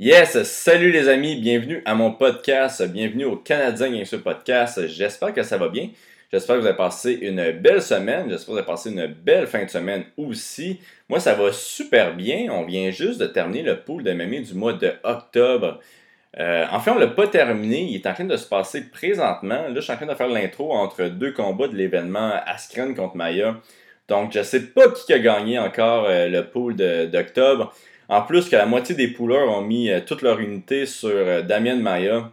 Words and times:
Yes, 0.00 0.40
salut 0.44 0.92
les 0.92 1.08
amis, 1.08 1.34
bienvenue 1.40 1.82
à 1.84 1.96
mon 1.96 2.12
podcast, 2.12 2.86
bienvenue 2.86 3.24
au 3.24 3.34
Canadien 3.34 3.90
Gangster 3.90 4.22
Podcast. 4.22 4.86
J'espère 4.86 5.34
que 5.34 5.42
ça 5.42 5.58
va 5.58 5.68
bien. 5.68 5.88
J'espère 6.30 6.54
que 6.54 6.60
vous 6.60 6.66
avez 6.68 6.76
passé 6.76 7.18
une 7.20 7.50
belle 7.50 7.82
semaine. 7.82 8.30
J'espère 8.30 8.46
que 8.46 8.50
vous 8.52 8.58
avez 8.58 8.66
passé 8.66 8.92
une 8.92 9.08
belle 9.08 9.48
fin 9.48 9.64
de 9.64 9.68
semaine 9.68 10.04
aussi. 10.16 10.78
Moi, 11.08 11.18
ça 11.18 11.34
va 11.34 11.52
super 11.52 12.14
bien. 12.14 12.46
On 12.52 12.64
vient 12.64 12.92
juste 12.92 13.18
de 13.20 13.26
terminer 13.26 13.64
le 13.64 13.80
pool 13.80 14.04
de 14.04 14.12
MMA 14.12 14.42
du 14.42 14.54
mois 14.54 14.72
de 14.72 14.92
octobre. 15.02 15.80
Euh, 16.38 16.64
enfin, 16.70 16.92
on 16.92 16.94
ne 16.94 17.00
l'a 17.00 17.08
pas 17.08 17.26
terminé. 17.26 17.82
Il 17.90 17.96
est 17.96 18.06
en 18.06 18.14
train 18.14 18.24
de 18.24 18.36
se 18.36 18.46
passer 18.46 18.88
présentement. 18.90 19.62
Là, 19.66 19.74
je 19.74 19.80
suis 19.80 19.92
en 19.92 19.96
train 19.96 20.06
de 20.06 20.14
faire 20.14 20.28
l'intro 20.28 20.72
entre 20.74 21.08
deux 21.08 21.32
combats 21.32 21.66
de 21.66 21.74
l'événement 21.74 22.34
Askren 22.46 22.94
contre 22.94 23.16
Maya. 23.16 23.56
Donc, 24.06 24.32
je 24.32 24.38
ne 24.38 24.44
sais 24.44 24.60
pas 24.60 24.90
qui 24.90 25.12
a 25.12 25.18
gagné 25.18 25.58
encore 25.58 26.04
euh, 26.06 26.28
le 26.28 26.46
pool 26.46 26.76
d'octobre. 26.76 27.74
En 28.08 28.22
plus 28.22 28.48
que 28.48 28.56
la 28.56 28.64
moitié 28.64 28.94
des 28.94 29.08
poolers 29.08 29.50
ont 29.50 29.60
mis 29.60 29.90
euh, 29.90 30.00
toute 30.00 30.22
leur 30.22 30.40
unité 30.40 30.86
sur 30.86 31.10
euh, 31.10 31.42
Damien 31.42 31.76
Maya. 31.76 32.32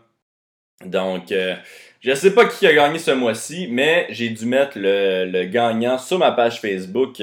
Donc, 0.86 1.34
euh, 1.34 1.56
je 2.00 2.12
ne 2.12 2.16
sais 2.16 2.32
pas 2.32 2.46
qui 2.46 2.66
a 2.66 2.74
gagné 2.74 2.98
ce 2.98 3.12
mois-ci, 3.12 3.68
mais 3.70 4.08
j'ai 4.10 4.30
dû 4.30 4.46
mettre 4.46 4.78
le, 4.78 5.44
gagnant 5.46 5.98
sur 5.98 6.18
ma 6.18 6.32
page 6.32 6.62
Facebook 6.62 7.22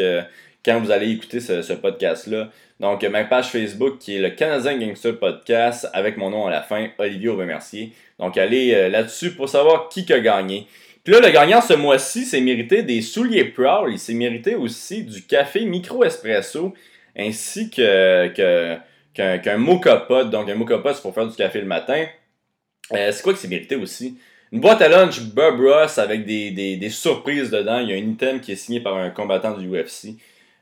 quand 0.64 0.80
vous 0.80 0.90
allez 0.90 1.10
écouter 1.10 1.38
ce, 1.40 1.72
podcast-là. 1.72 2.50
Donc, 2.80 3.04
ma 3.04 3.24
page 3.24 3.50
Facebook 3.50 3.98
qui 3.98 4.16
est 4.16 4.20
le 4.20 4.30
Canadien 4.30 4.76
Gangster 4.78 5.16
Podcast 5.16 5.88
avec 5.92 6.16
mon 6.16 6.30
nom 6.30 6.46
à 6.46 6.50
la 6.50 6.62
fin, 6.62 6.88
Olivier 6.98 7.28
Aubemercier. 7.28 7.92
Donc, 8.18 8.36
allez 8.36 8.88
là-dessus 8.88 9.32
pour 9.32 9.48
savoir 9.48 9.88
qui 9.88 10.10
a 10.12 10.18
gagné. 10.18 10.66
Puis 11.04 11.12
là, 11.12 11.20
le 11.20 11.30
gagnant 11.30 11.60
ce 11.60 11.74
mois-ci 11.74 12.24
s'est 12.24 12.40
mérité 12.40 12.82
des 12.82 13.02
souliers 13.02 13.44
Prowl. 13.44 13.92
Il 13.92 13.98
s'est 14.00 14.14
mérité 14.14 14.56
aussi 14.56 15.04
du 15.04 15.22
café 15.22 15.64
Micro 15.64 16.02
Espresso 16.02 16.74
ainsi 17.16 17.70
que, 17.70 18.28
qu'un, 19.14 19.38
qu'un 19.38 19.56
mocha 19.58 19.96
pot. 19.96 20.28
Donc, 20.30 20.48
un 20.48 20.54
mocha 20.54 20.78
pot, 20.78 20.94
c'est 20.94 21.02
pour 21.02 21.14
faire 21.14 21.26
du 21.26 21.36
café 21.36 21.60
le 21.60 21.66
matin. 21.66 22.06
Euh, 22.92 23.12
c'est 23.12 23.22
quoi 23.22 23.32
que 23.32 23.38
c'est 23.38 23.48
mérité 23.48 23.76
aussi? 23.76 24.18
Une 24.50 24.60
boîte 24.60 24.82
à 24.82 24.88
lunch 24.88 25.20
Bob 25.20 25.60
Ross 25.60 25.98
avec 25.98 26.26
des, 26.26 26.50
des, 26.50 26.90
surprises 26.90 27.50
dedans. 27.50 27.78
Il 27.78 27.88
y 27.88 27.92
a 27.92 27.96
un 27.96 28.10
item 28.10 28.40
qui 28.40 28.52
est 28.52 28.56
signé 28.56 28.80
par 28.80 28.96
un 28.96 29.10
combattant 29.10 29.56
du 29.56 29.66
UFC. 29.68 30.16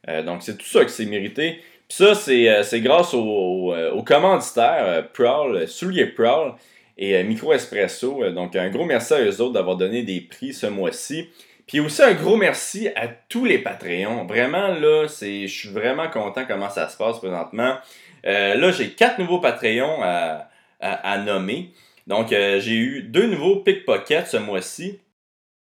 Euh, 0.09 0.23
donc, 0.23 0.43
c'est 0.43 0.57
tout 0.57 0.67
ça 0.67 0.85
que 0.85 0.91
c'est 0.91 1.07
mérité. 1.07 1.61
Puis 1.89 1.97
ça, 1.97 2.15
c'est, 2.15 2.49
euh, 2.49 2.63
grâce 2.81 3.15
aux 3.15 3.75
au, 3.75 4.03
commanditaires 4.05 5.09
Prowl, 5.13 5.67
Soulier 5.67 6.07
Prowl 6.07 6.55
et 6.97 7.21
Micro 7.25 7.53
Espresso. 7.53 8.31
donc, 8.31 8.55
un 8.55 8.71
gros 8.71 8.85
merci 8.85 9.15
à 9.15 9.23
eux 9.23 9.41
autres 9.41 9.55
d'avoir 9.55 9.77
donné 9.77 10.03
des 10.03 10.21
prix 10.21 10.53
ce 10.53 10.67
mois-ci. 10.67 11.29
Puis 11.71 11.79
aussi 11.79 12.03
un 12.03 12.15
gros 12.15 12.37
merci 12.37 12.89
à 12.97 13.07
tous 13.07 13.45
les 13.45 13.59
Patreons. 13.59 14.25
Vraiment, 14.25 14.75
là, 14.75 15.07
c'est, 15.07 15.47
je 15.47 15.57
suis 15.57 15.69
vraiment 15.69 16.09
content 16.09 16.45
comment 16.45 16.69
ça 16.69 16.89
se 16.89 16.97
passe 16.97 17.19
présentement. 17.19 17.77
Euh, 18.27 18.57
là, 18.57 18.73
j'ai 18.73 18.91
quatre 18.91 19.21
nouveaux 19.21 19.39
Patreons 19.39 20.03
à, 20.03 21.19
nommer. 21.19 21.71
Donc, 22.09 22.33
euh, 22.33 22.59
j'ai 22.59 22.75
eu 22.75 23.03
deux 23.03 23.29
nouveaux 23.29 23.61
pickpockets 23.61 24.27
ce 24.27 24.37
mois-ci. 24.39 24.99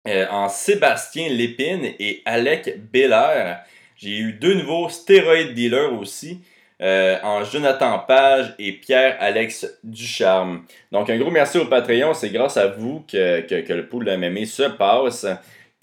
Euh, 0.09 0.27
en 0.33 0.49
Sébastien 0.49 1.29
Lépine 1.29 1.93
et 2.01 2.23
Alec 2.25 2.77
Beller. 2.93 3.55
J'ai 3.97 4.19
eu 4.19 4.33
deux 4.33 4.55
nouveaux 4.55 4.89
stéroïdes 4.89 5.55
dealers 5.55 5.93
aussi. 5.93 6.41
en 6.81 7.45
Jonathan 7.45 8.01
Page 8.01 8.53
et 8.59 8.73
Pierre-Alex 8.73 9.79
Ducharme. 9.85 10.65
Donc, 10.91 11.09
un 11.09 11.19
gros 11.19 11.31
merci 11.31 11.59
au 11.59 11.67
Patreon. 11.67 12.15
C'est 12.15 12.31
grâce 12.31 12.57
à 12.57 12.67
vous 12.67 13.05
que, 13.07 13.43
que 13.43 13.73
le 13.73 13.87
pool 13.87 14.07
de 14.07 14.17
MMA 14.17 14.45
se 14.47 14.65
passe. 14.65 15.25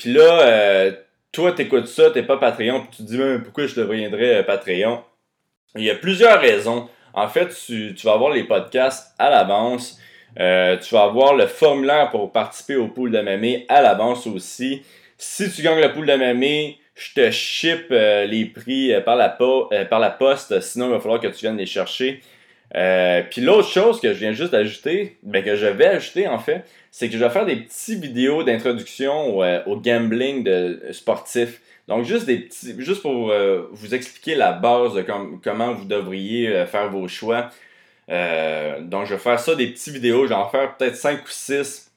Puis 0.01 0.13
là, 0.13 0.47
euh, 0.47 0.91
toi, 1.31 1.51
t'écoutes 1.51 1.85
ça, 1.85 2.09
t'es 2.09 2.23
pas 2.23 2.37
Patreon, 2.37 2.79
puis 2.79 2.89
tu 2.89 3.03
te 3.03 3.07
dis 3.07 3.19
même 3.19 3.43
pourquoi 3.43 3.67
je 3.67 3.75
deviendrais 3.75 4.37
euh, 4.37 4.43
Patreon? 4.43 5.03
Il 5.75 5.83
y 5.83 5.91
a 5.91 5.95
plusieurs 5.95 6.41
raisons. 6.41 6.89
En 7.13 7.27
fait, 7.27 7.49
tu, 7.67 7.93
vas 8.03 8.13
avoir 8.13 8.31
les 8.31 8.45
podcasts 8.45 9.13
à 9.19 9.29
l'avance. 9.29 9.99
Euh, 10.39 10.75
tu 10.77 10.95
vas 10.95 11.03
avoir 11.03 11.35
le 11.35 11.45
formulaire 11.45 12.09
pour 12.09 12.31
participer 12.31 12.77
au 12.77 12.87
pool 12.87 13.11
de 13.11 13.21
MMA 13.21 13.65
à 13.69 13.83
l'avance 13.83 14.25
aussi. 14.25 14.81
Si 15.19 15.51
tu 15.51 15.61
gagnes 15.61 15.81
le 15.81 15.93
pool 15.93 16.07
de 16.07 16.15
MMA, 16.15 16.77
je 16.95 17.13
te 17.13 17.29
ship 17.29 17.91
les 17.91 18.45
prix 18.45 18.93
par, 19.05 19.15
la 19.15 19.29
par 19.29 19.99
la 19.99 20.09
poste. 20.09 20.59
Sinon, 20.61 20.87
il 20.87 20.91
va 20.93 20.99
falloir 20.99 21.19
que 21.19 21.27
tu 21.27 21.41
viennes 21.41 21.57
les 21.57 21.67
chercher. 21.67 22.21
Puis 22.73 23.41
l'autre 23.41 23.67
chose 23.67 24.01
que 24.01 24.13
je 24.13 24.17
viens 24.17 24.33
juste 24.33 24.51
d'ajouter, 24.51 25.17
ben 25.21 25.43
que 25.43 25.55
je 25.55 25.67
vais 25.67 25.85
ajouter 25.85 26.27
en 26.27 26.39
fait, 26.39 26.63
c'est 26.91 27.07
que 27.07 27.13
je 27.13 27.23
vais 27.23 27.29
faire 27.29 27.45
des 27.45 27.55
petites 27.55 27.99
vidéos 27.99 28.43
d'introduction 28.43 29.37
au, 29.37 29.43
euh, 29.43 29.63
gambling 29.77 30.43
de, 30.43 30.81
sportif. 30.91 31.61
Donc, 31.87 32.05
juste 32.05 32.25
des 32.25 32.39
petits, 32.39 32.75
juste 32.79 33.01
pour 33.01 33.31
euh, 33.31 33.69
vous 33.71 33.95
expliquer 33.95 34.35
la 34.35 34.51
base 34.51 34.93
de 34.93 35.05
comment 35.41 35.73
vous 35.73 35.85
devriez 35.85 36.49
euh, 36.49 36.65
faire 36.65 36.89
vos 36.89 37.07
choix. 37.07 37.49
donc, 38.09 39.05
je 39.05 39.13
vais 39.13 39.19
faire 39.19 39.39
ça, 39.39 39.55
des 39.55 39.67
petites 39.67 39.93
vidéos. 39.93 40.25
Je 40.25 40.29
vais 40.29 40.35
en 40.35 40.49
faire 40.49 40.75
peut-être 40.75 40.97
5 40.97 41.23
ou 41.23 41.29
6. 41.29 41.91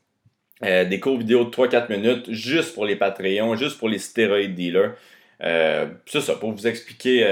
des 0.63 1.01
cours 1.01 1.19
vidéo 1.19 1.45
de 1.45 1.51
3-4 1.51 1.91
minutes, 1.91 2.31
juste 2.31 2.75
pour 2.75 2.87
les 2.87 2.97
Patreons, 2.97 3.57
juste 3.57 3.79
pour 3.79 3.89
les 3.89 3.99
stéroïdes 3.99 4.55
dealers. 4.55 4.93
c'est 5.41 6.21
ça, 6.21 6.37
pour 6.37 6.53
vous 6.53 6.67
expliquer 6.69 7.27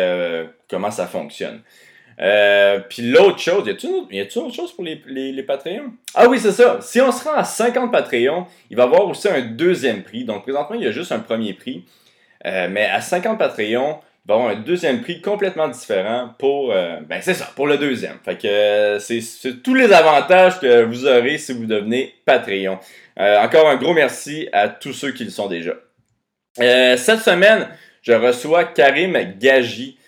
comment 0.68 0.90
ça 0.90 1.06
fonctionne. 1.06 1.62
Euh, 2.22 2.78
puis 2.88 3.02
l'autre 3.02 3.40
chose, 3.40 3.66
y 3.66 3.70
a-t-il 3.70 4.42
autre 4.42 4.54
chose 4.54 4.72
pour 4.72 4.84
les, 4.84 5.02
les, 5.06 5.42
Patreons? 5.42 5.92
Ah 6.14 6.28
oui, 6.28 6.38
c'est 6.38 6.52
ça. 6.52 6.78
Si 6.80 7.00
on 7.00 7.10
se 7.10 7.24
rend 7.24 7.34
à 7.34 7.42
50 7.42 7.90
Patreons, 7.90 8.46
il 8.70 8.76
va 8.76 8.84
y 8.84 8.86
avoir 8.86 9.08
aussi 9.08 9.28
un 9.28 9.40
deuxième 9.40 10.02
prix. 10.04 10.24
Donc 10.24 10.42
présentement, 10.42 10.76
il 10.76 10.84
y 10.84 10.86
a 10.86 10.92
juste 10.92 11.10
un 11.10 11.18
premier 11.18 11.52
prix. 11.52 11.84
Euh, 12.46 12.68
mais 12.70 12.84
à 12.84 13.00
50 13.00 13.38
Patreons, 13.38 13.98
il 14.24 14.28
va 14.28 14.34
y 14.34 14.38
avoir 14.38 14.56
un 14.56 14.60
deuxième 14.60 15.02
prix 15.02 15.20
complètement 15.20 15.66
différent 15.66 16.30
pour, 16.38 16.70
euh, 16.70 17.00
ben 17.08 17.20
c'est 17.22 17.34
ça, 17.34 17.50
pour 17.56 17.66
le 17.66 17.76
deuxième. 17.76 18.18
Fait 18.24 18.36
que 18.36 18.98
c'est 19.00 19.62
tous 19.62 19.74
les 19.74 19.92
avantages 19.92 20.60
que 20.60 20.84
vous 20.84 21.06
aurez 21.06 21.38
si 21.38 21.52
vous 21.52 21.66
devenez 21.66 22.14
Patreon. 22.24 22.78
encore 23.16 23.68
un 23.68 23.76
gros 23.76 23.94
merci 23.94 24.48
à 24.52 24.68
tous 24.68 24.92
ceux 24.92 25.10
qui 25.10 25.24
le 25.24 25.30
sont 25.30 25.48
déjà. 25.48 25.72
cette 26.56 27.20
semaine, 27.20 27.66
je 28.02 28.12
reçois 28.12 28.64
Karim 28.64 29.18
Gaji. 29.40 29.98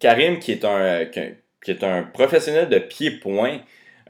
Karim, 0.00 0.38
qui 0.38 0.52
est, 0.52 0.64
un, 0.64 2.02
professionnel 2.02 2.68
de 2.68 2.78
pied-point, 2.78 3.58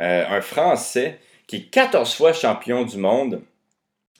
euh, 0.00 0.24
un 0.28 0.41
Français, 0.41 1.19
qui 1.47 1.56
est 1.56 1.70
14 1.70 2.14
fois 2.14 2.32
champion 2.32 2.84
du 2.84 2.97
monde, 2.97 3.42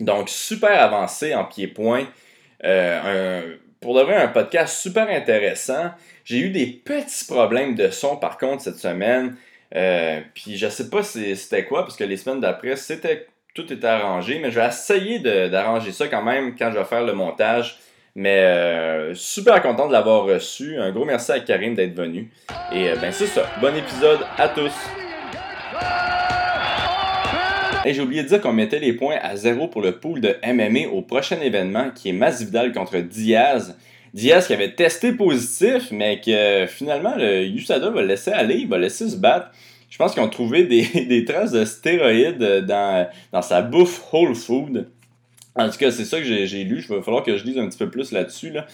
donc 0.01 0.29
super 0.29 0.81
avancé 0.81 1.35
en 1.35 1.45
pied-point. 1.45 2.07
Euh, 2.65 3.57
pour 3.81 3.95
de 3.95 4.03
vrai, 4.03 4.17
un 4.17 4.29
podcast 4.29 4.79
super 4.79 5.09
intéressant. 5.09 5.91
J'ai 6.25 6.39
eu 6.39 6.51
des 6.51 6.67
petits 6.67 7.25
problèmes 7.25 7.75
de 7.75 7.91
son 7.91 8.17
par 8.17 8.39
contre 8.39 8.63
cette 8.63 8.79
semaine. 8.79 9.37
Euh, 9.75 10.21
puis 10.35 10.57
je 10.57 10.69
sais 10.69 10.89
pas 10.89 11.03
c'était 11.03 11.65
quoi, 11.65 11.83
parce 11.83 11.97
que 11.97 12.05
les 12.05 12.17
semaines 12.17 12.41
d'après, 12.41 12.75
tout 13.55 13.73
était 13.73 13.87
arrangé, 13.87 14.39
mais 14.39 14.51
je 14.51 14.61
vais 14.61 14.67
essayer 14.67 15.19
d'arranger 15.19 15.93
ça 15.93 16.09
quand 16.09 16.23
même 16.23 16.57
quand 16.57 16.71
je 16.71 16.79
vais 16.79 16.85
faire 16.85 17.05
le 17.05 17.13
montage. 17.15 17.79
Mais 18.19 18.39
euh, 18.39 19.13
super 19.15 19.61
content 19.61 19.89
de 19.89 19.93
l'avoir 19.93 20.25
reçu. 20.25 20.79
Un 20.79 20.91
gros 20.91 21.05
merci 21.05 21.33
à 21.33 21.41
Karim 21.41 21.75
d'être 21.75 21.95
venu. 21.95 22.31
Et 22.73 22.89
euh, 22.89 22.97
ben 22.97 23.13
c'est 23.13 23.27
ça. 23.27 23.43
Bon 23.61 23.77
épisode 23.77 24.21
à 24.39 24.49
tous. 24.49 24.73
Et 27.85 27.93
j'ai 27.93 28.01
oublié 28.01 28.23
de 28.23 28.29
dire 28.29 28.41
qu'on 28.41 28.55
mettait 28.55 28.79
les 28.79 28.95
points 28.95 29.19
à 29.21 29.37
zéro 29.37 29.69
pour 29.69 29.83
le 29.83 30.01
pool 30.01 30.23
de 30.23 30.35
MMA 30.47 30.89
au 30.91 31.03
prochain 31.03 31.39
événement 31.43 31.91
qui 31.95 32.09
est 32.09 32.15
Masvidal 32.15 32.73
contre 32.73 32.97
Diaz. 32.97 33.77
Diaz 34.15 34.47
qui 34.47 34.55
avait 34.55 34.73
testé 34.73 35.13
positif, 35.13 35.91
mais 35.91 36.19
que 36.23 36.65
finalement 36.67 37.15
le 37.19 37.45
USADA 37.45 37.91
va 37.91 38.03
laisser 38.03 38.33
aller, 38.33 38.57
il 38.57 38.69
va 38.69 38.79
laisser 38.79 39.11
se 39.11 39.17
battre. 39.17 39.51
Je 39.91 39.99
pense 39.99 40.15
qu'ils 40.15 40.23
ont 40.23 40.31
trouvé 40.31 40.65
des, 40.65 41.25
traces 41.29 41.53
de 41.53 41.67
stéroïdes 41.67 42.65
dans, 42.67 43.07
dans 43.31 43.43
sa 43.43 43.61
bouffe 43.61 44.03
Whole 44.11 44.35
Food. 44.35 44.89
En 45.59 45.69
tout 45.71 45.79
cas, 45.79 45.91
c'est 45.91 46.05
ça 46.05 46.19
que 46.19 46.25
j'ai 46.25 46.65
lu. 46.65 46.85
Il 46.89 46.95
va 46.95 47.03
falloir 47.03 47.23
que 47.23 47.37
je 47.37 47.45
lise 47.45 47.59
un 47.59 47.67
petit 47.69 47.79
peu 47.79 47.89
plus 47.89 48.13
là-dessus. 48.13 48.51
Là. 48.51 48.67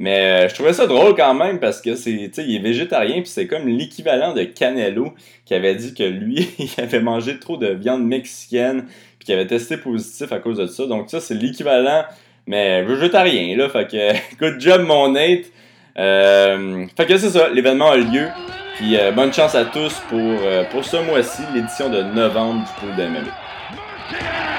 Mais 0.00 0.46
euh, 0.46 0.48
je 0.48 0.54
trouvais 0.54 0.72
ça 0.72 0.86
drôle 0.86 1.14
quand 1.14 1.34
même 1.34 1.60
parce 1.60 1.82
que 1.82 1.94
c'est, 1.94 2.10
il 2.38 2.56
est 2.56 2.62
végétarien 2.62 3.16
puis 3.16 3.26
c'est 3.26 3.46
comme 3.46 3.68
l'équivalent 3.68 4.32
de 4.32 4.44
Canelo 4.44 5.12
qui 5.44 5.52
avait 5.52 5.74
dit 5.74 5.92
que 5.92 6.02
lui, 6.02 6.48
il 6.58 6.70
avait 6.82 7.00
mangé 7.00 7.38
trop 7.38 7.58
de 7.58 7.66
viande 7.66 8.06
mexicaine 8.06 8.86
puis 9.18 9.26
qu'il 9.26 9.34
avait 9.34 9.46
testé 9.46 9.76
positif 9.76 10.32
à 10.32 10.38
cause 10.38 10.56
de 10.56 10.66
ça. 10.66 10.86
Donc 10.86 11.10
ça, 11.10 11.20
c'est 11.20 11.34
l'équivalent, 11.34 12.04
mais 12.46 12.82
végétarien 12.82 13.54
là. 13.58 13.68
Fait 13.68 13.86
que 13.86 14.36
good 14.38 14.58
job 14.58 14.86
mon 14.86 15.10
Nate. 15.10 15.52
Euh, 15.98 16.86
fait 16.96 17.04
que 17.04 17.18
c'est 17.18 17.28
ça, 17.28 17.50
l'événement 17.50 17.90
a 17.90 17.98
lieu. 17.98 18.28
Puis 18.76 18.96
euh, 18.96 19.12
bonne 19.12 19.34
chance 19.34 19.54
à 19.54 19.66
tous 19.66 20.00
pour, 20.08 20.38
pour 20.70 20.82
ce 20.82 20.96
mois-ci, 20.96 21.42
l'édition 21.54 21.90
de 21.90 22.02
novembre 22.02 22.64
du 22.64 22.70
Pool 22.80 22.96
d'MMA. 22.96 24.49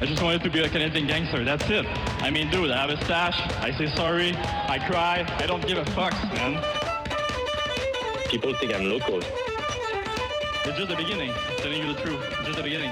I 0.00 0.06
just 0.06 0.22
wanted 0.22 0.42
to 0.44 0.50
be 0.50 0.60
a 0.60 0.68
Canadian 0.68 1.06
gangster. 1.06 1.44
That's 1.44 1.68
it. 1.68 1.84
I 2.22 2.30
mean, 2.30 2.50
dude, 2.50 2.70
I 2.70 2.78
have 2.80 2.90
a 2.90 2.96
stash. 3.04 3.38
I 3.60 3.70
say 3.76 3.86
sorry. 3.94 4.34
I 4.36 4.78
cry. 4.88 5.26
I 5.38 5.46
don't 5.46 5.66
give 5.66 5.78
a 5.78 5.84
fuck, 5.92 6.12
man. 6.34 6.56
People 8.30 8.54
think 8.54 8.74
I'm 8.74 8.88
local. 8.88 9.18
It's 9.18 10.76
just 10.78 10.88
the 10.88 10.96
beginning. 10.96 11.30
I'm 11.32 11.56
telling 11.58 11.80
you 11.82 11.92
the 11.92 12.00
truth. 12.00 12.22
It's 12.38 12.46
just 12.46 12.56
the 12.58 12.62
beginning. 12.62 12.90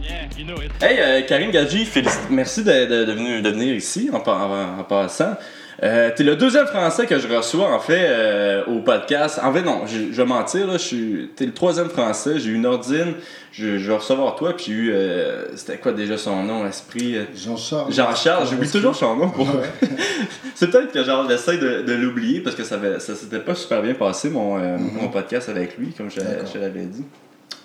Yeah. 0.00 0.28
You 0.36 0.44
know, 0.44 0.56
it's 0.56 0.74
Hey, 0.82 0.98
euh, 1.00 1.26
Karine 1.26 1.50
Gadji, 1.52 1.86
merci 2.30 2.62
de, 2.64 2.86
de- 2.86 3.04
de 3.06 3.14
venir, 3.14 3.42
de 3.42 3.50
venir 3.50 3.74
ici 3.74 4.10
en, 4.12 4.20
en- 4.26 4.78
en 4.80 4.84
passant. 4.84 5.36
Euh, 5.84 6.10
T'es 6.16 6.24
le 6.24 6.34
deuxième 6.34 6.66
Français 6.66 7.06
que 7.06 7.20
je 7.20 7.28
reçois 7.28 7.72
en 7.72 7.78
fait 7.78 8.06
euh, 8.08 8.64
au 8.66 8.80
podcast. 8.80 9.38
En 9.42 9.52
fait, 9.52 9.62
non, 9.62 9.86
je, 9.86 10.10
je 10.12 10.22
vais 10.22 10.24
mentir, 10.24 10.66
là, 10.66 10.72
je 10.72 10.78
suis. 10.78 11.30
T'es 11.36 11.46
le 11.46 11.52
troisième 11.54 11.88
Français. 11.88 12.40
J'ai 12.40 12.50
eu 12.50 12.58
Nordine, 12.58 13.14
je, 13.52 13.78
je 13.78 13.88
vais 13.92 13.96
recevoir 13.96 14.34
toi, 14.34 14.56
puis 14.56 14.64
j'ai 14.66 14.72
eu. 14.72 14.90
euh, 14.92 15.44
C'était 15.56 15.78
quoi 15.78 15.92
déjà 15.92 16.18
son 16.18 16.42
nom, 16.42 16.66
Esprit? 16.66 17.16
Jean-Charles. 17.32 17.92
Jean-Charles, 17.92 18.48
j'oublie 18.50 18.68
toujours 18.68 18.96
son 18.96 19.14
nom. 19.14 19.30
Pour... 19.30 19.46
Ouais. 19.46 19.70
C'est 20.56 20.68
peut-être 20.68 20.90
que 20.90 21.04
genre 21.04 21.28
j'essaie 21.30 21.58
de, 21.58 21.82
de 21.82 21.92
l'oublier 21.92 22.40
parce 22.40 22.56
que 22.56 22.64
ça, 22.64 22.74
avait- 22.74 22.98
ça 22.98 23.14
s'était 23.14 23.38
pas 23.38 23.54
super 23.54 23.80
bien 23.80 23.94
passé 23.94 24.30
mon, 24.30 24.58
euh, 24.58 24.76
mon 24.78 25.08
podcast 25.08 25.48
avec 25.48 25.78
lui, 25.78 25.92
comme 25.96 26.10
je, 26.10 26.18
l'avais 26.58 26.86
dit. 26.86 27.04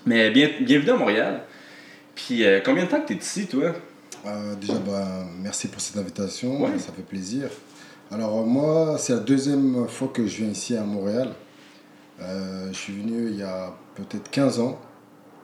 Mais 0.05 0.29
bien, 0.29 0.49
bienvenue 0.61 0.91
à 0.91 0.97
Montréal. 0.97 1.41
Puis 2.13 2.45
euh, 2.45 2.59
combien 2.63 2.83
de 2.83 2.89
temps 2.89 3.01
que 3.01 3.07
t'es 3.07 3.15
ici, 3.15 3.47
toi? 3.47 3.73
Euh, 4.27 4.53
déjà, 4.61 4.73
bah, 4.85 5.25
merci 5.41 5.67
pour 5.67 5.81
cette 5.81 5.97
invitation, 5.97 6.61
Ouais. 6.61 6.69
ça 6.77 6.93
fait 6.95 7.01
plaisir. 7.01 7.47
Alors 8.13 8.45
moi, 8.45 8.97
c'est 8.99 9.13
la 9.13 9.19
deuxième 9.19 9.87
fois 9.87 10.09
que 10.13 10.25
je 10.27 10.37
viens 10.43 10.49
ici 10.51 10.75
à 10.77 10.83
Montréal. 10.83 11.33
Euh, 12.21 12.67
je 12.71 12.77
suis 12.77 12.93
venu 12.93 13.29
il 13.29 13.37
y 13.37 13.43
a 13.43 13.73
peut-être 13.95 14.29
15 14.29 14.59
ans 14.59 14.79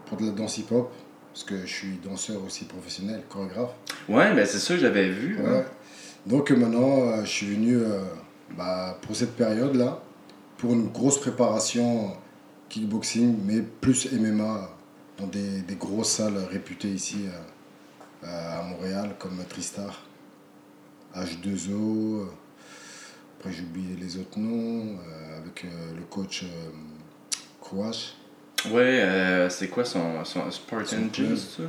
pour 0.06 0.18
de 0.18 0.26
la 0.28 0.32
danse 0.32 0.58
hip-hop, 0.60 0.92
parce 1.34 1.44
que 1.44 1.62
je 1.66 1.74
suis 1.74 2.00
danseur 2.04 2.44
aussi 2.46 2.66
professionnel, 2.66 3.24
chorégraphe. 3.28 3.72
Ouais, 4.08 4.34
ben 4.36 4.46
c'est 4.46 4.60
ça 4.60 4.76
que 4.76 4.80
j'avais 4.82 5.10
vu. 5.10 5.40
hein. 5.46 5.64
Donc 6.28 6.52
euh, 6.52 6.56
maintenant, 6.56 7.00
euh, 7.02 7.22
je 7.24 7.30
suis 7.30 7.48
venu 7.56 7.76
euh, 7.78 8.02
bah, 8.56 8.98
pour 9.02 9.16
cette 9.16 9.36
période-là, 9.36 10.00
pour 10.58 10.74
une 10.74 10.90
grosse 10.90 11.20
préparation 11.20 12.12
kickboxing, 12.70 13.36
mais 13.46 13.62
plus 13.82 14.12
MMA, 14.12 14.70
dans 15.18 15.28
des, 15.28 15.62
des 15.62 15.76
grosses 15.76 16.12
salles 16.12 16.38
réputées 16.52 16.90
ici 16.90 17.26
à 18.24 18.62
Montréal, 18.64 19.16
comme 19.18 19.38
Tristar, 19.50 20.04
H2O, 21.16 21.72
euh, 21.72 22.26
après 23.40 23.52
j'ai 23.52 23.64
oublié 23.64 23.96
les 24.00 24.18
autres 24.18 24.38
noms, 24.38 24.98
euh, 24.98 25.38
avec 25.42 25.66
euh, 25.66 25.96
le 25.96 26.04
coach 26.04 26.44
euh, 26.44 26.70
Kouache. 27.62 28.14
Ouais, 28.72 29.48
c'est 29.50 29.70
quoi 29.70 29.86
son, 29.86 30.24
son 30.26 30.50
Spartan 30.52 30.98
c'est 31.14 31.38
ça? 31.38 31.64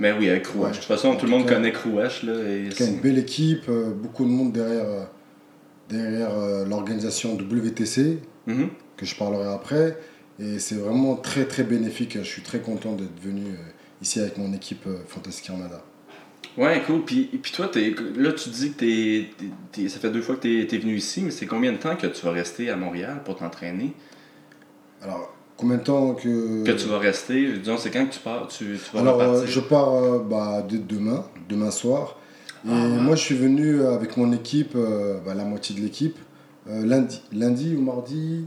Mais 0.00 0.12
oui, 0.12 0.28
avec 0.28 0.44
Crouache. 0.44 0.64
Ouais. 0.64 0.70
De 0.72 0.76
toute 0.76 0.84
façon, 0.84 1.12
tout 1.14 1.20
tout 1.20 1.26
le 1.26 1.30
monde 1.32 1.46
cas- 1.46 1.54
connaît 1.54 1.72
Crouache. 1.72 2.22
Là, 2.22 2.34
et 2.34 2.68
cas, 2.68 2.84
une 2.86 2.92
c'est- 2.96 3.00
belle 3.02 3.18
équipe, 3.18 3.64
euh, 3.68 3.90
beaucoup 3.90 4.24
de 4.24 4.30
monde 4.30 4.52
derrière, 4.52 4.84
euh, 4.88 5.04
derrière 5.88 6.38
euh, 6.38 6.64
l'organisation 6.66 7.34
WTC. 7.36 8.18
Mhm. 8.46 8.68
que 8.96 9.04
je 9.06 9.14
parlerai 9.14 9.46
après. 9.52 9.96
Et 10.40 10.58
c'est 10.58 10.74
vraiment 10.74 11.14
très 11.16 11.44
très 11.44 11.62
bénéfique. 11.64 12.16
Je 12.18 12.22
suis 12.28 12.42
très 12.42 12.58
content 12.60 12.92
d'être 12.96 13.20
venu 13.22 13.44
ici 14.02 14.18
avec 14.20 14.38
mon 14.38 14.52
équipe 14.54 14.86
Fantastic 15.06 15.50
Armada. 15.50 15.84
Ouais, 16.58 16.82
cool. 16.84 17.04
Puis, 17.04 17.30
puis 17.40 17.52
toi, 17.52 17.68
t'es, 17.68 17.94
là, 18.16 18.32
tu 18.32 18.48
dis 18.50 18.72
que 18.72 18.78
t'es, 19.72 19.88
ça 19.88 20.00
fait 20.00 20.10
deux 20.10 20.22
fois 20.22 20.34
que 20.34 20.40
t'es, 20.40 20.66
t'es 20.66 20.78
venu 20.78 20.96
ici, 20.96 21.22
mais 21.22 21.30
c'est 21.30 21.46
combien 21.46 21.70
de 21.70 21.76
temps 21.76 21.94
que 21.94 22.08
tu 22.08 22.26
vas 22.26 22.32
rester 22.32 22.68
à 22.68 22.76
Montréal 22.76 23.22
pour 23.24 23.36
t'entraîner? 23.36 23.92
Alors, 25.00 25.32
combien 25.56 25.76
de 25.76 25.84
temps 25.84 26.14
que. 26.14 26.64
Que 26.64 26.72
tu 26.72 26.88
vas 26.88 26.98
rester? 26.98 27.58
Disons, 27.58 27.78
c'est 27.78 27.90
quand 27.90 28.04
que 28.06 28.12
tu 28.12 28.18
pars? 28.18 28.48
Tu, 28.48 28.76
tu 28.76 28.92
vas 28.92 29.00
Alors, 29.00 29.20
euh, 29.20 29.46
je 29.46 29.60
pars 29.60 29.94
euh, 29.94 30.18
bah, 30.18 30.66
demain, 30.68 31.24
demain 31.48 31.70
soir. 31.70 32.16
Et 32.64 32.68
Ah 32.70 32.74
moi, 32.74 33.14
je 33.14 33.22
suis 33.22 33.36
venu 33.36 33.80
euh, 33.80 33.94
avec 33.94 34.16
mon 34.16 34.32
équipe, 34.32 34.72
euh, 34.74 35.20
bah, 35.24 35.34
la 35.34 35.44
moitié 35.44 35.76
de 35.76 35.80
l'équipe, 35.80 36.18
lundi, 36.66 37.22
lundi 37.32 37.76
ou 37.76 37.82
mardi? 37.82 38.46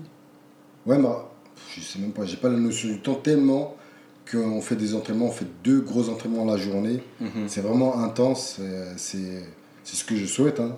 Ouais, 0.85 0.97
mar- 0.97 1.29
je 1.73 1.81
sais 1.81 1.97
même 1.99 2.11
pas, 2.11 2.25
j'ai 2.25 2.35
pas 2.35 2.49
la 2.49 2.57
notion 2.57 2.89
du 2.89 2.99
temps 2.99 3.15
tellement 3.15 3.77
qu'on 4.31 4.61
fait 4.61 4.75
des 4.75 4.95
entraînements, 4.95 5.25
on 5.27 5.31
fait 5.31 5.47
deux 5.63 5.81
gros 5.81 6.09
entraînements 6.09 6.45
la 6.45 6.57
journée. 6.57 7.01
Mhm. 7.19 7.47
C'est 7.47 7.61
vraiment 7.61 7.99
intense, 8.03 8.57
euh, 8.59 8.93
c'est 8.95 9.43
ce 9.83 10.03
que 10.05 10.15
je 10.15 10.25
souhaite. 10.25 10.59
hein. 10.59 10.77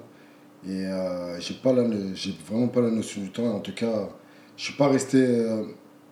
Et 0.68 0.86
euh, 0.86 1.40
j'ai 1.42 1.56
pas 1.56 1.74
la, 1.74 1.84
j'ai 2.16 2.34
vraiment 2.50 2.68
pas 2.70 2.82
la 2.82 2.90
notion 2.90 3.22
du 3.22 3.30
temps. 3.32 3.54
En 3.54 3.60
tout 3.60 3.74
cas, 3.76 4.10
je 4.56 4.64
suis 4.64 4.74
pas 4.76 4.88
resté 4.88 5.18
euh, 5.22 5.64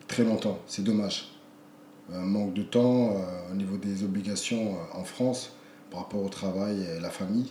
très 0.07 0.23
longtemps. 0.23 0.59
C'est 0.67 0.83
dommage. 0.83 1.29
Un 2.13 2.25
manque 2.25 2.53
de 2.53 2.63
temps 2.63 3.11
euh, 3.15 3.51
au 3.53 3.55
niveau 3.55 3.77
des 3.77 4.03
obligations 4.03 4.73
euh, 4.75 4.99
en 4.99 5.03
France 5.05 5.55
par 5.89 6.01
rapport 6.01 6.21
au 6.23 6.27
travail 6.29 6.85
et 6.97 6.99
la 6.99 7.09
famille. 7.09 7.49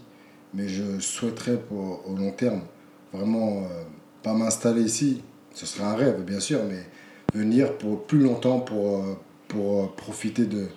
Mais 0.53 0.69
je 0.69 0.99
souhaiterais 1.01 1.57
pour, 1.57 2.03
au 2.07 2.15
long 2.15 2.33
terme 2.33 2.61
vraiment 3.15 3.63
euh, 3.63 3.83
pas 4.23 4.35
m'installer 4.35 4.83
ici. 4.83 5.23
Ce 5.55 5.65
serait 5.65 5.85
un 5.85 5.95
rêve, 5.97 6.23
bien 6.23 6.41
sûr, 6.41 6.61
mais 6.69 6.85
venir 7.33 7.79
pour 7.79 8.05
plus 8.05 8.19
longtemps 8.21 8.61
pour, 8.61 8.99
euh, 8.99 9.15
pour 9.51 9.83
euh, 9.83 9.87
profiter 9.95 10.47
de, 10.47 10.69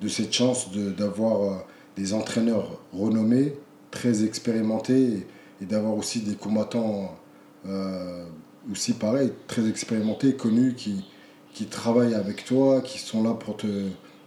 de 0.00 0.08
cette 0.08 0.32
chance 0.32 0.72
d'avoir 0.72 1.42
euh, 1.42 1.56
des 1.96 2.14
entraîneurs 2.14 2.80
renommés, 2.92 3.54
très 3.92 4.24
expérimentés, 4.24 5.26
et, 5.60 5.64
d'avoir 5.64 5.94
aussi 5.94 6.20
des 6.20 6.34
combattants 6.34 7.16
euh, 7.68 8.24
aussi 8.72 8.94
pareil, 8.94 9.32
très 9.46 9.68
expérimentés, 9.68 10.34
connus, 10.34 10.74
qui, 10.74 11.04
qui 11.52 11.66
travaillent 11.66 12.14
avec 12.14 12.44
toi, 12.44 12.80
qui 12.80 12.98
sont 12.98 13.22
là 13.22 13.34
pour 13.34 13.56
te 13.56 13.66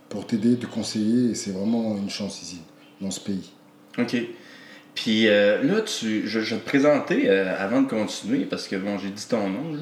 pour 0.08 0.28
t'aider, 0.28 0.56
te 0.56 0.68
conseiller, 0.68 1.34
c'est 1.34 1.50
vraiment 1.50 1.98
une 1.98 2.12
chance 2.12 2.42
ici, 2.42 2.62
dans 3.02 3.10
ce 3.12 3.20
pays. 3.20 3.52
OK. 3.98 4.16
Puis 4.94 5.26
là, 5.26 5.82
tu, 5.82 6.28
je, 6.28 6.40
je 6.40 6.56
vais 6.56 6.62
te 6.62 6.66
présenter 6.66 7.28
avant 7.28 7.82
de 7.82 7.90
continuer, 7.90 8.46
parce 8.46 8.68
que 8.68 8.76
bon, 8.78 8.98
j'ai 8.98 9.10
dit 9.10 9.26
ton 9.28 9.50
nom. 9.50 9.78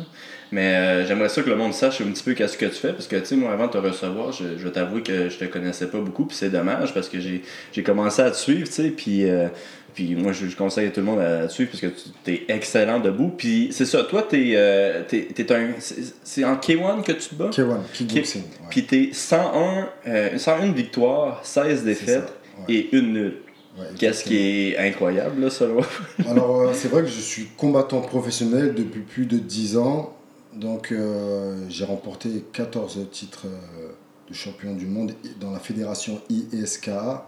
Mais 0.53 0.75
euh, 0.75 1.05
j'aimerais 1.07 1.29
ça 1.29 1.41
que 1.41 1.49
le 1.49 1.55
monde 1.55 1.73
sache 1.73 2.01
un 2.01 2.05
petit 2.11 2.21
peu 2.23 2.33
qu'est-ce 2.33 2.57
que 2.57 2.65
tu 2.65 2.75
fais, 2.75 2.93
parce 2.93 3.07
que 3.07 3.15
tu 3.15 3.25
sais, 3.25 3.35
moi, 3.35 3.51
avant 3.53 3.67
de 3.67 3.71
te 3.71 3.77
recevoir, 3.77 4.31
je, 4.31 4.43
je 4.57 4.63
vais 4.63 4.71
t'avouer 4.71 5.01
que 5.01 5.29
je 5.29 5.37
te 5.37 5.45
connaissais 5.45 5.87
pas 5.87 5.99
beaucoup, 5.99 6.25
puis 6.25 6.37
c'est 6.37 6.49
dommage, 6.51 6.93
parce 6.93 7.09
que 7.09 7.17
j'ai 7.19 7.83
commencé 7.83 8.21
à 8.21 8.29
te 8.31 8.37
suivre, 8.37 8.67
tu 8.67 8.73
sais, 8.73 8.89
puis. 8.89 9.29
euh, 9.29 9.47
puis 9.95 10.15
moi, 10.15 10.31
je, 10.31 10.47
je 10.47 10.55
conseille 10.55 10.87
à 10.87 10.89
tout 10.89 11.01
le 11.01 11.05
monde 11.05 11.19
à, 11.19 11.45
te 11.45 11.51
suivre 11.53 11.69
parce 11.69 11.81
que 11.81 11.87
tu 12.25 12.31
es 12.33 12.43
excellent 12.47 12.99
debout. 12.99 13.31
Puis 13.37 13.67
c'est 13.71 13.85
ça, 13.85 14.03
toi, 14.03 14.25
t'es 14.27 14.53
euh, 14.55 15.03
t'es- 15.07 15.27
t'es 15.35 15.51
un. 15.53 15.67
c'est- 15.77 16.15
C'est 16.23 16.43
en 16.43 16.55
K1 16.55 17.03
que 17.03 17.11
tu 17.11 17.29
te 17.29 17.35
bats? 17.35 17.51
K1, 17.51 17.77
kickboxing. 17.93 18.41
ouais. 18.41 18.47
Puis 18.71 18.85
t'es 18.85 19.09
101, 19.13 19.87
euh, 20.07 20.35
101 20.39 20.71
victoires, 20.71 21.41
16 21.43 21.83
défaites 21.83 22.09
ça, 22.09 22.25
ouais. 22.67 22.73
et 22.73 22.95
une 22.95 23.13
nulle. 23.13 23.33
Ouais, 23.77 23.85
Qu'est-ce 23.99 24.23
qui 24.23 24.37
est 24.71 24.77
incroyable, 24.79 25.41
là, 25.43 25.49
selon 25.51 25.81
Alors, 26.27 26.61
euh, 26.61 26.69
c'est 26.73 26.87
vrai 26.89 27.01
que 27.03 27.07
je 27.09 27.19
suis 27.21 27.45
combattant 27.55 28.01
professionnel 28.01 28.73
depuis 28.75 29.01
plus 29.01 29.27
de 29.27 29.37
10 29.37 29.77
ans. 29.77 30.15
Donc, 30.55 30.91
euh, 30.91 31.65
j'ai 31.69 31.85
remporté 31.85 32.43
14 32.53 33.09
titres 33.11 33.45
euh, 33.47 33.91
de 34.29 34.33
champion 34.33 34.73
du 34.75 34.85
monde 34.85 35.13
dans 35.39 35.51
la 35.51 35.59
fédération 35.59 36.21
ISKA. 36.29 37.25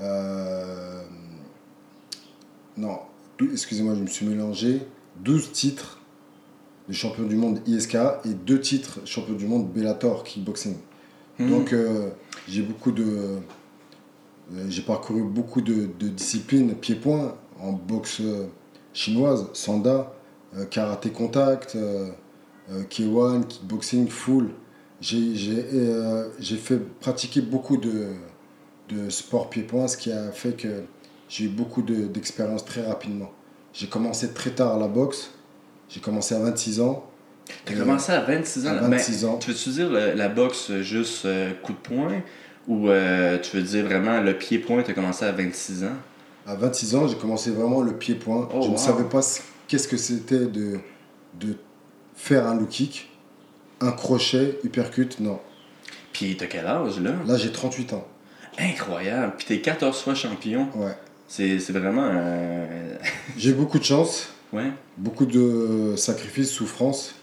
Euh, 0.00 1.02
non, 2.76 2.98
excusez-moi, 3.52 3.94
je 3.94 4.00
me 4.00 4.06
suis 4.06 4.26
mélangé. 4.26 4.82
12 5.20 5.52
titres 5.52 6.00
de 6.88 6.92
champion 6.94 7.24
du 7.24 7.36
monde 7.36 7.60
ISKA 7.66 8.20
et 8.24 8.34
2 8.34 8.60
titres 8.60 9.00
champion 9.04 9.34
du 9.34 9.46
monde 9.46 9.70
Bellator 9.70 10.24
Kickboxing. 10.24 10.76
Donc, 11.38 11.72
euh, 11.72 12.10
j'ai 12.48 12.62
beaucoup 12.62 12.92
de. 12.92 13.04
euh, 13.04 13.40
J'ai 14.68 14.82
parcouru 14.82 15.22
beaucoup 15.22 15.60
de, 15.62 15.88
de 15.98 16.08
disciplines 16.08 16.74
pied-point 16.74 17.34
en 17.60 17.72
boxe 17.72 18.20
euh, 18.20 18.46
chinoise, 18.92 19.48
sanda, 19.54 20.12
euh, 20.56 20.66
karaté 20.66 21.10
contact, 21.10 21.74
euh, 21.74 22.10
euh, 22.10 22.10
K1, 22.70 23.44
kickboxing, 23.46 24.08
full. 24.08 24.50
J'ai 25.00 25.34
euh, 25.74 26.28
fait 26.40 26.78
pratiquer 27.00 27.40
beaucoup 27.40 27.76
de, 27.76 28.08
de 28.88 29.10
sport 29.10 29.50
pied-point, 29.50 29.88
ce 29.88 29.96
qui 29.96 30.12
a 30.12 30.30
fait 30.30 30.52
que 30.56 30.84
j'ai 31.28 31.46
eu 31.46 31.48
beaucoup 31.48 31.82
de- 31.82 32.06
d'expérience 32.06 32.64
très 32.64 32.82
rapidement. 32.86 33.30
J'ai 33.72 33.86
commencé 33.88 34.32
très 34.32 34.50
tard 34.50 34.74
à 34.76 34.78
la 34.78 34.86
boxe. 34.88 35.30
J'ai 35.88 36.00
commencé 36.00 36.34
à 36.34 36.38
26 36.38 36.80
ans. 36.80 37.04
T'as 37.64 37.74
Euh, 37.74 37.78
commencé 37.80 38.12
à 38.12 38.20
26 38.20 38.66
ans? 38.66 38.70
à 38.70 38.74
là. 38.74 38.80
Ben, 38.82 38.90
26 38.90 39.24
ans. 39.24 39.38
Tu 39.38 39.50
veux-tu 39.50 39.70
dire 39.70 39.90
la 39.90 40.28
boxe 40.28 40.70
euh, 40.70 40.82
juste 40.82 41.24
euh, 41.26 41.52
coup 41.62 41.72
de 41.72 41.78
poing? 41.78 42.22
Ou 42.68 42.88
euh, 42.88 43.38
tu 43.40 43.56
veux 43.56 43.62
dire 43.62 43.84
vraiment 43.86 44.20
le 44.20 44.38
pied-point, 44.38 44.82
t'as 44.84 44.92
commencé 44.92 45.24
à 45.24 45.32
26 45.32 45.82
ans? 45.84 45.96
À 46.46 46.54
26 46.54 46.94
ans, 46.94 47.08
j'ai 47.08 47.16
commencé 47.16 47.50
vraiment 47.50 47.80
le 47.82 47.92
pied-point. 47.96 48.48
Oh, 48.54 48.60
je 48.62 48.66
wow. 48.68 48.72
ne 48.74 48.78
savais 48.78 49.04
pas 49.04 49.20
ce- 49.20 49.40
qu'est-ce 49.66 49.88
que 49.88 49.96
c'était 49.96 50.46
de, 50.46 50.78
de 51.40 51.56
faire 52.14 52.46
un 52.46 52.54
low 52.54 52.66
kick, 52.66 53.10
un 53.80 53.92
crochet, 53.92 54.58
uppercut, 54.64 55.18
non. 55.20 55.40
Puis 56.12 56.36
t'as 56.36 56.46
quel 56.46 56.66
âge 56.66 57.00
là? 57.00 57.12
Là, 57.26 57.36
j'ai 57.36 57.50
38 57.52 57.92
ans. 57.94 58.06
Incroyable. 58.58 59.32
Puis 59.38 59.46
t'es 59.46 59.60
14 59.60 59.98
fois 60.02 60.14
champion. 60.14 60.68
Ouais. 60.76 60.94
C'est 61.26 61.58
c'est 61.58 61.72
vraiment. 61.72 62.08
euh, 62.12 62.96
J'ai 63.36 63.52
beaucoup 63.54 63.78
de 63.78 63.84
chance, 63.84 64.28
Ouais. 64.52 64.70
beaucoup 64.98 65.24
de 65.24 65.94
sacrifices, 65.96 66.50
souffrances, 66.50 67.14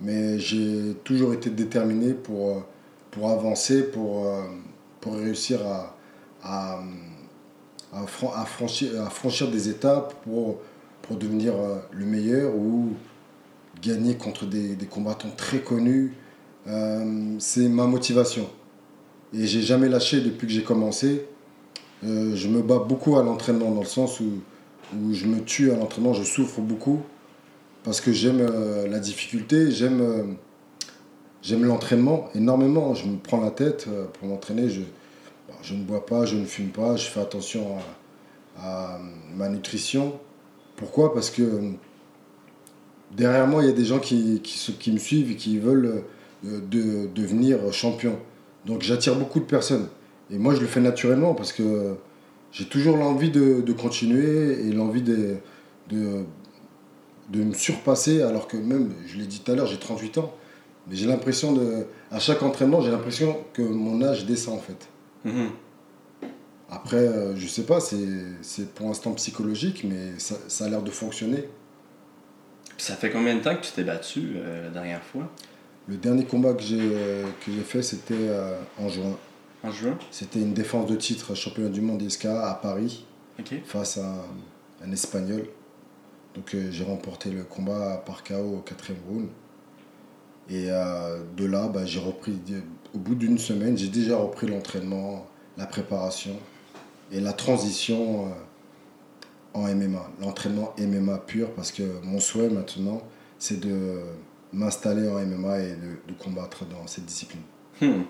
mais 0.00 0.38
j'ai 0.38 0.94
toujours 1.04 1.34
été 1.34 1.50
déterminé 1.50 2.14
pour, 2.14 2.50
euh, 2.56 2.60
pour 3.10 3.28
avancer, 3.30 3.82
pour, 3.90 4.26
euh, 4.26 4.42
pour 5.02 5.16
réussir 5.16 5.60
à, 5.66 5.94
à, 6.42 6.80
à 7.92 8.06
franchir, 8.46 9.02
à 9.06 9.10
franchir 9.10 9.50
des 9.50 9.68
étapes 9.68 10.14
pour, 10.24 10.60
pour 11.02 11.16
devenir 11.18 11.52
euh, 11.54 11.76
le 11.92 12.06
meilleur 12.06 12.54
ou 12.54 12.94
gagner 13.82 14.16
contre 14.16 14.46
des, 14.46 14.76
combattants 14.90 15.32
très 15.36 15.58
connus. 15.58 16.14
Euh, 16.66 17.36
c'est 17.38 17.68
ma 17.68 17.86
motivation. 17.86 18.48
Et 19.32 19.46
j'ai 19.46 19.62
jamais 19.62 19.88
lâché 19.88 20.20
depuis 20.20 20.46
que 20.46 20.52
j'ai 20.52 20.62
commencé. 20.62 21.26
Euh, 22.04 22.34
je 22.34 22.48
me 22.48 22.62
bats 22.62 22.78
beaucoup 22.78 23.18
à 23.18 23.22
l'entraînement, 23.22 23.70
dans 23.70 23.80
le 23.80 23.86
sens 23.86 24.20
où, 24.20 24.40
où 24.96 25.12
je 25.12 25.26
me 25.26 25.40
tue 25.42 25.70
à 25.70 25.76
l'entraînement, 25.76 26.12
je 26.12 26.22
souffre 26.22 26.60
beaucoup. 26.60 27.00
Parce 27.84 28.00
que 28.00 28.12
j'aime 28.12 28.40
euh, 28.40 28.88
la 28.88 28.98
difficulté, 28.98 29.70
j'aime 29.70 30.36
j'aime 31.42 31.64
l'entraînement 31.64 32.28
énormément. 32.34 32.94
Je 32.94 33.06
me 33.06 33.16
prends 33.16 33.40
la 33.40 33.50
tête 33.50 33.88
pour 34.14 34.28
m'entraîner. 34.28 34.68
Je, 34.68 34.82
je 35.62 35.74
ne 35.74 35.84
bois 35.84 36.04
pas, 36.04 36.24
je 36.24 36.36
ne 36.36 36.44
fume 36.44 36.68
pas, 36.68 36.96
je 36.96 37.08
fais 37.08 37.20
attention 37.20 37.76
à, 38.60 38.98
ma 39.36 39.48
nutrition. 39.48 40.18
Pourquoi? 40.76 41.14
Parce 41.14 41.30
que 41.30 41.72
derrière 43.16 43.46
moi, 43.46 43.62
il 43.62 43.66
y 43.66 43.70
a 43.70 43.74
des 43.74 43.84
gens 43.84 43.98
qui, 43.98 44.40
qui, 44.42 44.58
se- 44.58 44.72
qui 44.72 44.92
me 44.92 44.98
suivent 44.98 45.30
et 45.30 45.36
qui 45.36 45.58
veulent 45.58 46.02
euh, 46.46 46.60
de, 46.70 47.08
devenir 47.14 47.72
champion. 47.72 48.18
Donc 48.66 48.82
j'attire 48.82 49.16
beaucoup 49.16 49.40
de 49.40 49.44
personnes. 49.44 49.88
Et 50.30 50.38
moi, 50.38 50.54
je 50.54 50.60
le 50.60 50.66
fais 50.66 50.80
naturellement 50.80 51.34
parce 51.34 51.52
que 51.52 51.94
j'ai 52.52 52.66
toujours 52.66 52.96
l'envie 52.96 53.30
de, 53.30 53.60
de 53.62 53.72
continuer 53.72 54.66
et 54.68 54.72
l'envie 54.72 55.02
de, 55.02 55.36
de, 55.90 56.24
de 57.30 57.42
me 57.44 57.52
surpasser, 57.52 58.22
alors 58.22 58.48
que 58.48 58.56
même, 58.56 58.92
je 59.06 59.18
l'ai 59.18 59.26
dit 59.26 59.40
tout 59.40 59.52
à 59.52 59.54
l'heure, 59.54 59.66
j'ai 59.66 59.78
38 59.78 60.18
ans. 60.18 60.32
Mais 60.88 60.96
j'ai 60.96 61.06
l'impression 61.06 61.52
de. 61.52 61.84
À 62.10 62.18
chaque 62.18 62.42
entraînement, 62.42 62.80
j'ai 62.80 62.90
l'impression 62.90 63.36
que 63.52 63.60
mon 63.62 64.02
âge 64.02 64.24
descend 64.24 64.54
en 64.56 64.60
fait. 64.60 64.88
Mhm. 65.24 65.50
Après, 66.70 66.96
euh, 66.98 67.34
je 67.36 67.46
sais 67.46 67.62
pas, 67.64 67.80
c'est 67.80 67.96
c'est 68.42 68.74
pour 68.74 68.88
l'instant 68.88 69.12
psychologique, 69.12 69.84
mais 69.88 70.18
ça, 70.18 70.34
ça 70.48 70.66
a 70.66 70.68
l'air 70.68 70.82
de 70.82 70.90
fonctionner. 70.90 71.48
Puis 72.78 72.86
ça 72.86 72.94
fait 72.94 73.10
combien 73.10 73.34
de 73.34 73.40
temps 73.40 73.56
que 73.56 73.62
tu 73.62 73.72
t'es 73.72 73.82
battu 73.82 74.34
euh, 74.36 74.66
la 74.66 74.70
dernière 74.70 75.02
fois? 75.02 75.28
Le 75.88 75.96
dernier 75.96 76.24
combat 76.24 76.54
que 76.54 76.62
j'ai 76.62 76.78
euh, 76.80 77.26
j'ai 77.44 77.62
fait, 77.62 77.82
c'était 77.82 78.14
euh, 78.14 78.56
en 78.78 78.88
juin. 78.88 79.16
En 79.64 79.72
juin? 79.72 79.98
C'était 80.12 80.38
une 80.38 80.54
défense 80.54 80.86
de 80.88 80.94
titre 80.94 81.34
championnat 81.34 81.70
du 81.70 81.80
monde 81.80 82.00
ISK 82.00 82.26
à 82.26 82.56
Paris 82.62 83.04
face 83.64 83.98
à 83.98 84.06
un, 84.06 84.86
un 84.86 84.92
Espagnol. 84.92 85.48
Donc 86.36 86.54
euh, 86.54 86.68
j'ai 86.70 86.84
remporté 86.84 87.30
le 87.30 87.42
combat 87.42 88.00
par 88.06 88.22
KO 88.22 88.58
au 88.58 88.60
quatrième 88.60 89.02
round. 89.08 89.28
Et 90.50 90.68
de 90.68 91.44
là, 91.44 91.68
bah, 91.68 91.84
j'ai 91.84 92.00
repris, 92.00 92.38
au 92.94 92.98
bout 92.98 93.14
d'une 93.14 93.36
semaine, 93.36 93.76
j'ai 93.76 93.88
déjà 93.88 94.16
repris 94.16 94.46
l'entraînement, 94.46 95.26
la 95.58 95.66
préparation 95.66 96.38
et 97.12 97.20
la 97.20 97.34
transition 97.34 98.32
en 99.54 99.62
MMA. 99.74 100.10
L'entraînement 100.20 100.74
MMA 100.78 101.18
pur 101.26 101.50
parce 101.52 101.72
que 101.72 101.82
mon 102.02 102.20
souhait 102.20 102.48
maintenant, 102.48 103.02
c'est 103.38 103.60
de 103.60 104.00
m'installer 104.52 105.08
en 105.08 105.14
MMA 105.24 105.58
et 105.60 105.70
de, 105.70 106.12
de 106.12 106.18
combattre 106.18 106.64
dans 106.64 106.86
cette 106.86 107.04
discipline. 107.06 107.42
Hmm. 107.80 108.02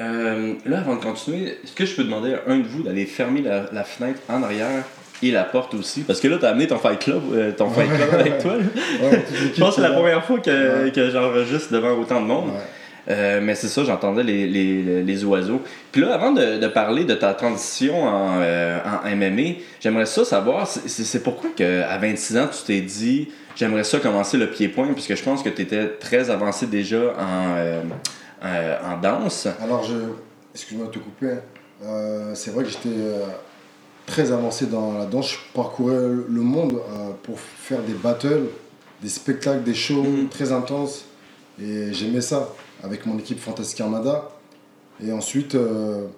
Euh, 0.00 0.54
là, 0.64 0.78
avant 0.80 0.96
de 0.96 1.02
continuer, 1.02 1.58
est-ce 1.62 1.72
que 1.74 1.84
je 1.84 1.94
peux 1.94 2.04
demander 2.04 2.32
à 2.34 2.40
un 2.46 2.58
de 2.58 2.66
vous 2.66 2.82
d'aller 2.82 3.04
fermer 3.04 3.42
la, 3.42 3.70
la 3.70 3.84
fenêtre 3.84 4.20
en 4.30 4.42
arrière 4.42 4.84
et 5.22 5.30
la 5.30 5.44
porte 5.44 5.74
aussi? 5.74 6.02
Parce 6.04 6.20
que 6.20 6.28
là, 6.28 6.38
t'as 6.40 6.50
amené 6.50 6.66
ton 6.66 6.78
fight 6.78 6.98
club, 6.98 7.20
euh, 7.34 7.52
ton 7.52 7.68
fight 7.68 7.90
club 7.92 8.14
avec 8.14 8.38
toi. 8.38 8.54
Je 8.62 9.60
pense 9.60 9.76
que 9.76 9.82
c'est 9.82 9.88
la 9.88 9.94
première 9.94 10.24
fois 10.24 10.38
que, 10.38 10.84
Ouais. 10.84 10.90
que 10.92 11.10
j'enregistre 11.10 11.72
devant 11.72 11.92
autant 11.98 12.22
de 12.22 12.26
monde. 12.26 12.48
Ouais. 12.48 12.60
Euh, 13.10 13.40
mais 13.42 13.54
c'est 13.56 13.66
ça, 13.68 13.82
j'entendais 13.84 14.22
les, 14.22 14.46
les, 14.46 15.02
les 15.02 15.24
oiseaux. 15.24 15.60
Puis 15.92 16.00
là, 16.00 16.14
avant 16.14 16.30
de, 16.32 16.58
de 16.58 16.66
parler 16.68 17.04
de 17.04 17.14
ta 17.14 17.34
transition 17.34 18.04
en, 18.04 18.38
euh, 18.40 18.78
en 19.04 19.08
MMA, 19.16 19.56
j'aimerais 19.80 20.06
ça 20.06 20.24
savoir, 20.24 20.66
c'est- 20.68 21.22
pourquoi 21.22 21.50
que 21.56 21.82
à 21.82 21.98
26 21.98 22.38
ans, 22.38 22.46
tu 22.50 22.62
t'es 22.64 22.80
dit, 22.80 23.28
j'aimerais 23.56 23.82
ça 23.84 23.98
commencer 23.98 24.38
le 24.38 24.48
pied-point, 24.48 24.92
puisque 24.92 25.16
je 25.16 25.22
pense 25.24 25.42
que 25.42 25.48
tu 25.48 25.62
étais 25.62 25.88
très 25.98 26.30
avancé 26.30 26.66
déjà 26.66 26.98
en, 27.18 27.56
euh, 27.56 27.82
euh, 28.44 28.76
en 28.88 28.96
danse. 29.00 29.48
Alors, 29.60 29.82
je, 29.82 29.94
excuse-moi 30.54 30.86
de 30.86 30.92
te 30.92 30.98
couper. 31.00 31.32
hein. 31.84 32.30
C'est 32.34 32.52
vrai 32.52 32.62
que 32.64 32.70
j'étais 32.70 32.94
très 34.06 34.30
avancé 34.30 34.66
dans 34.66 34.92
la 34.98 35.06
danse. 35.06 35.30
Je 35.32 35.36
parcourais 35.54 35.94
le 36.28 36.40
monde 36.42 36.80
pour 37.24 37.38
faire 37.40 37.80
des 37.80 37.94
battles, 37.94 38.44
des 39.02 39.08
spectacles, 39.08 39.62
des 39.64 39.74
shows 39.74 40.02
Mhm. 40.04 40.28
très 40.28 40.52
intenses. 40.52 41.06
Et 41.60 41.92
j'aimais 41.92 42.20
ça 42.20 42.48
avec 42.82 43.06
mon 43.06 43.18
équipe 43.18 43.38
Fantastic 43.38 43.80
Armada. 43.80 44.28
Et 45.02 45.12
ensuite, 45.12 45.54
il 45.54 46.08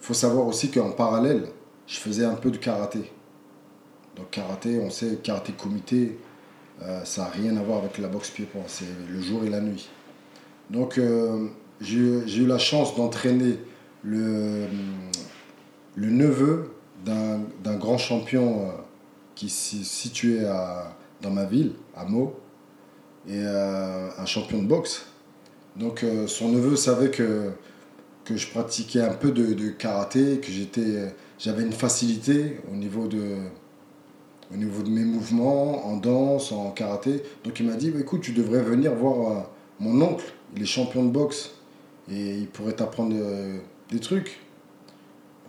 faut 0.00 0.14
savoir 0.14 0.46
aussi 0.46 0.70
qu'en 0.70 0.90
parallèle, 0.90 1.48
je 1.86 1.98
faisais 1.98 2.24
un 2.24 2.34
peu 2.34 2.50
de 2.50 2.56
karaté. 2.56 3.10
Donc, 4.16 4.30
karaté, 4.30 4.78
on 4.78 4.90
sait, 4.90 5.16
karaté 5.22 5.52
comité, 5.52 6.18
euh, 6.82 7.04
ça 7.04 7.22
n'a 7.22 7.28
rien 7.28 7.56
à 7.56 7.62
voir 7.62 7.78
avec 7.78 7.98
la 7.98 8.08
boxe 8.08 8.30
pied-point. 8.30 8.62
C'est 8.66 8.84
le 9.08 9.20
jour 9.20 9.44
et 9.44 9.50
la 9.50 9.60
nuit. 9.60 9.88
Donc, 10.70 10.98
euh, 10.98 11.48
j'ai 11.80 11.96
eu- 11.96 12.46
la 12.46 12.58
chance 12.58 12.94
d'entraîner 12.96 13.58
le, 14.04 14.66
neveu 15.96 16.70
d'un 17.04 17.76
grand 17.76 17.98
champion 17.98 18.66
euh, 18.66 18.72
qui 19.34 19.48
s'est 19.48 19.84
situé 19.84 20.44
à, 20.46 20.96
dans 21.22 21.30
ma 21.30 21.44
ville, 21.44 21.72
à 21.96 22.04
Meaux, 22.04 22.38
et 23.26 23.32
euh, 23.34 24.08
un 24.16 24.26
champion 24.26 24.62
de 24.62 24.66
boxe. 24.66 25.06
Donc, 25.80 26.04
euh, 26.04 26.26
son 26.26 26.50
neveu 26.50 26.76
savait 26.76 27.10
que, 27.10 27.52
je 28.32 28.46
pratiquais 28.48 29.00
un 29.00 29.14
peu 29.14 29.32
de, 29.32 29.70
karaté, 29.70 30.38
que 30.38 30.52
j'étais, 30.52 31.12
j'avais 31.38 31.62
une 31.62 31.72
facilité 31.72 32.60
au 32.70 32.76
niveau 32.76 33.08
de, 33.08 33.38
mes 34.52 35.04
mouvements, 35.04 35.86
en 35.86 35.96
danse, 35.96 36.52
en 36.52 36.70
karaté. 36.70 37.22
Donc 37.44 37.58
il 37.58 37.66
m'a 37.66 37.76
dit, 37.76 37.90
bah, 37.90 37.98
écoute, 38.00 38.20
tu 38.20 38.32
devrais 38.32 38.60
venir 38.60 38.94
voir 38.94 39.32
euh, 39.32 39.40
mon 39.80 40.00
oncle, 40.02 40.26
il 40.54 40.62
est 40.62 40.66
champion 40.66 41.02
de 41.02 41.10
boxe, 41.10 41.52
et 42.12 42.36
il 42.36 42.46
pourrait 42.46 42.74
t'apprendre 42.74 43.16
euh, 43.18 43.58
des 43.90 44.00
trucs. 44.00 44.38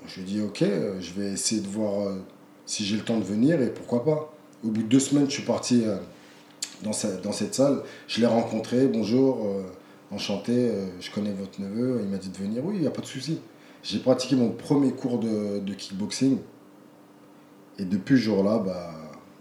Je 0.07 0.21
lui 0.21 0.21
ai 0.21 0.25
dit, 0.33 0.41
ok, 0.41 0.61
euh, 0.61 0.99
je 1.01 1.11
vais 1.13 1.33
essayer 1.33 1.61
de 1.61 1.67
voir 1.67 2.07
euh, 2.07 2.15
si 2.65 2.85
j'ai 2.85 2.95
le 2.95 3.03
temps 3.03 3.19
de 3.19 3.23
venir, 3.25 3.61
et 3.61 3.69
pourquoi 3.69 4.03
pas. 4.05 4.33
Au 4.63 4.69
bout 4.69 4.81
de 4.81 4.87
deux 4.87 4.99
semaines, 4.99 5.25
je 5.25 5.33
suis 5.33 5.43
parti 5.43 5.83
euh, 5.85 5.97
dans, 6.83 6.93
ce- 6.93 7.21
dans 7.21 7.33
cette 7.33 7.53
salle, 7.53 7.83
je 8.07 8.21
l'ai 8.21 8.27
rencontré, 8.27 8.87
bonjour, 8.87 9.45
euh, 9.45 9.63
enchanté, 10.11 10.51
euh, 10.69 10.85
je 10.99 11.09
connais 11.11 11.31
votre 11.33 11.59
neveu, 11.61 11.99
il 12.03 12.09
m'a 12.09 12.17
dit 12.17 12.29
de 12.29 12.37
venir, 12.37 12.63
oui, 12.65 12.75
il 12.75 12.81
n'y 12.81 12.87
a 12.87 12.91
pas 12.91 13.01
de 13.01 13.05
souci. 13.07 13.39
J'ai 13.83 13.99
pratiqué 13.99 14.35
mon 14.35 14.49
premier 14.51 14.91
cours 14.91 15.19
de, 15.19 15.59
de 15.59 15.73
kickboxing, 15.73 16.37
et 17.79 17.85
depuis 17.85 18.15
ce 18.17 18.21
jour-là, 18.23 18.59
bah, 18.59 18.91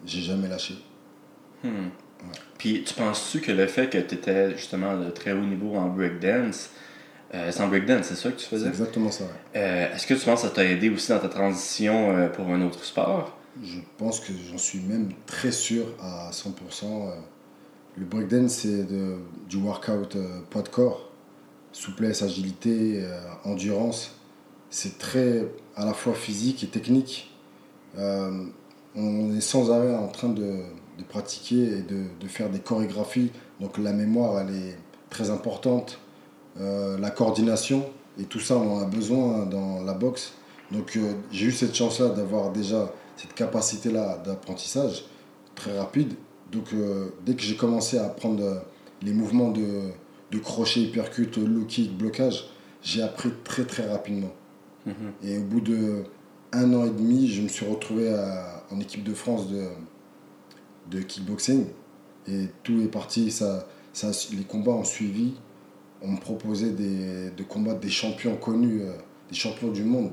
j'ai 0.07 0.21
jamais 0.21 0.49
lâché. 0.49 0.75
Hmm. 1.63 1.89
Puis 2.59 2.85
tu 2.85 2.95
penses-tu 2.95 3.41
que 3.41 3.53
le 3.53 3.67
fait 3.67 3.89
que 3.91 3.99
tu 3.99 4.15
étais 4.15 4.57
justement 4.57 4.97
de 4.99 5.11
très 5.11 5.33
haut 5.33 5.45
niveau 5.45 5.75
en 5.77 5.89
breakdance, 5.89 6.71
euh, 7.35 7.51
c'est 7.51 7.63
en 7.63 7.69
breakdance, 7.69 8.07
c'est 8.07 8.15
ça 8.17 8.31
que 8.31 8.37
tu 8.37 8.45
C'est 8.51 8.51
faisais? 8.51 8.69
exactement 8.69 9.11
ça. 9.11 9.25
ouais. 9.25 9.31
Euh, 9.57 9.95
Est-ce 9.95 10.07
que 10.07 10.15
tu 10.15 10.25
penses 10.25 10.43
que 10.43 10.49
ça 10.49 10.55
t'a 10.55 10.65
aidé 10.65 10.91
aussi 10.91 11.09
dans 11.13 11.19
ta 11.19 11.29
transition 11.29 12.17
euh, 12.17 12.29
pour 12.29 12.47
un 12.49 12.61
autre 12.63 12.85
sport? 12.85 13.37
Je 13.63 13.79
pense 13.99 14.21
que 14.21 14.33
j'en 14.51 14.59
suis 14.59 14.81
même 14.81 15.11
très 15.27 15.51
sûr 15.53 15.87
à 16.01 16.31
100%. 16.33 17.13
Le 17.97 18.05
breakdance, 18.05 18.53
c'est 18.53 18.87
du 19.49 19.57
workout 19.57 20.15
euh, 20.17 20.41
poids 20.49 20.63
de 20.63 20.69
corps, 20.69 21.11
souplesse, 21.73 22.23
agilité, 22.23 23.03
euh, 23.03 23.21
endurance. 23.45 24.15
C'est 24.71 24.99
très 24.99 25.49
à 25.75 25.85
la 25.85 25.93
fois 25.93 26.15
physique 26.15 26.63
et 26.63 26.69
technique. 26.69 27.35
Euh, 27.99 28.45
on 28.95 29.35
est 29.35 29.41
sans 29.41 29.73
arrêt 29.73 29.95
en 29.95 30.09
train 30.09 30.29
de, 30.29 30.63
pratiquer 31.09 31.79
et 31.79 31.83
de, 31.83 32.29
faire 32.29 32.51
des 32.51 32.61
chorégraphies. 32.61 33.33
Donc 33.61 33.79
la 33.79 33.93
mémoire, 33.93 34.41
elle 34.41 34.55
est 34.55 34.79
très 35.09 35.31
importante. 35.31 35.99
La 36.59 37.11
coordination, 37.11 37.89
et 38.19 38.25
tout 38.25 38.41
ça, 38.41 38.57
on 38.57 38.77
en 38.77 38.81
a 38.81 38.85
besoin 38.85 39.47
dans 39.47 39.83
la 39.83 39.95
boxe. 39.95 40.35
Donc 40.71 40.99
j'ai 41.33 41.47
eu 41.47 41.53
cette 41.53 41.75
chance-là 41.75 42.11
d'avoir 42.11 42.53
déjà 42.53 42.93
cette 43.17 43.33
capacité-là 43.33 44.19
d'apprentissage 44.25 45.07
très 45.55 45.79
rapide. 45.79 46.15
Donc 46.53 46.73
euh, 46.73 47.09
dès 47.25 47.35
que 47.35 47.43
j'ai 47.43 47.57
commencé 47.57 47.99
à 47.99 48.07
apprendre 48.07 48.43
euh, 48.43 48.55
les 49.03 49.13
mouvements 49.13 49.51
de, 49.51 49.91
de 50.31 50.39
crochet, 50.39 50.81
hypercute, 50.81 51.37
low 51.37 51.65
kick, 51.65 51.97
blocage, 51.97 52.47
j'ai 52.83 53.03
appris 53.03 53.31
très 53.45 53.65
très 53.65 53.87
rapidement. 53.89 54.33
Mhm. 54.87 54.95
Et 55.23 55.39
au 55.39 55.43
bout 55.43 55.61
de 55.61 56.05
un 56.53 56.73
an 56.75 56.85
et 56.87 56.91
demi, 56.91 57.29
je 57.29 57.43
me 57.43 57.49
suis 57.49 57.67
retrouvé 57.67 58.13
à- 58.13 58.65
en 58.73 58.81
équipe 58.81 59.05
de 59.05 59.15
France 59.15 59.49
de, 59.49 59.65
de 60.91 61.01
kickboxing. 61.03 61.67
Et 62.29 62.47
tout 62.63 62.81
est 62.81 62.89
parti, 62.89 63.31
ça, 63.31 63.67
ça, 63.93 64.11
les 64.37 64.45
combats 64.45 64.73
ont 64.73 64.85
suivi. 64.85 65.35
On 66.03 66.13
me 66.13 66.19
proposait 66.19 66.71
des, 66.71 67.31
de 67.31 67.43
combattre 67.43 67.81
des 67.81 67.91
champions 67.91 68.37
connus, 68.37 68.83
euh, 68.83 68.93
des 69.29 69.37
champions 69.37 69.69
du 69.71 69.85
monde. 69.85 70.13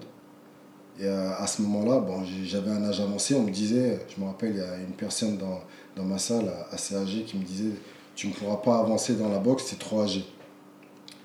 Et 1.00 1.06
euh, 1.06 1.32
à 1.38 1.48
ce 1.48 1.62
moment-là, 1.62 2.00
bon, 2.00 2.24
j'avais 2.44 2.72
un 2.72 2.84
âge 2.84 3.00
avancé, 3.00 3.36
on 3.36 3.44
me 3.44 3.52
disait, 3.52 4.00
je 4.14 4.20
me 4.22 4.26
rappelle, 4.28 4.52
il 4.52 4.58
y 4.58 4.62
a 4.62 4.78
une 4.80 4.94
personne 4.96 5.38
dans, 5.38 5.62
dans 5.98 6.04
ma 6.04 6.18
salle 6.18 6.52
assez 6.72 6.96
âgée 6.96 7.24
qui 7.24 7.38
me 7.38 7.44
disait, 7.44 7.74
tu 8.16 8.28
ne 8.28 8.34
pourras 8.34 8.58
pas 8.58 8.80
avancer 8.80 9.16
dans 9.16 9.30
la 9.30 9.40
boxe, 9.40 9.66
c'est 9.68 9.80
trop 9.80 10.02
âgé. 10.02 10.26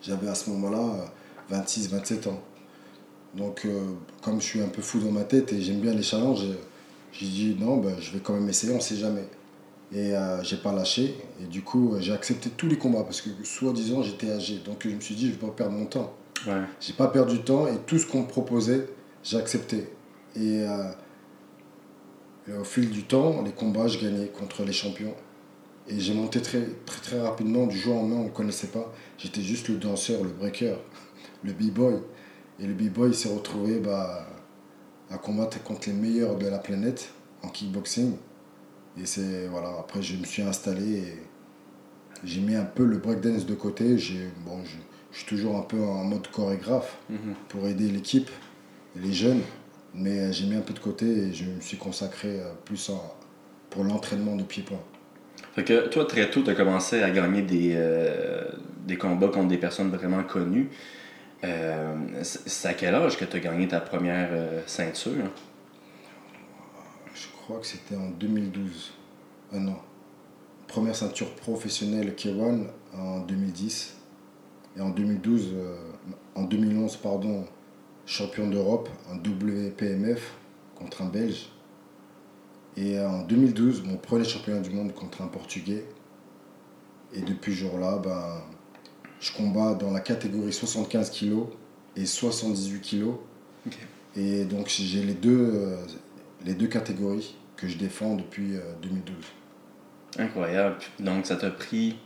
J'avais 0.02 0.28
à 0.28 0.34
ce 0.34 0.50
moment-là 0.50 1.06
26, 1.50 1.90
27 1.90 2.26
ans. 2.26 2.40
Donc, 3.34 3.62
euh, 3.64 3.80
comme 4.20 4.40
je 4.40 4.46
suis 4.46 4.60
un 4.60 4.68
peu 4.68 4.82
fou 4.82 4.98
dans 4.98 5.12
ma 5.12 5.24
tête 5.24 5.52
et 5.52 5.60
j'aime 5.60 5.80
bien 5.80 5.94
les 5.94 6.02
challenges, 6.02 6.44
euh, 6.44 6.56
j'ai 7.12 7.26
dit 7.26 7.56
non, 7.58 7.76
ben, 7.76 7.94
je 8.00 8.10
vais 8.12 8.20
quand 8.20 8.34
même 8.34 8.48
essayer, 8.48 8.74
on 8.74 8.80
sait 8.80 8.96
jamais. 8.96 9.26
Et 9.94 10.16
euh, 10.16 10.42
j'ai 10.42 10.56
pas 10.56 10.72
lâché. 10.72 11.14
Et 11.40 11.44
du 11.44 11.62
coup, 11.62 11.94
euh, 11.94 12.00
j'ai 12.00 12.12
accepté 12.12 12.50
tous 12.50 12.66
les 12.66 12.78
combats 12.78 13.02
parce 13.02 13.20
que, 13.20 13.28
soi-disant, 13.44 14.02
j'étais 14.02 14.30
âgé. 14.30 14.60
Donc, 14.64 14.82
je 14.84 14.94
me 14.94 15.00
suis 15.00 15.14
dit, 15.14 15.26
je 15.26 15.32
vais 15.32 15.46
pas 15.46 15.52
perdre 15.52 15.72
mon 15.72 15.86
temps. 15.86 16.14
Ouais. 16.46 16.62
J'ai 16.80 16.94
pas 16.94 17.08
perdu 17.08 17.38
de 17.38 17.42
temps 17.42 17.66
et 17.66 17.76
tout 17.86 17.98
ce 17.98 18.06
qu'on 18.06 18.22
me 18.22 18.26
proposait, 18.26 18.88
j'ai 19.22 19.36
accepté. 19.36 19.88
Et, 20.34 20.62
euh, 20.62 20.90
et 22.48 22.52
au 22.52 22.64
fil 22.64 22.90
du 22.90 23.04
temps, 23.04 23.42
les 23.42 23.52
combats, 23.52 23.86
je 23.88 23.98
gagnais 23.98 24.26
contre 24.28 24.64
les 24.64 24.72
champions. 24.72 25.14
Et 25.88 25.98
j'ai 25.98 26.14
monté 26.14 26.40
très, 26.40 26.62
très, 26.86 27.00
très 27.00 27.20
rapidement, 27.20 27.66
du 27.66 27.76
jour 27.76 27.96
au 27.96 28.00
lendemain, 28.00 28.16
on 28.20 28.24
ne 28.24 28.28
connaissait 28.30 28.68
pas. 28.68 28.92
J'étais 29.18 29.42
juste 29.42 29.68
le 29.68 29.76
danseur, 29.76 30.22
le 30.22 30.30
breaker, 30.30 30.76
le 31.44 31.52
b-boy. 31.52 31.94
Et 32.60 32.66
le 32.66 32.74
b-boy 32.74 33.14
s'est 33.14 33.28
retrouvé 33.32 33.78
bah, 33.80 34.26
à 35.10 35.18
combattre 35.18 35.62
contre 35.62 35.88
les 35.88 35.94
meilleurs 35.94 36.36
de 36.36 36.46
la 36.46 36.58
planète 36.58 37.12
en 37.42 37.48
kickboxing. 37.48 38.14
Et 39.00 39.06
c'est, 39.06 39.46
voilà, 39.48 39.70
après 39.80 40.02
je 40.02 40.16
me 40.16 40.24
suis 40.24 40.42
installé 40.42 40.98
et 40.98 41.22
j'ai 42.24 42.40
mis 42.40 42.54
un 42.54 42.64
peu 42.64 42.84
le 42.84 42.98
breakdance 42.98 43.46
de 43.46 43.54
côté. 43.54 43.98
J'ai, 43.98 44.28
bon, 44.44 44.62
je, 44.64 44.76
je 45.12 45.18
suis 45.18 45.26
toujours 45.26 45.56
un 45.56 45.62
peu 45.62 45.82
en 45.82 46.04
mode 46.04 46.28
chorégraphe 46.28 46.96
Mhm. 47.10 47.34
pour 47.48 47.66
aider 47.66 47.88
l'équipe 47.88 48.30
et 48.96 49.00
les 49.00 49.12
jeunes. 49.12 49.40
Mais 49.94 50.18
euh, 50.18 50.32
j'ai 50.32 50.46
mis 50.46 50.54
un 50.56 50.60
peu 50.62 50.72
de 50.74 50.78
côté 50.78 51.06
et 51.06 51.32
je 51.34 51.44
me 51.44 51.60
suis 51.60 51.76
consacré 51.76 52.40
euh, 52.40 52.52
plus 52.64 52.88
en- 52.90 53.14
pour 53.70 53.84
l'entraînement 53.84 54.36
de 54.36 54.42
pied-point. 54.42 54.80
Fait 55.54 55.64
que 55.64 55.88
toi, 55.88 56.04
très 56.06 56.30
tôt, 56.30 56.42
tu 56.42 56.50
as 56.50 56.54
commencé 56.54 57.02
à 57.02 57.10
gagner 57.10 57.42
des, 57.42 57.72
euh, 57.76 58.44
des 58.86 58.96
combats 58.96 59.28
contre 59.28 59.48
des 59.48 59.58
personnes 59.58 59.90
vraiment 59.90 60.22
connues. 60.22 60.70
Euh, 61.44 61.94
c'est 62.22 62.68
à 62.68 62.74
quel 62.74 62.94
âge 62.94 63.16
que 63.18 63.24
tu 63.24 63.36
as 63.36 63.40
gagné 63.40 63.68
ta 63.68 63.80
première 63.80 64.28
euh, 64.32 64.62
ceinture? 64.66 65.24
Je 67.14 67.26
crois 67.42 67.58
que 67.58 67.66
c'était 67.66 67.96
en 67.96 68.08
2012. 68.10 68.92
Un 69.52 69.68
an. 69.68 69.82
Première 70.68 70.94
ceinture 70.96 71.34
professionnelle 71.34 72.14
K1 72.16 72.66
en 72.96 73.20
2010. 73.20 73.96
Et 74.76 74.80
en 74.80 74.88
2012, 74.90 75.50
euh, 75.54 75.76
en 76.34 76.44
2011, 76.44 76.96
pardon, 76.96 77.44
champion 78.06 78.48
d'Europe 78.48 78.88
en 79.10 79.16
WPMF 79.16 80.34
contre 80.74 81.02
un 81.02 81.06
Belge. 81.06 81.48
Et 82.76 82.98
en 83.00 83.22
2012, 83.22 83.84
mon 83.84 83.96
premier 83.96 84.24
championnat 84.24 84.60
du 84.60 84.70
monde 84.70 84.94
contre 84.94 85.22
un 85.22 85.26
Portugais. 85.26 85.84
Et 87.14 87.20
depuis 87.20 87.52
ce 87.52 87.58
jour-là, 87.58 87.98
ben, 87.98 88.42
je 89.20 89.32
combats 89.32 89.74
dans 89.74 89.90
la 89.90 90.00
catégorie 90.00 90.52
75 90.52 91.10
kg 91.10 91.44
et 91.96 92.06
78 92.06 92.80
kg. 92.80 93.12
Et 94.16 94.44
donc 94.44 94.68
j'ai 94.68 95.02
les 95.02 95.14
deux, 95.14 95.50
euh, 95.54 95.76
les 96.44 96.54
deux 96.54 96.66
catégories 96.66 97.36
que 97.56 97.68
je 97.68 97.76
défends 97.78 98.16
depuis 98.16 98.56
euh, 98.56 98.60
2012. 98.82 99.14
Incroyable. 100.18 100.76
Donc, 101.00 101.26
ça 101.26 101.36
t'a 101.36 101.50
pris, 101.50 101.96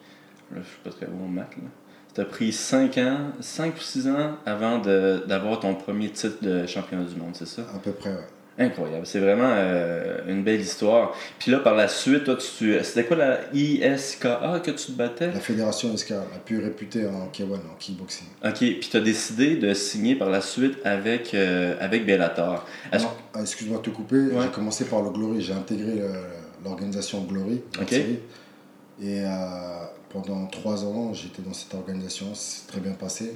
je 0.55 0.61
suis 0.63 0.79
pas 0.85 0.91
très 0.91 1.07
bon 1.07 1.25
en 1.25 1.29
maths, 1.29 1.57
là. 1.57 1.69
Ça 2.17 2.23
t'a 2.25 2.31
pris 2.31 2.51
5 2.51 2.97
ans, 2.97 3.19
5 3.41 3.75
ou 3.77 3.81
6 3.81 4.09
ans 4.09 4.37
avant 4.47 4.79
d'avoir 4.79 5.61
ton 5.61 5.75
premier 5.75 6.09
titre 6.09 6.39
de 6.41 6.67
champion 6.67 7.03
du 7.03 7.15
monde, 7.15 7.33
c'est 7.35 7.47
ça? 7.47 7.61
À 7.75 7.79
peu 7.79 7.91
près, 7.93 8.09
ouais. 8.09 8.17
Incroyable. 8.59 9.05
C'est 9.05 9.19
vraiment 9.21 9.51
euh, 9.55 10.21
une 10.27 10.43
belle 10.43 10.63
histoire. 10.63 11.13
Puis 11.39 11.51
là, 11.51 11.59
par 11.59 11.75
la 11.75 11.89
suite, 11.89 12.25
toi, 12.25 12.37
tu, 12.37 12.75
c'était 12.83 13.05
quoi 13.05 13.19
la 13.19 13.41
ISKA 13.53 14.63
que 14.65 14.71
tu 14.71 14.87
te 14.87 14.93
battais? 14.93 15.27
La 15.31 15.41
fédération 15.41 15.95
SK, 15.95 16.09
la 16.13 16.21
plus 16.43 16.59
réputée 16.61 17.07
en 17.07 17.27
K1, 17.31 17.53
en 17.53 17.75
kickboxing. 17.79 18.29
Ok, 18.43 18.55
puis 18.61 18.89
tu 18.91 18.97
as 18.97 19.01
décidé 19.01 19.57
de 19.57 19.75
signer 19.75 20.15
par 20.15 20.31
la 20.31 20.41
suite 20.41 20.79
avec, 20.87 21.35
euh, 21.35 21.75
avec 21.81 22.07
Bellator. 22.07 22.65
Ah, 22.93 22.97
Excuse-moi 23.43 23.77
de 23.77 23.83
te 23.83 23.91
couper, 23.91 24.17
Ouais. 24.17 24.45
j'ai 24.45 24.49
commencé 24.49 24.87
par 24.87 25.03
le 25.03 25.11
Glory, 25.11 25.43
j'ai 25.43 25.53
intégré 25.53 25.97
le- 25.97 26.65
l'organisation 26.65 27.21
Glory. 27.25 27.61
Ok. 27.79 27.93
Et 27.93 28.07
euh, 29.03 29.27
pendant 30.23 30.47
trois 30.47 30.85
ans, 30.85 31.13
j'étais 31.13 31.43
dans 31.43 31.53
cette 31.53 31.75
organisation, 31.75 32.35
c'est 32.35 32.67
très 32.67 32.81
bien 32.81 32.93
passé. 32.93 33.35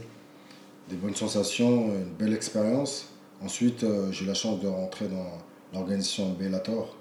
Des 0.88 0.96
bonnes 0.96 1.14
sensations, 1.14 1.88
une 1.94 2.14
belle 2.18 2.34
expérience. 2.34 3.08
Ensuite, 3.42 3.84
euh, 3.84 4.10
j'ai 4.12 4.24
eu 4.24 4.28
la 4.28 4.34
chance 4.34 4.60
de 4.60 4.68
rentrer 4.68 5.06
dans 5.08 5.26
l'organisation 5.72 6.32
Bellator. 6.32 6.96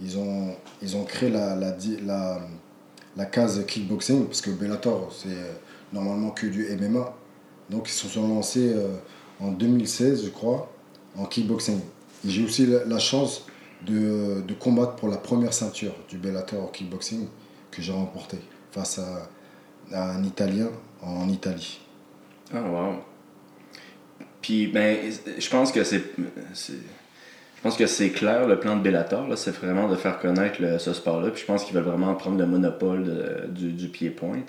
Ils 0.00 0.18
ont, 0.18 0.54
ils 0.82 0.96
ont 0.96 1.04
créé 1.04 1.30
la, 1.30 1.56
la, 1.56 3.24
case 3.26 3.64
kickboxing, 3.66 4.26
parce 4.26 4.40
que 4.40 4.50
Bellator, 4.50 5.12
c'est 5.12 5.28
euh, 5.28 5.52
normalement 5.92 6.30
que 6.30 6.46
du 6.46 6.66
MMA. 6.76 7.16
Donc, 7.70 7.88
ils 7.88 7.92
se 7.92 8.08
sont 8.08 8.28
lancés 8.28 8.72
euh, 8.74 8.96
en 9.40 9.52
2016, 9.52 10.24
je 10.24 10.30
crois, 10.30 10.70
en 11.16 11.26
kickboxing. 11.26 11.80
J'ai 12.24 12.44
aussi 12.44 12.66
la, 12.66 12.98
chance 12.98 13.46
de, 13.86 14.42
de 14.46 14.54
combattre 14.54 14.96
pour 14.96 15.08
la 15.08 15.16
première 15.16 15.52
ceinture 15.52 15.94
du 16.08 16.18
Bellator 16.18 16.70
kickboxing 16.72 17.26
que 17.70 17.82
j'ai 17.82 17.92
remporté 17.92 18.38
face 18.72 18.98
à, 18.98 19.28
un 19.94 20.22
Italien 20.24 20.70
en 21.02 21.28
Italie. 21.28 21.80
Ah, 22.54 22.62
wow. 22.62 22.94
Puis, 24.40 24.66
ben, 24.66 24.96
je 25.38 25.50
pense 25.50 25.70
que 25.70 25.84
c'est. 25.84 26.02
Je 27.62 27.68
pense 27.68 27.76
que 27.76 27.86
c'est 27.86 28.10
clair, 28.10 28.48
le 28.48 28.58
plan 28.58 28.76
de 28.76 28.82
Bellator, 28.82 29.38
c'est 29.38 29.52
vraiment 29.52 29.88
de 29.88 29.94
faire 29.94 30.18
connaître 30.18 30.58
ce 30.80 30.92
sport-là. 30.92 31.30
Puis 31.30 31.42
je 31.42 31.46
pense 31.46 31.64
qu'ils 31.64 31.76
veulent 31.76 31.84
vraiment 31.84 32.12
prendre 32.16 32.36
le 32.36 32.46
monopole 32.46 33.48
du, 33.50 33.70
du 33.70 33.86
pied-point. 33.86 34.42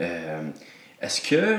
Euh, 0.00 0.42
est-ce 1.00 1.20
que 1.20 1.56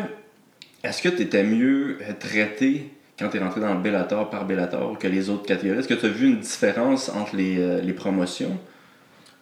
est-ce 0.84 1.02
que 1.02 1.10
tu 1.10 1.22
étais 1.22 1.44
mieux 1.44 2.00
traité 2.20 2.92
quand 3.18 3.30
tu 3.30 3.38
es 3.38 3.40
rentré 3.40 3.62
dans 3.62 3.76
Bellator 3.76 4.30
par 4.30 4.46
Bellator 4.46 4.98
que 5.00 5.08
les 5.08 5.30
autres 5.30 5.46
catégories? 5.46 5.80
Est-ce 5.80 5.88
que 5.88 5.94
tu 5.94 6.06
as 6.06 6.10
vu 6.10 6.28
une 6.28 6.40
différence 6.40 7.10
entre 7.10 7.36
les, 7.36 7.60
euh, 7.60 7.82
les 7.82 7.94
promotions? 7.94 8.60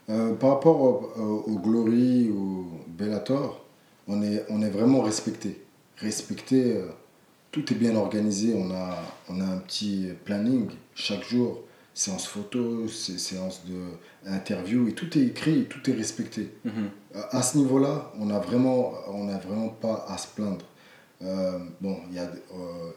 Euh, 0.10 0.34
par 0.36 0.52
rapport 0.52 0.82
au, 0.82 1.12
au- 1.22 1.44
au 1.52 1.60
Glory 1.60 2.30
ou 2.30 2.68
Bellator, 2.88 3.66
on 4.08 4.22
est, 4.22 4.46
on 4.50 4.62
est 4.62 4.70
vraiment 4.70 5.02
respecté. 5.02 5.64
Respecté, 5.98 6.76
euh, 6.76 6.88
tout 7.52 7.72
est 7.74 7.76
bien 7.76 7.96
organisé. 7.96 8.54
On 8.56 8.70
a, 8.72 8.98
on 9.30 9.42
a 9.42 9.46
un 9.46 9.58
petit 9.58 10.10
planning 10.26 10.70
chaque 10.94 11.24
jour, 11.28 11.62
séance 11.96 12.28
photo, 12.28 12.88
sé- 12.88 13.18
séance 13.18 13.64
de 13.66 14.30
interview, 14.32 14.88
et 14.88 14.94
tout 14.94 15.18
est 15.18 15.24
écrit, 15.24 15.66
tout 15.66 15.90
est 15.90 15.94
respecté. 15.94 16.52
Mhm. 16.66 16.72
Euh, 17.16 17.22
À 17.32 17.42
ce 17.42 17.58
niveau-là, 17.58 18.12
on 18.20 18.26
n'a 18.28 18.40
vraiment, 18.40 18.92
on 19.08 19.28
a 19.30 19.38
vraiment 19.40 19.70
pas 19.70 20.06
à 20.08 20.18
se 20.20 20.28
plaindre. 20.28 20.66
Euh, 21.24 21.58
bon, 21.82 21.98
il 22.12 22.18
y, 22.18 22.20
euh, 22.20 22.26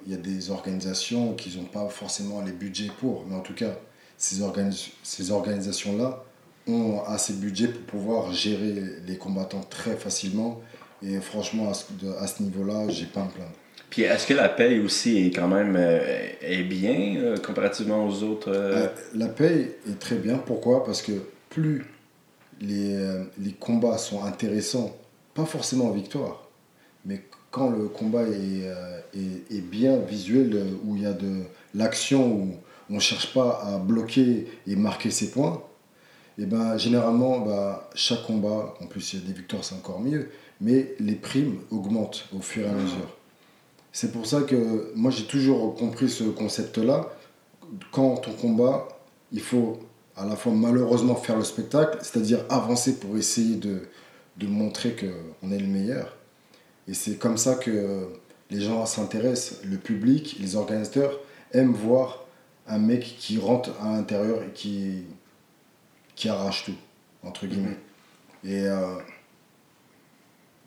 y 0.06 0.12
a 0.12 0.16
des 0.18 0.50
organisations 0.50 1.32
qui 1.34 1.56
n'ont 1.56 1.64
pas 1.64 1.88
forcément 1.88 2.42
les 2.42 2.52
budgets 2.52 2.90
pour, 3.00 3.24
mais 3.26 3.36
en 3.36 3.40
tout 3.40 3.54
cas, 3.54 3.78
ces, 4.18 4.40
organi- 4.42 4.90
ces 5.04 5.30
organisations-là 5.30 6.24
ont 6.68 7.02
assez 7.06 7.32
de 7.34 7.38
budget 7.38 7.68
pour 7.68 7.82
pouvoir 7.82 8.32
gérer 8.32 8.74
les 9.06 9.16
combattants 9.16 9.64
très 9.68 9.96
facilement. 9.96 10.60
Et 11.02 11.18
franchement, 11.20 11.70
à 11.70 11.74
ce, 11.74 11.84
à 12.20 12.26
ce 12.26 12.42
niveau-là, 12.42 12.88
j'ai 12.88 13.06
pas 13.06 13.20
à 13.20 13.24
me 13.24 13.30
plaindre. 13.30 13.50
Puis 13.90 14.02
est-ce 14.02 14.26
que 14.26 14.34
la 14.34 14.48
paye 14.48 14.80
aussi 14.80 15.16
est 15.26 15.30
quand 15.30 15.48
même 15.48 15.74
euh, 15.78 16.28
est 16.42 16.62
bien 16.62 17.16
euh, 17.16 17.36
comparativement 17.38 18.06
aux 18.06 18.22
autres? 18.22 18.50
euh, 18.52 18.86
la 19.14 19.28
paye 19.28 19.70
est 19.88 19.98
très 19.98 20.16
bien. 20.16 20.36
Pourquoi? 20.36 20.84
Parce 20.84 21.00
que 21.00 21.12
plus 21.48 21.86
les, 22.60 22.98
les 23.38 23.52
combats 23.52 23.96
sont 23.96 24.24
intéressants, 24.24 24.94
pas 25.32 25.46
forcément 25.46 25.86
en 25.86 25.92
victoire, 25.92 26.48
mais 27.06 27.22
quand 27.50 27.70
le 27.70 27.88
combat 27.88 28.24
est, 28.24 28.66
est, 29.16 29.56
est 29.56 29.60
bien 29.60 29.96
visuel, 29.96 30.64
où 30.84 30.96
il 30.96 31.02
y 31.04 31.06
a 31.06 31.12
de 31.12 31.44
l'action, 31.74 32.26
où 32.30 32.54
on 32.90 32.94
ne 32.96 33.00
cherche 33.00 33.32
pas 33.32 33.62
à 33.64 33.78
bloquer 33.78 34.48
et 34.66 34.76
marquer 34.76 35.10
ses 35.10 35.30
points, 35.30 35.62
et 36.38 36.46
ben, 36.46 36.78
généralement, 36.78 37.40
bah, 37.40 37.90
chaque 37.94 38.22
combat, 38.24 38.74
en 38.80 38.86
plus 38.86 39.12
il 39.12 39.20
y 39.20 39.22
a 39.22 39.26
des 39.26 39.32
victoires, 39.32 39.64
c'est 39.64 39.74
encore 39.74 40.00
mieux, 40.00 40.30
mais 40.60 40.94
les 41.00 41.16
primes 41.16 41.58
augmentent 41.70 42.26
au 42.36 42.40
fur 42.40 42.64
et 42.64 42.68
à 42.68 42.72
mesure. 42.72 43.16
C'est 43.92 44.12
pour 44.12 44.26
ça 44.26 44.42
que 44.42 44.92
moi 44.94 45.10
j'ai 45.10 45.24
toujours 45.24 45.74
compris 45.74 46.08
ce 46.08 46.24
concept-là. 46.24 47.12
Quand 47.90 48.28
on 48.28 48.32
combat, 48.32 48.86
il 49.32 49.40
faut 49.40 49.80
à 50.16 50.24
la 50.24 50.36
fois 50.36 50.52
malheureusement 50.52 51.16
faire 51.16 51.36
le 51.36 51.44
spectacle, 51.44 51.98
c'est-à-dire 52.02 52.44
avancer 52.48 52.98
pour 52.98 53.16
essayer 53.16 53.56
de 53.56 54.46
montrer 54.46 54.94
qu'on 54.94 55.50
est 55.50 55.58
le 55.58 55.66
meilleur. 55.66 56.16
Et 56.86 56.94
c'est 56.94 57.16
comme 57.16 57.36
ça 57.36 57.54
que 57.56 58.08
les 58.50 58.60
gens 58.60 58.86
s'intéressent, 58.86 59.60
le 59.64 59.76
public, 59.76 60.36
les 60.40 60.56
organisateurs 60.56 61.18
aiment 61.52 61.74
voir 61.74 62.24
un 62.66 62.78
mec 62.78 63.16
qui 63.18 63.38
rentre 63.38 63.70
à 63.82 63.92
l'intérieur 63.92 64.42
et 64.42 64.52
qui, 64.52 65.02
qui 66.18 66.28
arrache 66.28 66.64
tout, 66.64 66.74
entre 67.22 67.46
guillemets. 67.46 67.78
Et 68.44 68.62
euh, 68.66 68.96